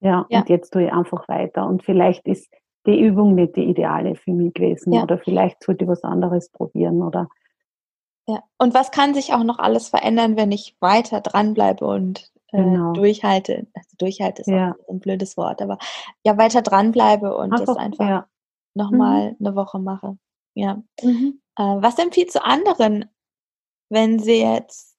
Ja, 0.00 0.26
ja. 0.30 0.40
und 0.40 0.48
jetzt 0.48 0.70
tue 0.70 0.84
ich 0.84 0.92
einfach 0.92 1.28
weiter. 1.28 1.66
Und 1.66 1.82
vielleicht 1.82 2.26
ist 2.26 2.48
die 2.86 2.98
Übung 3.00 3.34
nicht 3.34 3.56
die 3.56 3.64
ideale 3.64 4.14
für 4.14 4.32
mich 4.32 4.54
gewesen. 4.54 4.92
Ja. 4.92 5.02
Oder 5.02 5.18
vielleicht 5.18 5.62
sollte 5.62 5.84
ich 5.84 5.90
was 5.90 6.04
anderes 6.04 6.50
probieren. 6.50 7.02
Oder 7.02 7.28
ja, 8.26 8.42
und 8.58 8.74
was 8.74 8.90
kann 8.90 9.14
sich 9.14 9.32
auch 9.32 9.42
noch 9.42 9.58
alles 9.58 9.88
verändern, 9.88 10.36
wenn 10.36 10.52
ich 10.52 10.76
weiter 10.80 11.20
dranbleibe 11.20 11.84
und 11.84 12.30
genau. 12.50 12.92
durchhalte? 12.92 13.66
Also 13.74 13.96
durchhalte 13.98 14.42
ist 14.42 14.48
ja. 14.48 14.76
ein 14.88 15.00
blödes 15.00 15.36
Wort, 15.36 15.60
aber 15.62 15.78
ja, 16.24 16.36
weiter 16.38 16.62
dranbleibe 16.62 17.36
und 17.36 17.52
einfach, 17.52 17.66
das 17.66 17.76
einfach 17.76 18.08
ja. 18.08 18.26
nochmal 18.74 19.32
mhm. 19.32 19.46
eine 19.46 19.56
Woche 19.56 19.78
mache. 19.78 20.18
Ja. 20.54 20.82
Mhm. 21.02 21.40
Äh, 21.56 21.62
was 21.62 21.98
empfiehlst 21.98 22.36
du 22.36 22.44
anderen, 22.44 23.06
wenn 23.90 24.18
sie 24.18 24.40
jetzt 24.40 24.96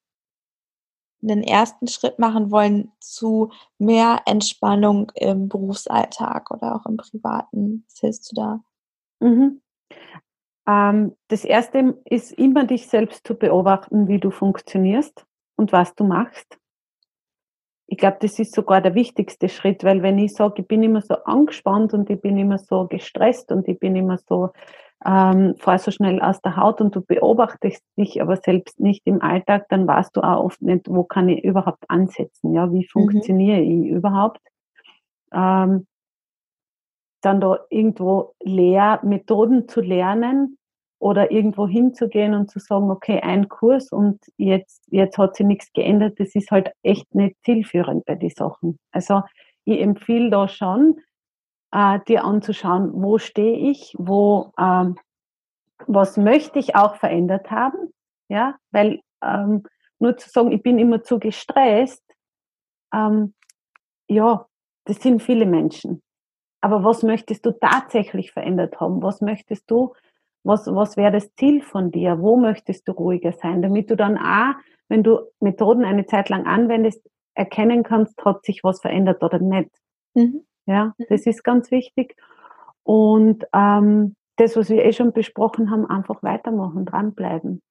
einen 1.22 1.42
ersten 1.42 1.86
Schritt 1.86 2.18
machen 2.18 2.50
wollen 2.50 2.92
zu 3.00 3.50
mehr 3.78 4.22
Entspannung 4.26 5.12
im 5.14 5.48
Berufsalltag 5.48 6.50
oder 6.50 6.76
auch 6.76 6.86
im 6.86 6.96
Privaten? 6.96 7.84
Was 7.86 8.00
hilfst 8.00 8.32
du 8.32 8.36
da? 8.36 8.60
Mhm. 9.20 9.60
Ähm, 10.66 11.16
das 11.28 11.44
erste 11.44 12.00
ist 12.04 12.32
immer 12.32 12.64
dich 12.64 12.88
selbst 12.88 13.26
zu 13.26 13.34
beobachten, 13.34 14.08
wie 14.08 14.18
du 14.18 14.30
funktionierst 14.30 15.26
und 15.56 15.72
was 15.72 15.94
du 15.94 16.04
machst. 16.04 16.59
Ich 17.92 17.98
glaube, 17.98 18.18
das 18.20 18.38
ist 18.38 18.54
sogar 18.54 18.80
der 18.80 18.94
wichtigste 18.94 19.48
Schritt, 19.48 19.82
weil 19.82 20.00
wenn 20.00 20.16
ich 20.16 20.34
sage, 20.34 20.62
ich 20.62 20.68
bin 20.68 20.80
immer 20.84 21.02
so 21.02 21.14
angespannt 21.24 21.92
und 21.92 22.08
ich 22.08 22.20
bin 22.20 22.38
immer 22.38 22.56
so 22.56 22.86
gestresst 22.86 23.50
und 23.50 23.66
ich 23.66 23.80
bin 23.80 23.96
immer 23.96 24.16
so, 24.16 24.50
ähm, 25.04 25.56
fahr 25.58 25.76
so 25.80 25.90
schnell 25.90 26.20
aus 26.22 26.40
der 26.40 26.56
Haut 26.56 26.80
und 26.80 26.94
du 26.94 27.00
beobachtest 27.00 27.82
dich 27.98 28.22
aber 28.22 28.36
selbst 28.36 28.78
nicht 28.78 29.02
im 29.06 29.20
Alltag, 29.20 29.66
dann 29.70 29.88
weißt 29.88 30.16
du 30.16 30.20
auch 30.20 30.44
oft 30.44 30.62
nicht, 30.62 30.88
wo 30.88 31.02
kann 31.02 31.28
ich 31.28 31.42
überhaupt 31.42 31.82
ansetzen, 31.88 32.54
ja, 32.54 32.72
wie 32.72 32.82
mhm. 32.82 32.90
funktioniere 32.92 33.60
mhm. 33.60 33.82
ich 33.82 33.90
überhaupt. 33.90 34.40
Ähm, 35.32 35.88
dann 37.22 37.40
da 37.40 37.58
irgendwo 37.70 38.34
Lehrmethoden 38.40 39.68
zu 39.68 39.80
lernen 39.80 40.58
oder 41.00 41.30
irgendwo 41.30 41.66
hinzugehen 41.66 42.34
und 42.34 42.50
zu 42.50 42.60
sagen, 42.60 42.90
okay, 42.90 43.20
ein 43.20 43.48
Kurs 43.48 43.90
und 43.90 44.20
jetzt, 44.36 44.84
jetzt 44.90 45.16
hat 45.16 45.34
sich 45.34 45.46
nichts 45.46 45.72
geändert, 45.72 46.20
das 46.20 46.34
ist 46.34 46.50
halt 46.50 46.70
echt 46.82 47.12
nicht 47.14 47.36
zielführend 47.42 48.04
bei 48.04 48.14
den 48.14 48.30
Sachen. 48.30 48.78
Also 48.92 49.22
ich 49.64 49.80
empfehle 49.80 50.30
da 50.30 50.46
schon, 50.46 51.00
äh, 51.72 51.98
dir 52.06 52.24
anzuschauen, 52.24 52.90
wo 52.92 53.16
stehe 53.18 53.70
ich, 53.70 53.94
wo, 53.98 54.52
ähm, 54.58 54.96
was 55.86 56.18
möchte 56.18 56.58
ich 56.58 56.76
auch 56.76 56.96
verändert 56.96 57.50
haben, 57.50 57.92
ja, 58.28 58.56
weil 58.70 59.00
ähm, 59.22 59.64
nur 59.98 60.18
zu 60.18 60.28
sagen, 60.28 60.52
ich 60.52 60.62
bin 60.62 60.78
immer 60.78 61.02
zu 61.02 61.18
gestresst, 61.18 62.04
ähm, 62.92 63.32
ja, 64.06 64.46
das 64.84 65.00
sind 65.00 65.22
viele 65.22 65.46
Menschen. 65.46 66.02
Aber 66.60 66.84
was 66.84 67.02
möchtest 67.02 67.46
du 67.46 67.52
tatsächlich 67.52 68.32
verändert 68.32 68.80
haben? 68.80 69.02
Was 69.02 69.22
möchtest 69.22 69.70
du, 69.70 69.94
was, 70.42 70.66
was 70.66 70.96
wäre 70.96 71.12
das 71.12 71.34
Ziel 71.34 71.62
von 71.62 71.90
dir? 71.90 72.20
Wo 72.20 72.36
möchtest 72.36 72.88
du 72.88 72.92
ruhiger 72.92 73.32
sein? 73.32 73.62
Damit 73.62 73.90
du 73.90 73.96
dann 73.96 74.16
auch, 74.18 74.54
wenn 74.88 75.02
du 75.02 75.20
Methoden 75.40 75.84
eine 75.84 76.06
Zeit 76.06 76.28
lang 76.28 76.46
anwendest, 76.46 77.06
erkennen 77.34 77.82
kannst, 77.82 78.22
hat 78.24 78.44
sich 78.44 78.64
was 78.64 78.80
verändert 78.80 79.22
oder 79.22 79.38
nicht. 79.38 79.70
Mhm. 80.14 80.44
Ja, 80.66 80.94
mhm. 80.98 81.04
das 81.08 81.26
ist 81.26 81.44
ganz 81.44 81.70
wichtig. 81.70 82.16
Und 82.82 83.44
ähm, 83.54 84.16
das, 84.36 84.56
was 84.56 84.70
wir 84.70 84.84
eh 84.84 84.92
schon 84.92 85.12
besprochen 85.12 85.70
haben, 85.70 85.86
einfach 85.86 86.22
weitermachen, 86.22 86.86
dranbleiben. 86.86 87.62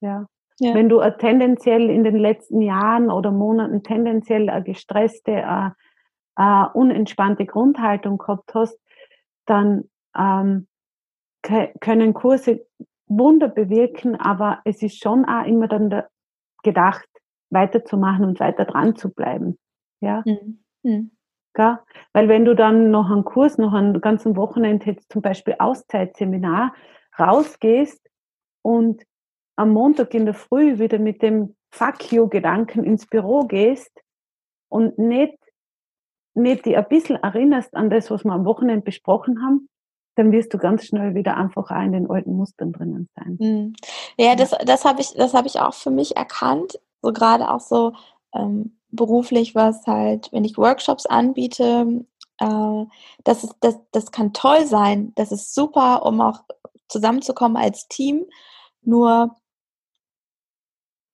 Ja. 0.00 0.26
ja. 0.58 0.74
Wenn 0.74 0.88
du 0.88 1.00
tendenziell 1.18 1.88
in 1.88 2.04
den 2.04 2.16
letzten 2.16 2.60
Jahren 2.60 3.10
oder 3.10 3.30
Monaten 3.30 3.82
tendenziell 3.82 4.50
eine 4.50 4.64
gestresste, 4.64 5.32
äh, 5.32 5.70
äh, 6.36 6.66
unentspannte 6.74 7.46
Grundhaltung 7.46 8.18
gehabt 8.18 8.52
hast, 8.54 8.78
dann 9.46 9.84
ähm, 10.16 10.66
können 11.42 12.14
Kurse 12.14 12.66
Wunder 13.06 13.48
bewirken, 13.48 14.16
aber 14.16 14.60
es 14.64 14.82
ist 14.82 15.02
schon 15.02 15.24
auch 15.24 15.44
immer 15.44 15.68
dann 15.68 16.02
gedacht, 16.62 17.08
weiterzumachen 17.50 18.24
und 18.24 18.40
weiter 18.40 18.64
dran 18.64 18.96
zu 18.96 19.10
bleiben. 19.10 19.58
Ja. 20.00 20.22
Mhm. 20.24 20.64
Mhm. 20.82 21.10
Ja? 21.56 21.84
Weil 22.12 22.28
wenn 22.28 22.44
du 22.44 22.54
dann 22.54 22.90
noch 22.90 23.10
einen 23.10 23.24
Kurs, 23.24 23.58
noch 23.58 23.74
einen 23.74 24.00
ganzen 24.00 24.36
Wochenende 24.36 24.86
hättest, 24.86 25.12
zum 25.12 25.22
Beispiel 25.22 25.56
Auszeitseminar, 25.58 26.74
rausgehst 27.18 28.08
und 28.62 29.02
am 29.56 29.70
Montag 29.70 30.14
in 30.14 30.24
der 30.24 30.34
Früh 30.34 30.78
wieder 30.78 30.98
mit 30.98 31.20
dem 31.20 31.56
Fuck 31.70 32.10
you-Gedanken 32.10 32.84
ins 32.84 33.06
Büro 33.06 33.40
gehst 33.42 34.02
und 34.68 34.98
nicht 34.98 35.36
nicht 36.34 36.64
dich 36.64 36.76
ein 36.76 36.88
bisschen 36.88 37.16
erinnerst 37.16 37.74
an 37.74 37.90
das, 37.90 38.10
was 38.10 38.24
wir 38.24 38.32
am 38.32 38.44
Wochenende 38.44 38.84
besprochen 38.84 39.42
haben, 39.42 39.68
dann 40.14 40.32
wirst 40.32 40.52
du 40.52 40.58
ganz 40.58 40.84
schnell 40.84 41.14
wieder 41.14 41.36
einfach 41.36 41.70
auch 41.70 41.82
in 41.82 41.92
den 41.92 42.10
alten 42.10 42.36
Mustern 42.36 42.72
drinnen 42.72 43.08
sein. 43.16 43.36
Mhm. 43.40 43.72
Ja, 44.18 44.34
das, 44.34 44.50
das 44.64 44.84
habe 44.84 45.00
ich, 45.00 45.14
das 45.14 45.34
habe 45.34 45.48
ich 45.48 45.60
auch 45.60 45.74
für 45.74 45.90
mich 45.90 46.16
erkannt. 46.16 46.78
So 47.00 47.12
gerade 47.12 47.50
auch 47.50 47.60
so 47.60 47.92
ähm, 48.34 48.78
beruflich, 48.90 49.54
was 49.54 49.86
halt, 49.86 50.30
wenn 50.32 50.44
ich 50.44 50.58
Workshops 50.58 51.06
anbiete, 51.06 52.04
äh, 52.38 52.84
das, 53.24 53.44
ist, 53.44 53.56
das, 53.60 53.78
das 53.90 54.10
kann 54.10 54.32
toll 54.32 54.66
sein. 54.66 55.12
Das 55.14 55.32
ist 55.32 55.54
super, 55.54 56.04
um 56.04 56.20
auch 56.20 56.40
zusammenzukommen 56.88 57.56
als 57.56 57.88
Team. 57.88 58.26
Nur 58.82 59.34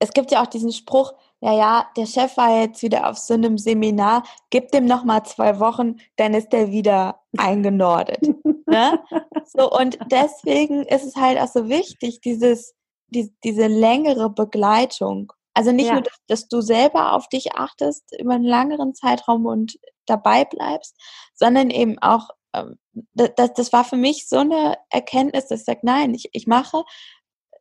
es 0.00 0.12
gibt 0.12 0.30
ja 0.30 0.42
auch 0.42 0.46
diesen 0.46 0.72
Spruch, 0.72 1.12
ja, 1.40 1.52
ja, 1.52 1.86
der 1.96 2.06
Chef 2.06 2.36
war 2.36 2.60
jetzt 2.60 2.82
wieder 2.82 3.08
auf 3.08 3.18
so 3.18 3.34
einem 3.34 3.58
Seminar, 3.58 4.24
gib 4.50 4.72
dem 4.72 4.86
noch 4.86 5.04
mal 5.04 5.22
zwei 5.24 5.60
Wochen, 5.60 5.96
dann 6.16 6.34
ist 6.34 6.52
der 6.52 6.70
wieder 6.70 7.20
eingenordet. 7.36 8.20
ne? 8.68 9.02
So, 9.46 9.70
und 9.70 9.98
deswegen 10.10 10.84
ist 10.84 11.04
es 11.04 11.16
halt 11.16 11.38
auch 11.38 11.48
so 11.48 11.68
wichtig, 11.68 12.20
dieses, 12.20 12.74
die, 13.08 13.32
diese 13.44 13.66
längere 13.66 14.30
Begleitung. 14.30 15.32
Also 15.54 15.72
nicht 15.72 15.88
ja. 15.88 15.94
nur, 15.94 16.02
dass, 16.02 16.18
dass, 16.26 16.48
du 16.48 16.60
selber 16.60 17.14
auf 17.14 17.28
dich 17.28 17.54
achtest 17.56 18.04
über 18.18 18.34
einen 18.34 18.44
längeren 18.44 18.94
Zeitraum 18.94 19.46
und 19.46 19.78
dabei 20.06 20.44
bleibst, 20.44 20.96
sondern 21.34 21.70
eben 21.70 21.98
auch, 21.98 22.28
ähm, 22.54 22.78
das, 23.14 23.52
das 23.54 23.72
war 23.72 23.84
für 23.84 23.96
mich 23.96 24.28
so 24.28 24.38
eine 24.38 24.76
Erkenntnis, 24.90 25.48
dass 25.48 25.60
ich 25.60 25.66
sage, 25.66 25.80
nein, 25.82 26.14
ich, 26.14 26.28
ich 26.32 26.46
mache 26.46 26.84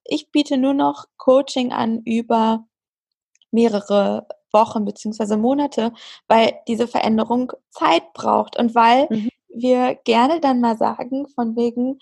ich 0.07 0.31
biete 0.31 0.57
nur 0.57 0.73
noch 0.73 1.05
Coaching 1.17 1.71
an 1.71 2.01
über 2.03 2.65
mehrere 3.51 4.27
Wochen 4.51 4.85
beziehungsweise 4.85 5.37
Monate, 5.37 5.93
weil 6.27 6.59
diese 6.67 6.87
Veränderung 6.87 7.51
Zeit 7.69 8.13
braucht 8.13 8.57
und 8.57 8.75
weil 8.75 9.07
mhm. 9.09 9.29
Wir 9.59 9.95
gerne 10.03 10.39
dann 10.39 10.61
mal 10.61 10.77
sagen 10.77 11.27
von 11.29 11.55
wegen, 11.55 11.99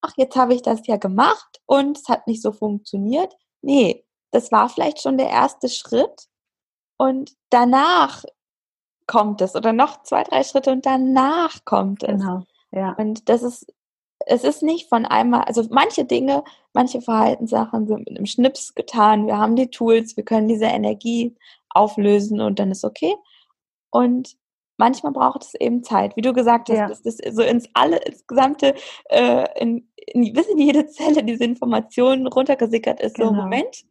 ach, 0.00 0.12
jetzt 0.16 0.36
habe 0.36 0.54
ich 0.54 0.62
das 0.62 0.86
ja 0.86 0.96
gemacht 0.96 1.60
und 1.66 1.98
es 1.98 2.08
hat 2.08 2.26
nicht 2.26 2.42
so 2.42 2.52
funktioniert. 2.52 3.34
Nee, 3.62 4.04
das 4.30 4.52
war 4.52 4.68
vielleicht 4.68 5.00
schon 5.00 5.18
der 5.18 5.30
erste 5.30 5.68
Schritt 5.68 6.28
und 6.98 7.32
danach 7.50 8.24
kommt 9.06 9.40
es 9.40 9.54
oder 9.54 9.72
noch 9.72 10.02
zwei, 10.02 10.24
drei 10.24 10.42
Schritte 10.42 10.72
und 10.72 10.84
danach 10.84 11.64
kommt 11.64 12.02
es. 12.02 12.10
Genau. 12.10 12.42
Ja. 12.72 12.92
Und 12.98 13.28
das 13.28 13.42
ist, 13.42 13.72
es 14.26 14.44
ist 14.44 14.62
nicht 14.62 14.88
von 14.88 15.06
einmal, 15.06 15.42
also 15.42 15.64
manche 15.70 16.04
Dinge, 16.04 16.42
manche 16.72 17.00
Verhaltenssachen 17.00 17.86
sind 17.86 18.00
mit 18.00 18.10
einem 18.10 18.26
Schnips 18.26 18.74
getan. 18.74 19.26
Wir 19.26 19.38
haben 19.38 19.56
die 19.56 19.70
Tools, 19.70 20.16
wir 20.16 20.24
können 20.24 20.48
diese 20.48 20.66
Energie 20.66 21.36
auflösen 21.68 22.40
und 22.40 22.58
dann 22.58 22.70
ist 22.72 22.84
okay. 22.84 23.14
Und 23.90 24.36
manchmal 24.76 25.12
braucht 25.12 25.44
es 25.44 25.54
eben 25.54 25.82
Zeit, 25.82 26.16
wie 26.16 26.22
du 26.22 26.32
gesagt 26.32 26.68
hast, 26.68 26.76
ja. 26.76 26.88
dass 26.88 27.02
das 27.02 27.16
so 27.16 27.42
ins 27.42 27.68
alle, 27.74 27.98
ins 27.98 28.26
gesamte, 28.26 28.74
äh, 29.06 29.46
in, 29.60 29.88
in, 29.96 30.32
bis 30.32 30.46
in 30.48 30.58
jede 30.58 30.86
Zelle 30.86 31.24
diese 31.24 31.44
Informationen 31.44 32.26
runtergesickert 32.26 33.00
ist. 33.00 33.16
Genau. 33.16 33.30
So, 33.30 33.34
Moment, 33.34 33.84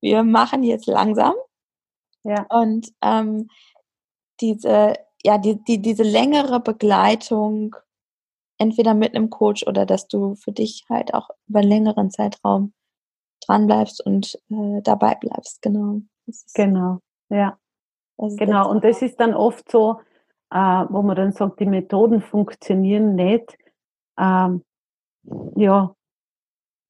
wir 0.00 0.22
machen 0.22 0.62
jetzt 0.62 0.86
langsam. 0.86 1.34
Ja. 2.24 2.46
Und 2.48 2.92
ähm, 3.02 3.48
diese, 4.40 4.94
ja, 5.22 5.38
die, 5.38 5.62
die, 5.64 5.80
diese 5.80 6.02
längere 6.02 6.60
Begleitung, 6.60 7.76
entweder 8.58 8.94
mit 8.94 9.14
einem 9.14 9.30
Coach 9.30 9.66
oder 9.66 9.84
dass 9.86 10.08
du 10.08 10.34
für 10.36 10.52
dich 10.52 10.84
halt 10.88 11.12
auch 11.12 11.28
über 11.48 11.60
einen 11.60 11.68
längeren 11.68 12.10
Zeitraum 12.10 12.72
dran 13.46 13.66
bleibst 13.66 14.04
und 14.04 14.38
äh, 14.50 14.80
dabei 14.82 15.16
bleibst, 15.16 15.60
genau. 15.60 16.00
Genau, 16.54 17.00
ja. 17.28 17.58
Genau, 18.18 18.70
und 18.70 18.84
das 18.84 19.02
ist 19.02 19.18
dann 19.20 19.34
oft 19.34 19.70
so, 19.70 20.00
äh, 20.50 20.56
wo 20.88 21.02
man 21.02 21.16
dann 21.16 21.32
sagt, 21.32 21.60
die 21.60 21.66
Methoden 21.66 22.20
funktionieren 22.20 23.14
nicht. 23.16 23.56
Ähm, 24.18 24.62
ja, 25.56 25.94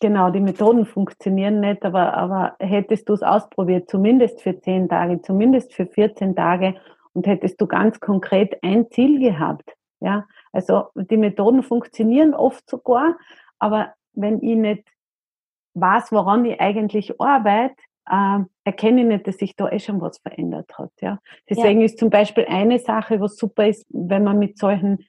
genau, 0.00 0.30
die 0.30 0.40
Methoden 0.40 0.86
funktionieren 0.86 1.60
nicht, 1.60 1.84
aber, 1.84 2.14
aber 2.14 2.56
hättest 2.58 3.08
du 3.08 3.14
es 3.14 3.22
ausprobiert, 3.22 3.88
zumindest 3.88 4.42
für 4.42 4.60
zehn 4.60 4.88
Tage, 4.88 5.22
zumindest 5.22 5.72
für 5.74 5.86
14 5.86 6.36
Tage 6.36 6.74
und 7.14 7.26
hättest 7.26 7.60
du 7.60 7.66
ganz 7.66 8.00
konkret 8.00 8.62
ein 8.62 8.90
Ziel 8.90 9.18
gehabt, 9.20 9.74
ja, 10.00 10.26
also 10.52 10.88
die 10.94 11.16
Methoden 11.16 11.62
funktionieren 11.62 12.34
oft 12.34 12.68
sogar, 12.68 13.16
aber 13.58 13.94
wenn 14.12 14.42
ich 14.42 14.56
nicht 14.56 14.88
weiß, 15.74 16.12
woran 16.12 16.44
ich 16.44 16.60
eigentlich 16.60 17.20
arbeite, 17.20 17.76
äh, 18.10 18.40
erkenne 18.64 19.02
ich 19.02 19.06
nicht, 19.06 19.26
dass 19.26 19.36
sich 19.38 19.56
da 19.56 19.70
eh 19.70 19.78
schon 19.78 20.00
was 20.00 20.18
verändert 20.18 20.78
hat. 20.78 20.92
Ja? 21.00 21.20
Deswegen 21.48 21.80
ja. 21.80 21.86
ist 21.86 21.98
zum 21.98 22.10
Beispiel 22.10 22.46
eine 22.48 22.78
Sache, 22.78 23.20
was 23.20 23.36
super 23.36 23.66
ist, 23.66 23.86
wenn 23.90 24.24
man 24.24 24.38
mit 24.38 24.58
solchen 24.58 25.04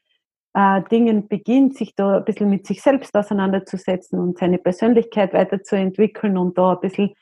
äh, 0.54 0.82
Dingen 0.90 1.28
beginnt, 1.28 1.76
sich 1.76 1.96
da 1.96 2.18
ein 2.18 2.26
bisschen 2.26 2.50
mit 2.50 2.66
sich 2.66 2.82
selbst 2.82 3.16
auseinanderzusetzen 3.16 4.20
und 4.20 4.38
seine 4.38 4.58
Persönlichkeit 4.58 5.34
weiterzuentwickeln 5.34 6.38
und 6.38 6.58
da 6.58 6.74
ein 6.74 6.80
bisschen 6.80 7.14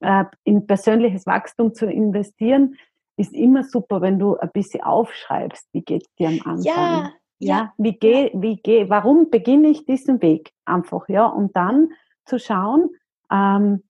äh, 0.00 0.24
in 0.44 0.66
persönliches 0.66 1.26
Wachstum 1.26 1.74
zu 1.74 1.86
investieren, 1.86 2.76
ist 3.16 3.32
immer 3.32 3.62
super, 3.62 4.00
wenn 4.00 4.18
du 4.18 4.36
ein 4.36 4.50
bisschen 4.52 4.82
aufschreibst, 4.82 5.68
wie 5.72 5.82
geht 5.82 6.02
es 6.02 6.14
dir 6.16 6.28
am 6.28 6.40
Anfang. 6.44 6.62
Ja. 6.62 7.12
Ja, 7.44 7.72
wie 7.76 7.98
gehe, 7.98 8.30
wie 8.34 8.54
gehe, 8.54 8.88
warum 8.88 9.28
beginne 9.28 9.66
ich 9.66 9.84
diesen 9.84 10.22
Weg? 10.22 10.52
Einfach, 10.64 11.08
ja, 11.08 11.26
und 11.26 11.56
dann 11.56 11.88
zu 12.24 12.38
schauen, 12.38 12.90
ähm, 13.32 13.82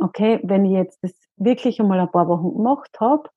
okay, 0.00 0.40
wenn 0.42 0.64
ich 0.64 0.72
jetzt 0.72 0.98
das 1.02 1.12
wirklich 1.36 1.80
einmal 1.80 2.00
ein 2.00 2.10
paar 2.10 2.28
Wochen 2.28 2.54
gemacht 2.54 2.98
habe, 3.00 3.28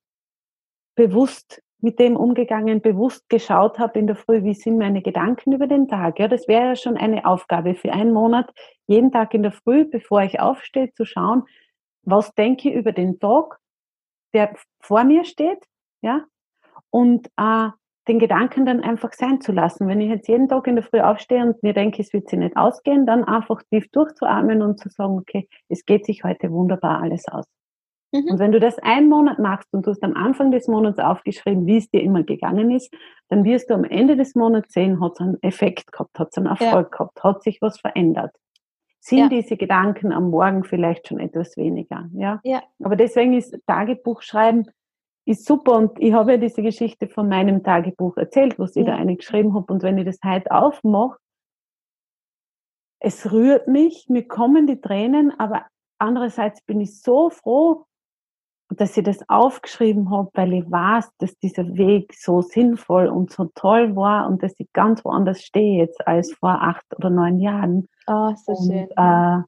bewusst 0.94 1.62
mit 1.78 1.98
dem 1.98 2.16
umgegangen, 2.16 2.80
bewusst 2.80 3.28
geschaut 3.28 3.78
habe 3.78 3.98
in 3.98 4.06
der 4.06 4.16
Früh, 4.16 4.42
wie 4.42 4.54
sind 4.54 4.78
meine 4.78 5.02
Gedanken 5.02 5.52
über 5.52 5.66
den 5.66 5.86
Tag. 5.86 6.18
Ja, 6.18 6.28
das 6.28 6.48
wäre 6.48 6.68
ja 6.68 6.76
schon 6.76 6.96
eine 6.96 7.26
Aufgabe 7.26 7.74
für 7.74 7.92
einen 7.92 8.12
Monat, 8.12 8.50
jeden 8.86 9.12
Tag 9.12 9.34
in 9.34 9.42
der 9.42 9.52
Früh, 9.52 9.84
bevor 9.84 10.22
ich 10.22 10.40
aufstehe, 10.40 10.92
zu 10.92 11.04
schauen, 11.04 11.44
was 12.02 12.34
denke 12.34 12.70
ich 12.70 12.74
über 12.74 12.92
den 12.92 13.18
Tag, 13.18 13.58
der 14.32 14.54
vor 14.80 15.04
mir 15.04 15.24
steht, 15.24 15.62
ja, 16.00 16.24
und 16.90 17.28
äh, 17.36 17.68
den 18.08 18.18
Gedanken 18.18 18.66
dann 18.66 18.80
einfach 18.80 19.12
sein 19.12 19.40
zu 19.40 19.52
lassen. 19.52 19.88
Wenn 19.88 20.00
ich 20.00 20.10
jetzt 20.10 20.28
jeden 20.28 20.48
Tag 20.48 20.66
in 20.66 20.76
der 20.76 20.84
Früh 20.84 21.00
aufstehe 21.00 21.42
und 21.42 21.62
mir 21.62 21.72
denke, 21.72 22.02
es 22.02 22.12
wird 22.12 22.28
sich 22.28 22.38
nicht 22.38 22.56
ausgehen, 22.56 23.06
dann 23.06 23.24
einfach 23.24 23.62
tief 23.70 23.88
durchzuatmen 23.90 24.62
und 24.62 24.78
zu 24.78 24.88
sagen, 24.90 25.18
okay, 25.18 25.48
es 25.68 25.84
geht 25.84 26.04
sich 26.04 26.24
heute 26.24 26.50
wunderbar 26.50 27.00
alles 27.00 27.26
aus. 27.28 27.46
Mhm. 28.12 28.30
Und 28.30 28.38
wenn 28.38 28.52
du 28.52 28.60
das 28.60 28.78
einen 28.78 29.08
Monat 29.08 29.38
machst 29.38 29.72
und 29.72 29.86
du 29.86 29.90
hast 29.90 30.02
am 30.02 30.14
Anfang 30.14 30.50
des 30.50 30.68
Monats 30.68 30.98
aufgeschrieben, 30.98 31.66
wie 31.66 31.78
es 31.78 31.90
dir 31.90 32.02
immer 32.02 32.22
gegangen 32.22 32.70
ist, 32.70 32.94
dann 33.28 33.44
wirst 33.44 33.70
du 33.70 33.74
am 33.74 33.84
Ende 33.84 34.16
des 34.16 34.34
Monats 34.34 34.72
sehen, 34.72 35.00
hat 35.00 35.12
es 35.14 35.20
einen 35.20 35.42
Effekt 35.42 35.90
gehabt, 35.90 36.18
hat 36.18 36.28
es 36.30 36.38
einen 36.38 36.46
Erfolg 36.46 36.88
ja. 36.92 36.96
gehabt, 36.98 37.24
hat 37.24 37.42
sich 37.42 37.60
was 37.60 37.80
verändert. 37.80 38.34
Sind 39.00 39.18
ja. 39.18 39.28
diese 39.28 39.56
Gedanken 39.56 40.12
am 40.12 40.30
Morgen 40.30 40.64
vielleicht 40.64 41.08
schon 41.08 41.20
etwas 41.20 41.56
weniger? 41.56 42.08
Ja? 42.14 42.40
ja. 42.42 42.62
Aber 42.82 42.96
deswegen 42.96 43.34
ist 43.34 43.58
Tagebuchschreiben 43.66 44.70
ist 45.26 45.46
super 45.46 45.72
und 45.72 45.98
ich 45.98 46.12
habe 46.12 46.32
ja 46.32 46.38
diese 46.38 46.62
Geschichte 46.62 47.08
von 47.08 47.28
meinem 47.28 47.62
Tagebuch 47.62 48.16
erzählt, 48.16 48.58
was 48.58 48.76
ich 48.76 48.84
da 48.84 48.94
eine 48.94 49.16
geschrieben 49.16 49.54
habe 49.54 49.72
und 49.72 49.82
wenn 49.82 49.98
ich 49.98 50.04
das 50.04 50.18
heute 50.24 50.50
aufmache, 50.50 51.18
es 53.00 53.30
rührt 53.32 53.68
mich, 53.68 54.06
mir 54.08 54.26
kommen 54.26 54.66
die 54.66 54.80
Tränen, 54.80 55.32
aber 55.38 55.66
andererseits 55.98 56.62
bin 56.62 56.80
ich 56.80 57.00
so 57.00 57.30
froh, 57.30 57.86
dass 58.70 58.96
ich 58.96 59.04
das 59.04 59.28
aufgeschrieben 59.28 60.10
habe, 60.10 60.30
weil 60.34 60.54
ich 60.54 60.70
weiß, 60.70 61.10
dass 61.18 61.36
dieser 61.38 61.76
Weg 61.76 62.14
so 62.14 62.40
sinnvoll 62.40 63.08
und 63.08 63.30
so 63.30 63.50
toll 63.54 63.94
war 63.94 64.26
und 64.26 64.42
dass 64.42 64.54
ich 64.58 64.72
ganz 64.72 65.04
woanders 65.04 65.42
stehe 65.42 65.78
jetzt 65.78 66.06
als 66.06 66.32
vor 66.32 66.62
acht 66.62 66.84
oder 66.96 67.10
neun 67.10 67.40
Jahren. 67.40 67.88
Oh, 68.06 68.32
so 68.36 68.52
und, 68.52 68.72
schön. 68.72 68.88
Äh, 68.96 69.42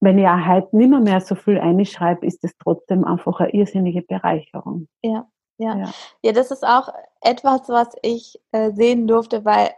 wenn 0.00 0.18
ich 0.18 0.26
auch 0.26 0.46
heute 0.46 0.76
nicht 0.76 0.88
mehr, 0.88 1.00
mehr 1.00 1.20
so 1.20 1.34
viel 1.34 1.58
einschreibe, 1.58 2.26
ist 2.26 2.42
es 2.42 2.52
trotzdem 2.58 3.04
einfach 3.04 3.38
eine 3.40 3.52
irrsinnige 3.52 4.02
Bereicherung. 4.02 4.88
Ja, 5.02 5.28
ja. 5.58 5.76
Ja, 5.76 5.92
ja 6.22 6.32
das 6.32 6.50
ist 6.50 6.64
auch 6.64 6.88
etwas, 7.20 7.68
was 7.68 7.88
ich 8.02 8.40
äh, 8.52 8.72
sehen 8.72 9.06
durfte, 9.06 9.44
weil 9.44 9.70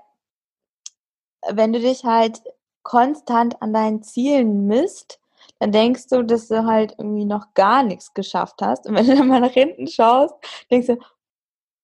wenn 1.51 1.73
du 1.73 1.81
dich 1.81 2.05
halt 2.05 2.41
konstant 2.85 3.61
an 3.61 3.73
deinen 3.73 4.03
Zielen 4.03 4.67
misst, 4.67 5.21
dann 5.59 5.73
denkst 5.73 6.07
du, 6.09 6.23
dass 6.23 6.47
du 6.49 6.67
halt 6.67 6.95
irgendwie 6.99 7.25
noch 7.25 7.53
gar 7.55 7.83
nichts 7.83 8.15
geschafft 8.15 8.63
hast. 8.63 8.87
Und 8.87 8.95
wenn 8.95 9.07
du 9.07 9.17
dann 9.17 9.29
mal 9.29 9.41
nach 9.41 9.51
hinten 9.51 9.89
schaust, 9.89 10.35
denkst 10.71 10.87
du, 10.87 10.99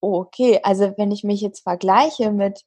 oh, 0.00 0.20
okay, 0.20 0.60
also 0.62 0.94
wenn 0.96 1.10
ich 1.10 1.24
mich 1.24 1.40
jetzt 1.40 1.60
vergleiche 1.60 2.30
mit 2.30 2.64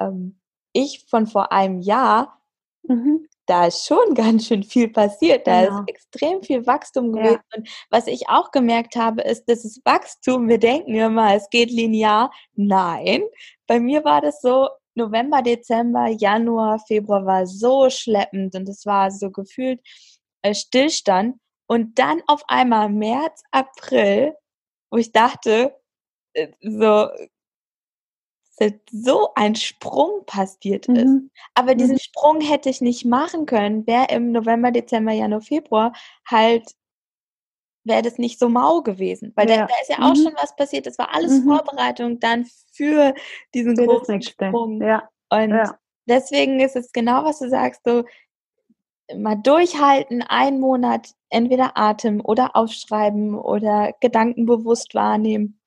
ähm, 0.00 0.40
ich 0.72 1.04
von 1.08 1.26
vor 1.26 1.52
einem 1.52 1.80
Jahr, 1.80 2.40
mhm 2.84 3.28
da 3.46 3.66
ist 3.66 3.86
schon 3.86 4.14
ganz 4.14 4.46
schön 4.46 4.62
viel 4.62 4.88
passiert. 4.88 5.46
Da 5.46 5.64
genau. 5.64 5.80
ist 5.80 5.88
extrem 5.88 6.42
viel 6.42 6.66
Wachstum 6.66 7.12
gewesen. 7.12 7.40
Ja. 7.52 7.56
Und 7.56 7.68
was 7.90 8.06
ich 8.06 8.28
auch 8.28 8.50
gemerkt 8.50 8.96
habe, 8.96 9.22
ist, 9.22 9.48
dass 9.48 9.62
das 9.62 9.80
Wachstum, 9.84 10.48
wir 10.48 10.58
denken 10.58 10.94
immer, 10.94 11.34
es 11.34 11.48
geht 11.50 11.70
linear. 11.70 12.30
Nein, 12.54 13.22
bei 13.66 13.80
mir 13.80 14.04
war 14.04 14.20
das 14.20 14.40
so, 14.40 14.68
November, 14.96 15.42
Dezember, 15.42 16.06
Januar, 16.06 16.78
Februar 16.86 17.26
war 17.26 17.46
so 17.46 17.90
schleppend 17.90 18.54
und 18.54 18.68
es 18.68 18.86
war 18.86 19.10
so 19.10 19.30
gefühlt 19.30 19.80
äh, 20.42 20.54
Stillstand. 20.54 21.36
Und 21.66 21.98
dann 21.98 22.22
auf 22.26 22.42
einmal 22.46 22.90
März, 22.90 23.42
April, 23.50 24.34
wo 24.90 24.98
ich 24.98 25.12
dachte, 25.12 25.74
äh, 26.34 26.48
so 26.60 27.08
so 28.90 29.30
ein 29.34 29.54
Sprung 29.54 30.24
passiert 30.26 30.86
ist. 30.86 31.04
Mhm. 31.04 31.30
Aber 31.54 31.74
diesen 31.74 31.94
mhm. 31.94 32.00
Sprung 32.00 32.40
hätte 32.40 32.68
ich 32.68 32.80
nicht 32.80 33.04
machen 33.04 33.46
können, 33.46 33.86
wäre 33.86 34.06
im 34.10 34.32
November, 34.32 34.70
Dezember, 34.70 35.12
Januar, 35.12 35.40
Februar 35.40 35.92
halt 36.28 36.64
wäre 37.86 38.02
das 38.02 38.16
nicht 38.16 38.38
so 38.38 38.48
mau 38.48 38.80
gewesen. 38.80 39.32
Weil 39.36 39.48
ja. 39.48 39.56
da, 39.56 39.66
da, 39.66 39.74
ist 39.82 39.90
ja 39.90 39.98
auch 39.98 40.14
mhm. 40.14 40.22
schon 40.22 40.34
was 40.40 40.56
passiert. 40.56 40.86
Das 40.86 40.98
war 40.98 41.14
alles 41.14 41.40
mhm. 41.40 41.44
Vorbereitung 41.44 42.20
dann 42.20 42.46
für 42.72 43.14
diesen 43.52 43.76
für 43.76 43.86
großen 43.86 44.22
Sprung. 44.22 44.80
Ja. 44.80 45.08
Und 45.30 45.50
ja. 45.50 45.78
deswegen 46.06 46.60
ist 46.60 46.76
es 46.76 46.92
genau, 46.92 47.24
was 47.24 47.40
du 47.40 47.48
sagst, 47.48 47.82
so 47.84 48.04
mal 49.14 49.34
durchhalten, 49.34 50.22
einen 50.22 50.60
Monat 50.60 51.10
entweder 51.28 51.76
Atem 51.76 52.22
oder 52.24 52.56
aufschreiben 52.56 53.34
oder 53.34 53.92
Gedanken 54.00 54.46
bewusst 54.46 54.94
wahrnehmen 54.94 55.60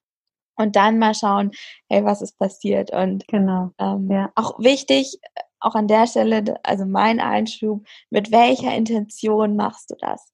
und 0.57 0.75
dann 0.75 0.99
mal 0.99 1.13
schauen, 1.13 1.51
hey, 1.89 2.03
was 2.03 2.21
ist 2.21 2.37
passiert? 2.37 2.91
Und 2.91 3.27
genau. 3.27 3.71
ähm, 3.79 4.09
ja. 4.11 4.31
auch 4.35 4.59
wichtig, 4.59 5.19
auch 5.59 5.75
an 5.75 5.87
der 5.87 6.07
Stelle, 6.07 6.59
also 6.63 6.85
mein 6.85 7.19
Einschub, 7.19 7.85
mit 8.09 8.31
welcher 8.31 8.75
Intention 8.75 9.55
machst 9.55 9.89
du 9.89 9.95
das? 9.99 10.31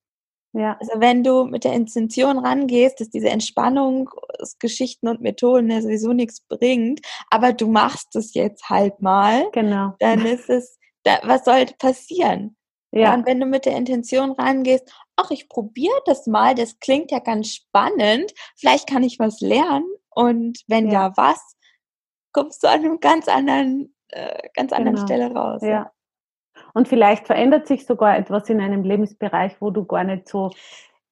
Ja. 0.53 0.78
Also 0.80 0.93
wenn 0.99 1.24
du 1.24 1.45
mit 1.45 1.63
der 1.63 1.74
Intention 1.74 2.38
rangehst, 2.38 2.99
dass 2.99 3.09
diese 3.09 3.30
Entspannung, 3.30 4.09
Geschichten 4.59 5.07
und 5.07 5.21
Methoden 5.21 5.71
ja 5.71 5.82
sowieso 5.82 6.13
nichts 6.13 6.41
bringt, 6.41 7.01
aber 7.32 7.53
du 7.53 7.67
machst 7.67 8.15
es 8.15 8.36
jetzt 8.36 8.69
halt 8.69 9.01
mal, 9.01 9.49
genau. 9.51 9.95
dann 9.99 10.26
ist 10.26 10.49
es, 10.49 10.78
da, 11.03 11.19
was 11.24 11.45
sollte 11.45 11.74
passieren? 11.80 12.55
Ja. 12.91 13.15
Und 13.15 13.26
wenn 13.26 13.39
du 13.39 13.47
mit 13.47 13.65
der 13.65 13.76
Intention 13.76 14.34
rangehst, 14.34 14.88
ach, 15.15 15.32
ich 15.32 15.49
probiere 15.49 15.99
das 16.05 16.28
mal, 16.28 16.53
das 16.53 16.80
klingt 16.80 17.09
ja 17.09 17.17
ganz 17.17 17.49
spannend, 17.49 18.32
vielleicht 18.55 18.88
kann 18.88 19.01
ich 19.01 19.17
was 19.17 19.41
lernen 19.41 19.88
und 20.16 20.59
wenn 20.68 20.88
ja, 20.88 21.07
ja 21.07 21.14
was, 21.16 21.55
kommst 22.32 22.64
du 22.64 22.68
an 22.68 22.80
einem 22.80 22.99
ganz 22.99 23.28
anderen, 23.28 23.93
äh, 24.09 24.49
ganz 24.55 24.74
anderen 24.74 24.95
genau. 24.95 25.07
Stelle 25.07 25.34
raus. 25.34 25.61
Ja. 25.61 25.91
Und 26.74 26.88
vielleicht 26.88 27.28
verändert 27.28 27.68
sich 27.68 27.86
sogar 27.86 28.18
etwas 28.18 28.49
in 28.49 28.59
einem 28.59 28.84
Lebensbereich, 28.84 29.55
wo 29.59 29.70
du 29.70 29.86
gar 29.86 30.03
nicht 30.03 30.28
so 30.28 30.51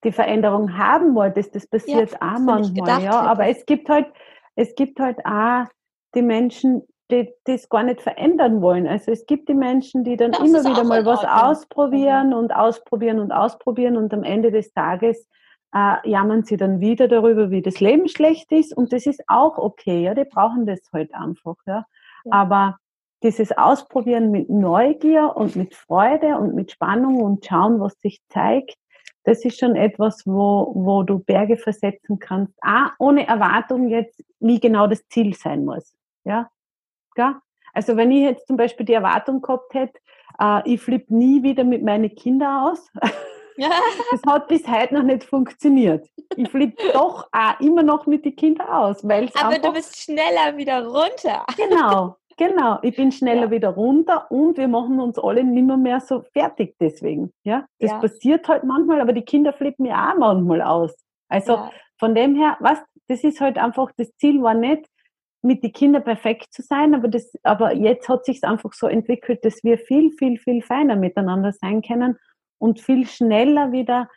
die 0.04 0.12
Veränderung 0.12 0.78
haben 0.78 1.14
wolltest. 1.16 1.56
Das 1.56 1.68
passiert 1.68 2.12
ja, 2.12 2.18
auch 2.18 2.40
manchmal, 2.40 3.04
ja. 3.04 3.20
Aber 3.22 3.48
es 3.48 3.66
gibt 3.66 3.90
halt, 3.90 4.08
es 4.56 4.74
gibt 4.76 5.00
halt 5.00 5.24
auch 5.26 5.66
die 6.16 6.24
Menschen, 6.24 6.88
die 7.12 7.32
das 7.44 7.70
gar 7.70 7.84
nicht 7.84 8.02
verändern 8.02 8.62
wollen. 8.62 8.88
Also 8.88 9.12
es 9.12 9.26
gibt 9.26 9.50
die 9.50 9.54
Menschen, 9.54 10.04
die 10.04 10.16
dann 10.16 10.32
das 10.32 10.42
immer 10.42 10.64
wieder 10.64 10.84
mal 10.84 11.06
was 11.06 11.24
ausprobieren 11.24 12.30
mhm. 12.30 12.36
und 12.36 12.56
ausprobieren 12.56 13.20
und 13.20 13.32
ausprobieren 13.32 13.98
und 13.98 14.14
am 14.14 14.24
Ende 14.24 14.52
des 14.52 14.74
Tages 14.74 15.28
äh, 15.74 16.10
jammern 16.10 16.44
sie 16.44 16.58
dann 16.58 16.80
wieder 16.80 17.08
darüber, 17.08 17.52
wie 17.52 17.62
das 17.62 17.80
Leben 17.80 18.08
schlecht 18.08 18.52
ist 18.52 18.76
und 18.76 18.94
das 18.94 19.06
ist 19.06 19.24
auch 19.28 19.58
okay, 19.58 20.04
ja, 20.04 20.14
die 20.14 20.26
brauchen 20.26 20.66
das 20.66 20.82
halt 20.92 21.14
einfach, 21.14 21.56
ja. 21.66 21.86
ja. 22.26 22.32
Aber 22.32 22.78
dieses 23.24 23.52
Ausprobieren 23.52 24.32
mit 24.32 24.50
Neugier 24.50 25.34
und 25.36 25.56
mit 25.56 25.76
Freude 25.76 26.38
und 26.38 26.56
mit 26.56 26.72
Spannung 26.72 27.22
und 27.22 27.46
schauen, 27.46 27.80
was 27.80 27.94
sich 28.02 28.20
zeigt, 28.30 28.76
das 29.24 29.46
ist 29.46 29.60
schon 29.60 29.76
etwas, 29.76 30.26
wo, 30.26 30.72
wo 30.76 31.04
du 31.04 31.20
Berge 31.20 31.58
versetzen 31.58 32.18
kannst, 32.18 32.54
auch 32.64 32.90
ohne 32.98 33.28
Erwartung 33.28 33.90
jetzt, 33.90 34.24
wie 34.40 34.60
genau 34.60 34.88
das 34.88 35.08
Ziel 35.10 35.36
sein 35.36 35.66
muss. 35.66 35.94
Ja, 36.24 36.50
ja? 37.16 37.42
Also 37.74 37.96
wenn 37.96 38.12
ich 38.12 38.24
jetzt 38.24 38.48
zum 38.48 38.58
Beispiel 38.58 38.86
die 38.86 38.94
Erwartung 38.94 39.42
gehabt 39.42 39.74
hätte, 39.74 40.00
äh, 40.40 40.62
ich 40.66 40.82
flippe 40.82 41.16
nie 41.16 41.44
wieder 41.44 41.64
mit 41.64 41.84
meinen 41.84 42.14
Kindern 42.16 42.72
aus, 42.72 42.92
das 44.12 44.22
hat 44.28 44.48
bis 44.48 44.68
heute 44.68 44.94
noch 44.94 45.04
nicht 45.04 45.24
funktioniert. 45.24 46.08
Ich 46.36 46.50
flippe 46.50 46.92
doch 46.94 47.28
auch 47.32 47.60
immer 47.60 47.84
noch 47.84 48.06
mit 48.06 48.26
den 48.26 48.36
Kindern 48.36 48.68
aus. 48.68 49.08
Weil's 49.08 49.36
Aber 49.36 49.60
du 49.60 49.74
bist 49.74 49.98
schneller 49.98 50.56
wieder 50.58 50.86
runter. 50.86 51.46
Genau, 51.58 52.16
genau. 52.38 52.80
Ich 52.82 52.96
bin 52.96 53.12
schneller 53.12 53.46
ja. 53.46 53.52
wieder 53.52 53.70
runter 53.70 54.30
und 54.32 54.58
wir 54.58 54.68
machen 54.68 55.00
uns 55.00 55.20
alle 55.20 55.44
nimmer 55.44 55.78
mehr 55.78 56.00
so 56.00 56.24
fertig 56.34 56.76
deswegen. 56.80 57.32
Ja, 57.44 57.66
das 57.80 57.92
ja. 57.92 58.00
passiert 58.00 58.48
halt 58.48 58.64
manchmal, 58.64 59.02
aber 59.02 59.14
die 59.14 59.24
Kinder 59.24 59.54
flippen 59.54 59.86
ja 59.86 60.12
auch 60.12 60.18
manchmal 60.18 60.62
aus. 60.62 60.96
Also 61.30 61.54
ja. 61.54 61.72
von 61.98 62.16
dem 62.16 62.36
her, 62.36 62.58
was, 62.60 62.80
das 63.08 63.24
ist 63.24 63.42
halt 63.42 63.58
einfach, 63.58 63.92
das 63.98 64.16
Ziel 64.18 64.42
war 64.42 64.54
nicht, 64.54 64.86
mit 65.44 65.64
den 65.64 65.74
Kindern 65.74 66.04
perfekt 66.04 66.54
zu 66.54 66.62
sein, 66.62 66.94
aber 66.94 67.08
das, 67.08 67.34
aber 67.44 67.74
jetzt 67.74 68.08
hat 68.08 68.26
sich 68.26 68.44
einfach 68.44 68.74
so 68.74 68.88
entwickelt, 68.88 69.44
dass 69.44 69.64
wir 69.64 69.80
viel, 69.80 70.12
viel, 70.12 70.38
viel 70.38 70.62
feiner 70.62 70.96
miteinander 70.96 71.52
sein 71.52 71.82
können 71.82 72.16
und 72.62 72.80
viel 72.80 73.08
schneller 73.08 73.72
wieder 73.72 74.08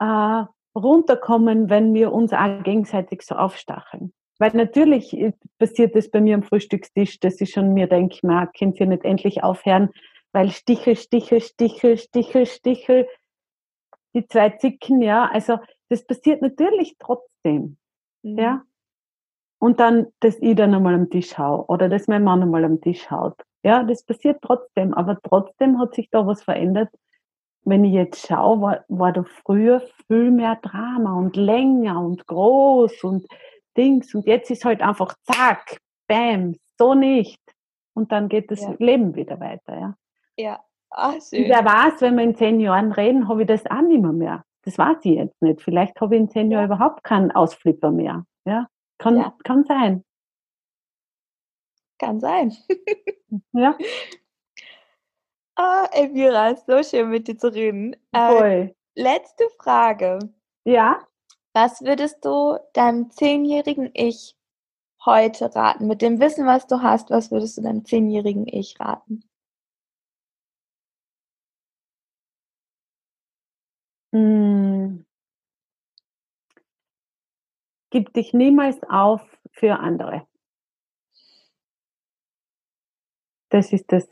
äh, 0.00 0.44
runterkommen, 0.74 1.68
wenn 1.68 1.92
wir 1.94 2.12
uns 2.12 2.32
auch 2.32 2.62
gegenseitig 2.62 3.22
so 3.22 3.34
aufstacheln. 3.34 4.12
Weil 4.38 4.52
natürlich 4.54 5.14
passiert 5.58 5.94
das 5.94 6.10
bei 6.10 6.20
mir 6.20 6.34
am 6.34 6.42
Frühstückstisch, 6.42 7.20
dass 7.20 7.40
ich 7.40 7.50
schon 7.50 7.74
mir 7.74 7.86
denke, 7.86 8.18
na, 8.22 8.46
könnt 8.46 8.80
ihr 8.80 8.86
nicht 8.86 9.04
endlich 9.04 9.42
aufhören, 9.42 9.90
weil 10.32 10.50
Stichel, 10.50 10.96
Stichel, 10.96 11.42
Stichel, 11.42 11.98
Stichel, 11.98 12.46
Stichel, 12.46 13.06
die 14.14 14.26
zwei 14.26 14.50
Zicken, 14.50 15.02
ja, 15.02 15.28
also 15.30 15.58
das 15.90 16.06
passiert 16.06 16.40
natürlich 16.40 16.96
trotzdem, 16.98 17.76
mhm. 18.22 18.38
ja. 18.38 18.62
Und 19.58 19.78
dann, 19.78 20.06
dass 20.20 20.38
ich 20.40 20.56
dann 20.56 20.74
einmal 20.74 20.94
am 20.94 21.10
Tisch 21.10 21.36
hau 21.36 21.66
oder 21.68 21.90
dass 21.90 22.08
mein 22.08 22.24
Mann 22.24 22.42
einmal 22.42 22.64
am 22.64 22.80
Tisch 22.80 23.10
haut. 23.10 23.36
Ja, 23.62 23.82
das 23.82 24.02
passiert 24.04 24.40
trotzdem, 24.40 24.94
aber 24.94 25.18
trotzdem 25.22 25.78
hat 25.78 25.94
sich 25.94 26.08
da 26.08 26.26
was 26.26 26.42
verändert, 26.42 26.88
wenn 27.64 27.84
ich 27.84 27.92
jetzt 27.92 28.26
schaue, 28.26 28.60
war, 28.60 28.84
war 28.88 29.12
da 29.12 29.24
früher 29.24 29.82
viel 30.06 30.30
mehr 30.30 30.56
Drama 30.56 31.14
und 31.14 31.36
länger 31.36 32.00
und 32.00 32.26
groß 32.26 33.04
und 33.04 33.26
Dings. 33.76 34.14
Und 34.14 34.26
jetzt 34.26 34.50
ist 34.50 34.64
halt 34.64 34.80
einfach 34.80 35.14
zack, 35.24 35.78
bam, 36.08 36.56
so 36.78 36.94
nicht. 36.94 37.40
Und 37.94 38.12
dann 38.12 38.28
geht 38.28 38.50
das 38.50 38.62
ja. 38.62 38.74
Leben 38.78 39.14
wieder 39.14 39.38
weiter, 39.40 39.78
ja. 39.78 39.94
Ja. 40.36 40.60
Ach, 40.90 41.14
schön. 41.20 41.44
Und 41.44 41.50
wer 41.50 41.64
weiß, 41.64 42.00
wenn 42.00 42.16
wir 42.16 42.24
in 42.24 42.34
zehn 42.34 42.60
Jahren 42.60 42.92
reden, 42.92 43.28
habe 43.28 43.42
ich 43.42 43.48
das 43.48 43.66
auch 43.66 43.82
nicht 43.82 44.00
mehr. 44.00 44.12
mehr. 44.12 44.44
Das 44.62 44.76
weiß 44.76 44.98
ich 45.04 45.16
jetzt 45.16 45.40
nicht. 45.40 45.62
Vielleicht 45.62 46.00
habe 46.00 46.14
ich 46.16 46.20
in 46.20 46.28
zehn 46.28 46.50
Jahren 46.50 46.66
überhaupt 46.66 47.04
keinen 47.04 47.30
Ausflipper 47.30 47.90
mehr. 47.90 48.24
Ja, 48.44 48.68
kann, 48.98 49.16
ja. 49.16 49.34
kann 49.44 49.64
sein. 49.64 50.04
Kann 51.98 52.20
sein. 52.20 52.52
ja. 53.52 53.76
Ah, 55.62 55.86
Elvira, 55.92 56.56
so 56.56 56.82
schön 56.82 57.10
mit 57.10 57.28
dir 57.28 57.36
zu 57.36 57.52
reden. 57.52 57.94
Ähm, 58.14 58.74
letzte 58.94 59.44
Frage. 59.58 60.18
Ja. 60.64 61.06
Was 61.52 61.82
würdest 61.82 62.24
du 62.24 62.58
deinem 62.72 63.10
zehnjährigen 63.10 63.90
Ich 63.92 64.38
heute 65.04 65.54
raten? 65.54 65.86
Mit 65.86 66.00
dem 66.00 66.18
Wissen, 66.18 66.46
was 66.46 66.66
du 66.66 66.80
hast, 66.80 67.10
was 67.10 67.30
würdest 67.30 67.58
du 67.58 67.62
deinem 67.62 67.84
zehnjährigen 67.84 68.46
Ich 68.46 68.80
raten? 68.80 69.22
Hm. 74.14 75.04
Gib 77.90 78.14
dich 78.14 78.32
niemals 78.32 78.82
auf 78.88 79.20
für 79.52 79.78
andere. 79.78 80.26
Das 83.50 83.74
ist 83.74 83.92
das 83.92 84.08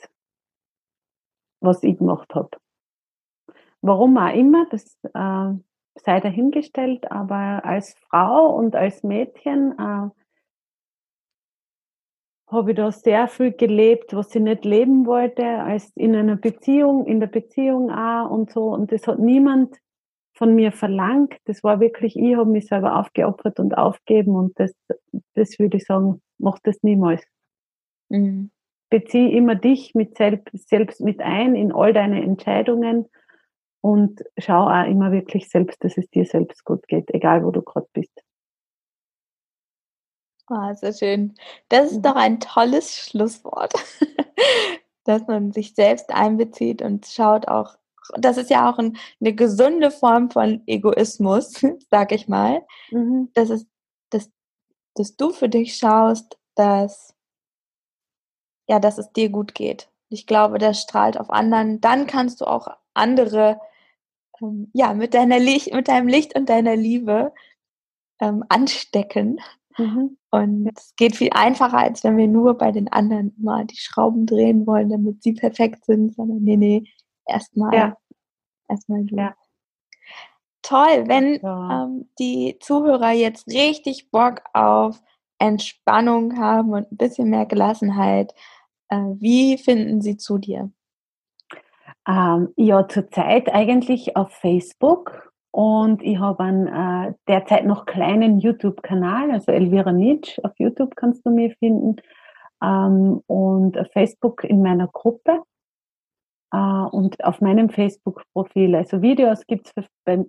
was 1.61 1.83
ich 1.83 1.99
gemacht 1.99 2.35
habe. 2.35 2.51
Warum 3.81 4.17
auch 4.19 4.35
immer, 4.35 4.67
das 4.71 4.99
äh, 5.15 5.55
sei 5.95 6.21
dahingestellt, 6.21 7.11
aber 7.11 7.65
als 7.65 7.95
Frau 8.09 8.55
und 8.57 8.75
als 8.75 9.03
Mädchen 9.03 9.73
äh, 9.79 10.11
habe 12.51 12.71
ich 12.71 12.77
da 12.77 12.91
sehr 12.91 13.29
viel 13.29 13.53
gelebt, 13.53 14.15
was 14.15 14.35
ich 14.35 14.41
nicht 14.41 14.65
leben 14.65 15.07
wollte, 15.07 15.45
als 15.45 15.93
in 15.97 16.17
einer 16.17 16.37
Beziehung, 16.37 17.07
in 17.07 17.21
der 17.21 17.27
Beziehung 17.27 17.91
auch 17.91 18.31
und 18.31 18.51
so. 18.51 18.73
Und 18.73 18.91
das 18.91 19.07
hat 19.07 19.19
niemand 19.19 19.77
von 20.33 20.55
mir 20.55 20.73
verlangt. 20.73 21.37
Das 21.45 21.63
war 21.63 21.79
wirklich, 21.81 22.17
ich 22.17 22.37
habe 22.37 22.51
mich 22.51 22.67
selber 22.67 22.99
aufgeopfert 22.99 23.61
und 23.61 23.77
aufgeben 23.77 24.35
und 24.35 24.59
das, 24.59 24.73
das 25.35 25.59
würde 25.59 25.77
ich 25.77 25.85
sagen, 25.85 26.23
mach 26.39 26.59
das 26.61 26.83
niemals. 26.83 27.23
Mhm 28.09 28.51
bezieh 28.91 29.33
immer 29.37 29.55
dich 29.55 29.95
mit 29.95 30.17
selbst, 30.17 30.69
selbst 30.69 31.01
mit 31.01 31.21
ein 31.21 31.55
in 31.55 31.73
all 31.73 31.93
deine 31.93 32.23
Entscheidungen 32.23 33.09
und 33.81 34.23
schau 34.39 34.67
auch 34.69 34.87
immer 34.87 35.13
wirklich 35.13 35.49
selbst, 35.49 35.83
dass 35.85 35.97
es 35.97 36.09
dir 36.11 36.25
selbst 36.25 36.65
gut 36.65 36.87
geht, 36.89 37.13
egal 37.15 37.45
wo 37.45 37.51
du 37.51 37.63
gerade 37.63 37.89
bist. 37.93 38.23
Oh, 40.51 40.75
sehr 40.75 40.95
schön. 40.95 41.35
Das 41.69 41.91
ist 41.91 41.99
mhm. 41.99 42.03
doch 42.03 42.17
ein 42.17 42.41
tolles 42.41 42.97
Schlusswort, 42.97 43.75
dass 45.05 45.27
man 45.27 45.53
sich 45.53 45.75
selbst 45.75 46.11
einbezieht 46.11 46.81
und 46.81 47.07
schaut 47.07 47.49
auch, 47.49 47.77
das 48.17 48.39
ist 48.39 48.49
ja 48.49 48.71
auch 48.71 48.79
ein, 48.79 48.97
eine 49.21 49.35
gesunde 49.35 49.91
Form 49.91 50.31
von 50.31 50.63
Egoismus, 50.67 51.61
sag 51.91 52.13
ich 52.13 52.29
mal. 52.29 52.65
Mhm. 52.91 53.31
Das 53.35 53.51
ist, 53.51 53.69
dass, 54.11 54.31
dass 54.95 55.17
du 55.17 55.31
für 55.31 55.51
dich 55.51 55.77
schaust, 55.77 56.39
dass 56.55 57.15
ja, 58.69 58.79
dass 58.79 58.99
es 58.99 59.13
dir 59.13 59.31
gut 59.31 59.55
geht. 59.55 59.89
Ich 60.11 60.27
glaube, 60.27 60.59
das 60.59 60.81
strahlt 60.81 61.19
auf 61.19 61.31
anderen. 61.31 61.81
Dann 61.81 62.07
kannst 62.07 62.41
du 62.41 62.47
auch 62.47 62.69
andere 62.95 63.61
ähm, 64.41 64.71
ja 64.73 64.95
mit 64.95 65.15
deiner 65.15 65.39
Licht, 65.39 65.73
mit 65.73 65.89
deinem 65.89 66.09
Licht 66.09 66.37
und 66.37 66.49
deiner 66.49 66.77
Liebe 66.77 67.33
ähm, 68.21 68.45
anstecken. 68.49 69.41
Mhm. 69.77 70.19
Und 70.31 70.71
es 70.77 70.95
geht 70.97 71.17
viel 71.17 71.31
einfacher, 71.33 71.79
als 71.79 72.05
wenn 72.05 72.17
wir 72.17 72.27
nur 72.27 72.59
bei 72.59 72.73
den 72.73 72.89
anderen 72.89 73.35
mal 73.39 73.65
die 73.65 73.77
Schrauben 73.77 74.27
drehen 74.27 74.67
wollen, 74.67 74.91
damit 74.91 75.23
sie 75.23 75.33
perfekt 75.33 75.85
sind, 75.85 76.15
sondern 76.15 76.43
nee, 76.43 76.57
nee, 76.57 76.85
erstmal 77.27 77.75
ja. 77.75 77.97
erstmal 78.69 79.05
du. 79.05 79.17
Ja. 79.17 79.35
Toll, 80.63 81.05
wenn 81.07 81.41
ja. 81.41 81.85
ähm, 81.85 82.09
die 82.19 82.59
Zuhörer 82.61 83.13
jetzt 83.13 83.47
richtig 83.49 84.11
Bock 84.11 84.43
auf 84.53 85.01
Entspannung 85.39 86.37
haben 86.39 86.71
und 86.71 86.91
ein 86.91 86.97
bisschen 86.97 87.31
mehr 87.31 87.47
Gelassenheit, 87.47 88.35
wie 88.91 89.59
finden 89.59 90.01
sie 90.01 90.17
zu 90.17 90.39
dir? 90.39 90.71
Ähm, 92.07 92.49
ja, 92.57 92.89
zurzeit 92.89 93.53
eigentlich 93.53 94.17
auf 94.17 94.31
Facebook 94.33 95.33
und 95.51 96.03
ich 96.03 96.19
habe 96.19 96.45
einen 96.45 96.67
äh, 96.67 97.15
derzeit 97.27 97.67
noch 97.67 97.85
kleinen 97.85 98.39
YouTube-Kanal, 98.39 99.31
also 99.31 99.53
Elvira 99.53 99.93
Nitsch 99.93 100.39
auf 100.43 100.53
YouTube 100.57 100.95
kannst 100.97 101.27
du 101.27 101.31
mir 101.31 101.51
finden 101.59 101.97
ähm, 102.63 103.23
und 103.27 103.79
auf 103.79 103.89
Facebook 103.93 104.45
in 104.45 104.63
meiner 104.63 104.89
Gruppe 104.89 105.43
äh, 106.53 106.57
und 106.57 107.23
auf 107.25 107.41
meinem 107.41 107.71
Facebook-Profil. 107.71 108.75
Also 108.75 109.03
Videos 109.03 109.47
gibt 109.47 109.73
es 109.75 109.85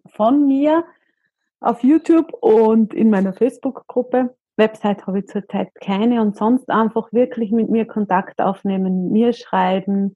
von 0.07 0.47
mir 0.47 0.83
auf 1.61 1.83
YouTube 1.83 2.33
und 2.41 2.93
in 2.93 3.09
meiner 3.09 3.33
Facebook-Gruppe. 3.33 4.35
Website 4.59 5.07
habe 5.07 5.19
ich 5.19 5.27
zurzeit 5.27 5.69
keine 5.81 6.21
und 6.21 6.37
sonst 6.37 6.69
einfach 6.69 7.11
wirklich 7.11 7.51
mit 7.51 7.69
mir 7.69 7.85
Kontakt 7.85 8.39
aufnehmen, 8.39 9.11
mir 9.11 9.33
schreiben. 9.33 10.15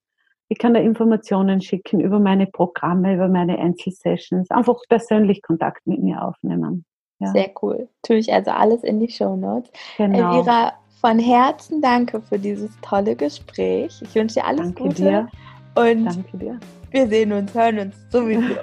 Ich 0.50 0.60
kann 0.60 0.76
da 0.76 0.80
Informationen 0.80 1.62
schicken 1.62 2.00
über 2.00 2.20
meine 2.20 2.46
Programme, 2.46 3.16
über 3.16 3.28
meine 3.28 3.58
Einzelsessions, 3.58 4.52
einfach 4.52 4.80
persönlich 4.88 5.42
Kontakt 5.42 5.88
mit 5.88 6.04
mir 6.04 6.24
aufnehmen. 6.24 6.86
Ja. 7.20 7.32
Sehr 7.32 7.50
cool. 7.64 7.88
Tue 8.04 8.18
ich 8.18 8.32
also 8.32 8.52
alles 8.52 8.84
in 8.84 9.00
die 9.00 9.10
Show 9.10 9.36
Notes. 9.36 9.72
Genau. 9.98 10.36
Elvira, 10.36 10.74
von 11.02 11.20
Herzen 11.20 11.82
danke 11.82 12.22
für 12.22 12.38
dieses 12.38 12.72
tolle 12.82 13.16
Gespräch. 13.16 14.00
Ich 14.02 14.16
wünsche 14.16 14.36
dir 14.36 14.46
alles 14.46 14.68
danke 14.68 14.84
Gute. 14.84 15.04
Dir. 15.04 15.28
Und 15.76 16.06
Danke 16.06 16.38
dir. 16.38 16.60
Wir 16.92 17.08
sehen 17.08 17.34
uns, 17.34 17.54
hören 17.54 17.80
uns 17.80 17.96
sowieso. 18.10 18.54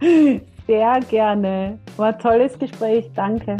Sehr 0.66 1.00
gerne. 1.10 1.78
War 1.98 2.14
ein 2.14 2.18
tolles 2.18 2.58
Gespräch. 2.58 3.10
Danke. 3.14 3.58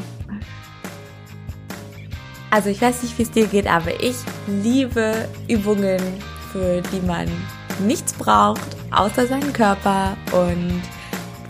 Also 2.55 2.71
ich 2.71 2.81
weiß 2.81 3.03
nicht, 3.03 3.19
wie 3.19 3.25
es 3.25 3.33
dir 3.33 3.49
geht, 3.49 3.67
aber 3.67 4.01
ich 4.01 4.15
liebe 4.47 5.29
Übungen, 5.49 6.01
für 6.53 6.81
die 6.83 7.05
man 7.05 7.27
nichts 7.85 8.13
braucht, 8.13 8.61
außer 8.93 9.27
seinen 9.27 9.53
Körper 9.53 10.17
und 10.31 10.81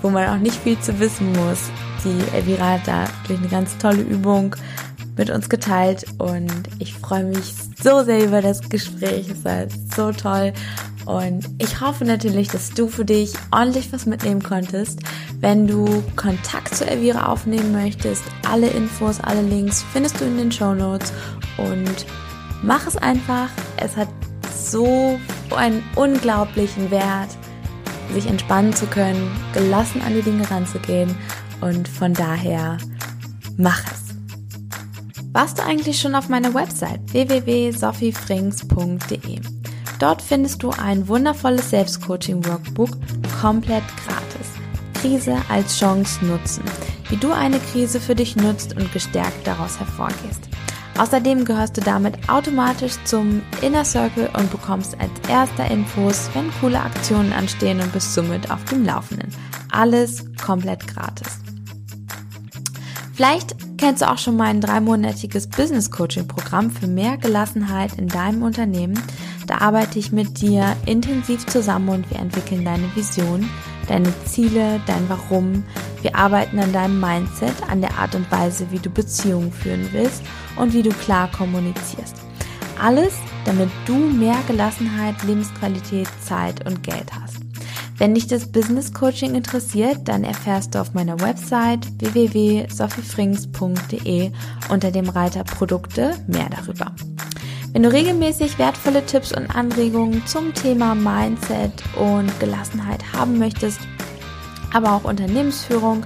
wo 0.01 0.09
man 0.09 0.27
auch 0.31 0.39
nicht 0.39 0.57
viel 0.57 0.81
zu 0.81 0.99
wissen 0.99 1.31
muss. 1.33 1.69
Die 2.03 2.35
Elvira 2.35 2.71
hat 2.71 2.89
da 2.89 3.05
wirklich 3.19 3.39
eine 3.41 3.49
ganz 3.49 3.77
tolle 3.77 4.01
Übung 4.01 4.57
mit 5.17 5.31
uns 5.31 5.49
geteilt 5.49 6.05
und 6.19 6.51
ich 6.79 6.95
freue 6.95 7.25
mich 7.25 7.55
so 7.83 8.03
sehr 8.03 8.25
über 8.25 8.43
das 8.43 8.69
Gespräch. 8.69 9.29
Es 9.31 9.45
war 9.45 9.67
so 9.95 10.13
toll 10.13 10.53
und 11.07 11.49
ich 11.59 11.81
hoffe 11.81 12.05
natürlich, 12.05 12.49
dass 12.49 12.71
du 12.71 12.89
für 12.89 13.05
dich 13.05 13.35
ordentlich 13.51 13.93
was 13.93 14.07
mitnehmen 14.07 14.43
konntest. 14.43 15.01
Wenn 15.41 15.67
du 15.67 16.03
Kontakt 16.17 16.75
zu 16.75 16.87
Elvira 16.87 17.27
aufnehmen 17.27 17.73
möchtest, 17.73 18.23
alle 18.49 18.69
Infos, 18.69 19.21
alle 19.21 19.43
Links 19.43 19.85
findest 19.93 20.21
du 20.21 20.25
in 20.25 20.39
den 20.39 20.53
Show 20.53 20.75
Notes 20.75 21.13
und 21.59 22.07
mach 22.63 22.87
es 22.87 22.97
einfach. 22.97 23.51
Es 23.77 23.97
hat 23.97 24.09
so 24.55 25.19
einen 25.55 25.83
unglaublichen 25.95 26.91
Wert, 26.91 27.29
sich 28.13 28.27
entspannen 28.27 28.73
zu 28.73 28.87
können, 28.87 29.31
gelassen 29.53 30.01
an 30.07 30.15
die 30.15 30.23
Dinge 30.23 30.51
ranzugehen 30.51 31.15
und 31.61 31.87
von 31.89 32.15
daher 32.15 32.79
mach 33.57 33.83
es. 33.93 34.04
Warst 35.35 35.59
du 35.59 35.65
eigentlich 35.65 36.01
schon 36.01 36.15
auf 36.15 36.29
meiner 36.29 36.55
Website 36.55 37.01
www.sophiefrings.de? 37.13 39.41
Dort 39.99 40.23
findest 40.23 40.63
du 40.63 40.71
ein 40.71 41.09
wundervolles 41.09 41.71
Selbstcoaching-Workbook 41.71 42.91
komplett 43.41 43.83
gratis. 44.07 44.53
Krise 44.95 45.37
als 45.49 45.77
Chance 45.77 46.25
nutzen. 46.25 46.63
Wie 47.09 47.17
du 47.17 47.33
eine 47.33 47.59
Krise 47.59 47.99
für 47.99 48.15
dich 48.15 48.37
nutzt 48.37 48.77
und 48.77 48.93
gestärkt 48.93 49.45
daraus 49.45 49.81
hervorgehst. 49.81 50.49
Außerdem 50.99 51.45
gehörst 51.45 51.79
du 51.79 51.81
damit 51.81 52.29
automatisch 52.29 52.95
zum 53.05 53.43
Inner 53.61 53.85
Circle 53.85 54.31
und 54.39 54.53
bekommst 54.53 54.97
als 55.01 55.11
erster 55.29 55.69
Infos, 55.69 56.31
wenn 56.35 56.53
coole 56.61 56.81
Aktionen 56.81 57.33
anstehen 57.33 57.81
und 57.81 57.93
bist 57.93 58.15
somit 58.15 58.53
auf 58.53 58.65
dem 58.67 58.85
Laufenden. 58.85 59.31
Alles 59.73 60.25
komplett 60.41 60.87
gratis. 60.87 61.41
Vielleicht 63.15 63.64
kennst 63.85 64.01
du 64.01 64.11
auch 64.11 64.17
schon 64.17 64.39
mein 64.39 64.63
dreimonatiges 64.63 65.47
Business 65.47 65.91
Coaching 65.91 66.27
Programm 66.27 66.71
für 66.71 66.87
mehr 66.87 67.19
Gelassenheit 67.19 67.99
in 67.99 68.09
deinem 68.09 68.43
Unternehmen. 68.43 68.99
Da 69.47 69.59
arbeite 69.59 69.99
ich 69.99 70.11
mit 70.11 70.41
dir 70.41 70.75
intensiv 70.87 71.45
zusammen 71.45 71.91
und 71.91 72.11
wir 72.11 72.19
entwickeln 72.19 72.65
deine 72.65 72.89
Vision, 72.97 73.47
deine 73.87 74.11
Ziele, 74.25 74.81
dein 74.87 75.07
Warum. 75.11 75.65
Wir 76.01 76.17
arbeiten 76.17 76.59
an 76.61 76.73
deinem 76.73 76.99
Mindset, 76.99 77.53
an 77.69 77.83
der 77.83 77.99
Art 77.99 78.15
und 78.15 78.33
Weise, 78.33 78.67
wie 78.71 78.79
du 78.79 78.89
Beziehungen 78.89 79.53
führen 79.53 79.87
willst 79.93 80.23
und 80.57 80.73
wie 80.73 80.83
du 80.83 80.89
klar 80.89 81.31
kommunizierst. 81.31 82.17
Alles, 82.83 83.13
damit 83.45 83.69
du 83.85 83.97
mehr 83.97 84.39
Gelassenheit, 84.47 85.23
Lebensqualität, 85.25 86.09
Zeit 86.27 86.67
und 86.67 86.83
Geld 86.83 87.13
hast. 87.13 87.44
Wenn 87.97 88.15
dich 88.15 88.27
das 88.27 88.51
Business 88.51 88.93
Coaching 88.93 89.37
interessiert, 89.37 89.99
dann 90.05 90.25
erfährst 90.25 90.75
du 90.75 90.81
auf 90.81 90.95
meiner 90.95 91.21
Website 91.21 91.87
www.sophiefrings.de 92.01 94.33
unter 94.69 94.91
dem 94.91 95.09
Reiter 95.09 95.45
Produkte 95.45 96.17
mehr 96.27 96.49
darüber. 96.51 96.93
Wenn 97.73 97.85
du 97.85 97.93
regelmäßig 97.93 98.59
wertvolle 98.59 99.07
Tipps 99.07 99.33
und 99.33 99.55
Anregungen 99.55 100.27
zum 100.27 100.53
Thema 100.55 100.95
Mindset 100.95 101.73
und 101.97 102.29
Gelassenheit 102.41 103.13
haben 103.13 103.39
möchtest, 103.39 103.79
aber 104.73 104.93
auch 104.93 105.05
Unternehmensführung 105.05 106.05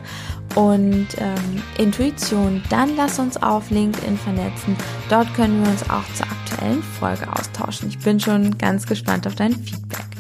und 0.55 1.07
ähm, 1.19 1.63
Intuition, 1.79 2.63
dann 2.69 2.97
lass 2.97 3.19
uns 3.19 3.43
auf 3.43 3.71
LinkedIn 3.71 4.19
vernetzen. 4.19 4.77
Dort 5.09 5.33
können 5.35 5.63
wir 5.63 5.71
uns 5.71 5.89
auch 5.89 6.05
zur 6.15 6.27
aktuellen 6.27 6.83
Folge 6.83 7.33
austauschen. 7.33 7.89
Ich 7.89 7.99
bin 7.99 8.21
schon 8.21 8.59
ganz 8.59 8.87
gespannt 8.87 9.27
auf 9.27 9.35
dein 9.35 9.55
Feedback. 9.55 10.18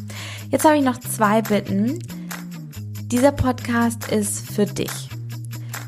Jetzt 0.50 0.64
habe 0.64 0.78
ich 0.78 0.82
noch 0.82 0.98
zwei 0.98 1.42
Bitten. 1.42 1.98
Dieser 3.02 3.32
Podcast 3.32 4.10
ist 4.10 4.50
für 4.50 4.64
dich. 4.64 5.10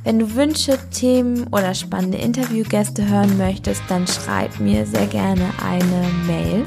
Wenn 0.05 0.19
du 0.19 0.35
Wünsche, 0.35 0.79
Themen 0.91 1.47
oder 1.49 1.75
spannende 1.75 2.19
Interviewgäste 2.19 3.09
hören 3.09 3.39
möchtest, 3.39 3.83
dann 3.89 4.07
schreib 4.07 4.61
mir 4.61 4.85
sehr 4.85 5.07
gerne 5.07 5.47
eine 5.65 6.07
Mail 6.27 6.65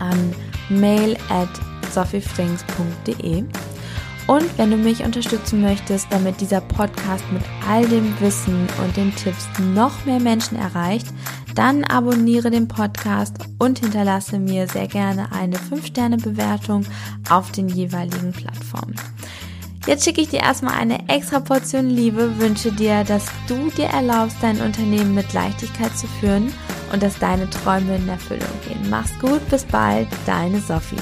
an 0.00 0.34
mail 0.68 1.16
at 1.28 1.48
sophiefrings.de. 1.92 3.44
Und 4.26 4.58
wenn 4.58 4.70
du 4.70 4.76
mich 4.76 5.04
unterstützen 5.04 5.60
möchtest, 5.60 6.08
damit 6.10 6.40
dieser 6.40 6.62
Podcast 6.62 7.24
mit 7.32 7.42
all 7.68 7.86
dem 7.86 8.18
Wissen 8.20 8.66
und 8.82 8.96
den 8.96 9.14
Tipps 9.14 9.46
noch 9.72 10.04
mehr 10.04 10.18
Menschen 10.18 10.56
erreicht, 10.56 11.06
dann 11.54 11.84
abonniere 11.84 12.50
den 12.50 12.68
Podcast 12.68 13.36
und 13.58 13.78
hinterlasse 13.78 14.38
mir 14.38 14.68
sehr 14.68 14.88
gerne 14.88 15.32
eine 15.32 15.56
5-Sterne-Bewertung 15.56 16.84
auf 17.30 17.52
den 17.52 17.68
jeweiligen 17.68 18.32
Plattformen. 18.32 18.94
Jetzt 19.86 20.04
schicke 20.04 20.22
ich 20.22 20.30
dir 20.30 20.40
erstmal 20.40 20.74
eine 20.74 21.08
extra 21.08 21.40
Portion 21.40 21.90
Liebe, 21.90 22.38
wünsche 22.38 22.72
dir, 22.72 23.04
dass 23.04 23.26
du 23.46 23.70
dir 23.70 23.86
erlaubst, 23.86 24.38
dein 24.40 24.60
Unternehmen 24.60 25.14
mit 25.14 25.32
Leichtigkeit 25.34 25.96
zu 25.96 26.06
führen 26.06 26.52
und 26.92 27.02
dass 27.02 27.18
deine 27.18 27.50
Träume 27.50 27.96
in 27.96 28.08
Erfüllung 28.08 28.48
gehen. 28.66 28.88
Mach's 28.88 29.12
gut, 29.18 29.46
bis 29.50 29.64
bald, 29.64 30.08
deine 30.24 30.60
Sophie. 30.60 30.96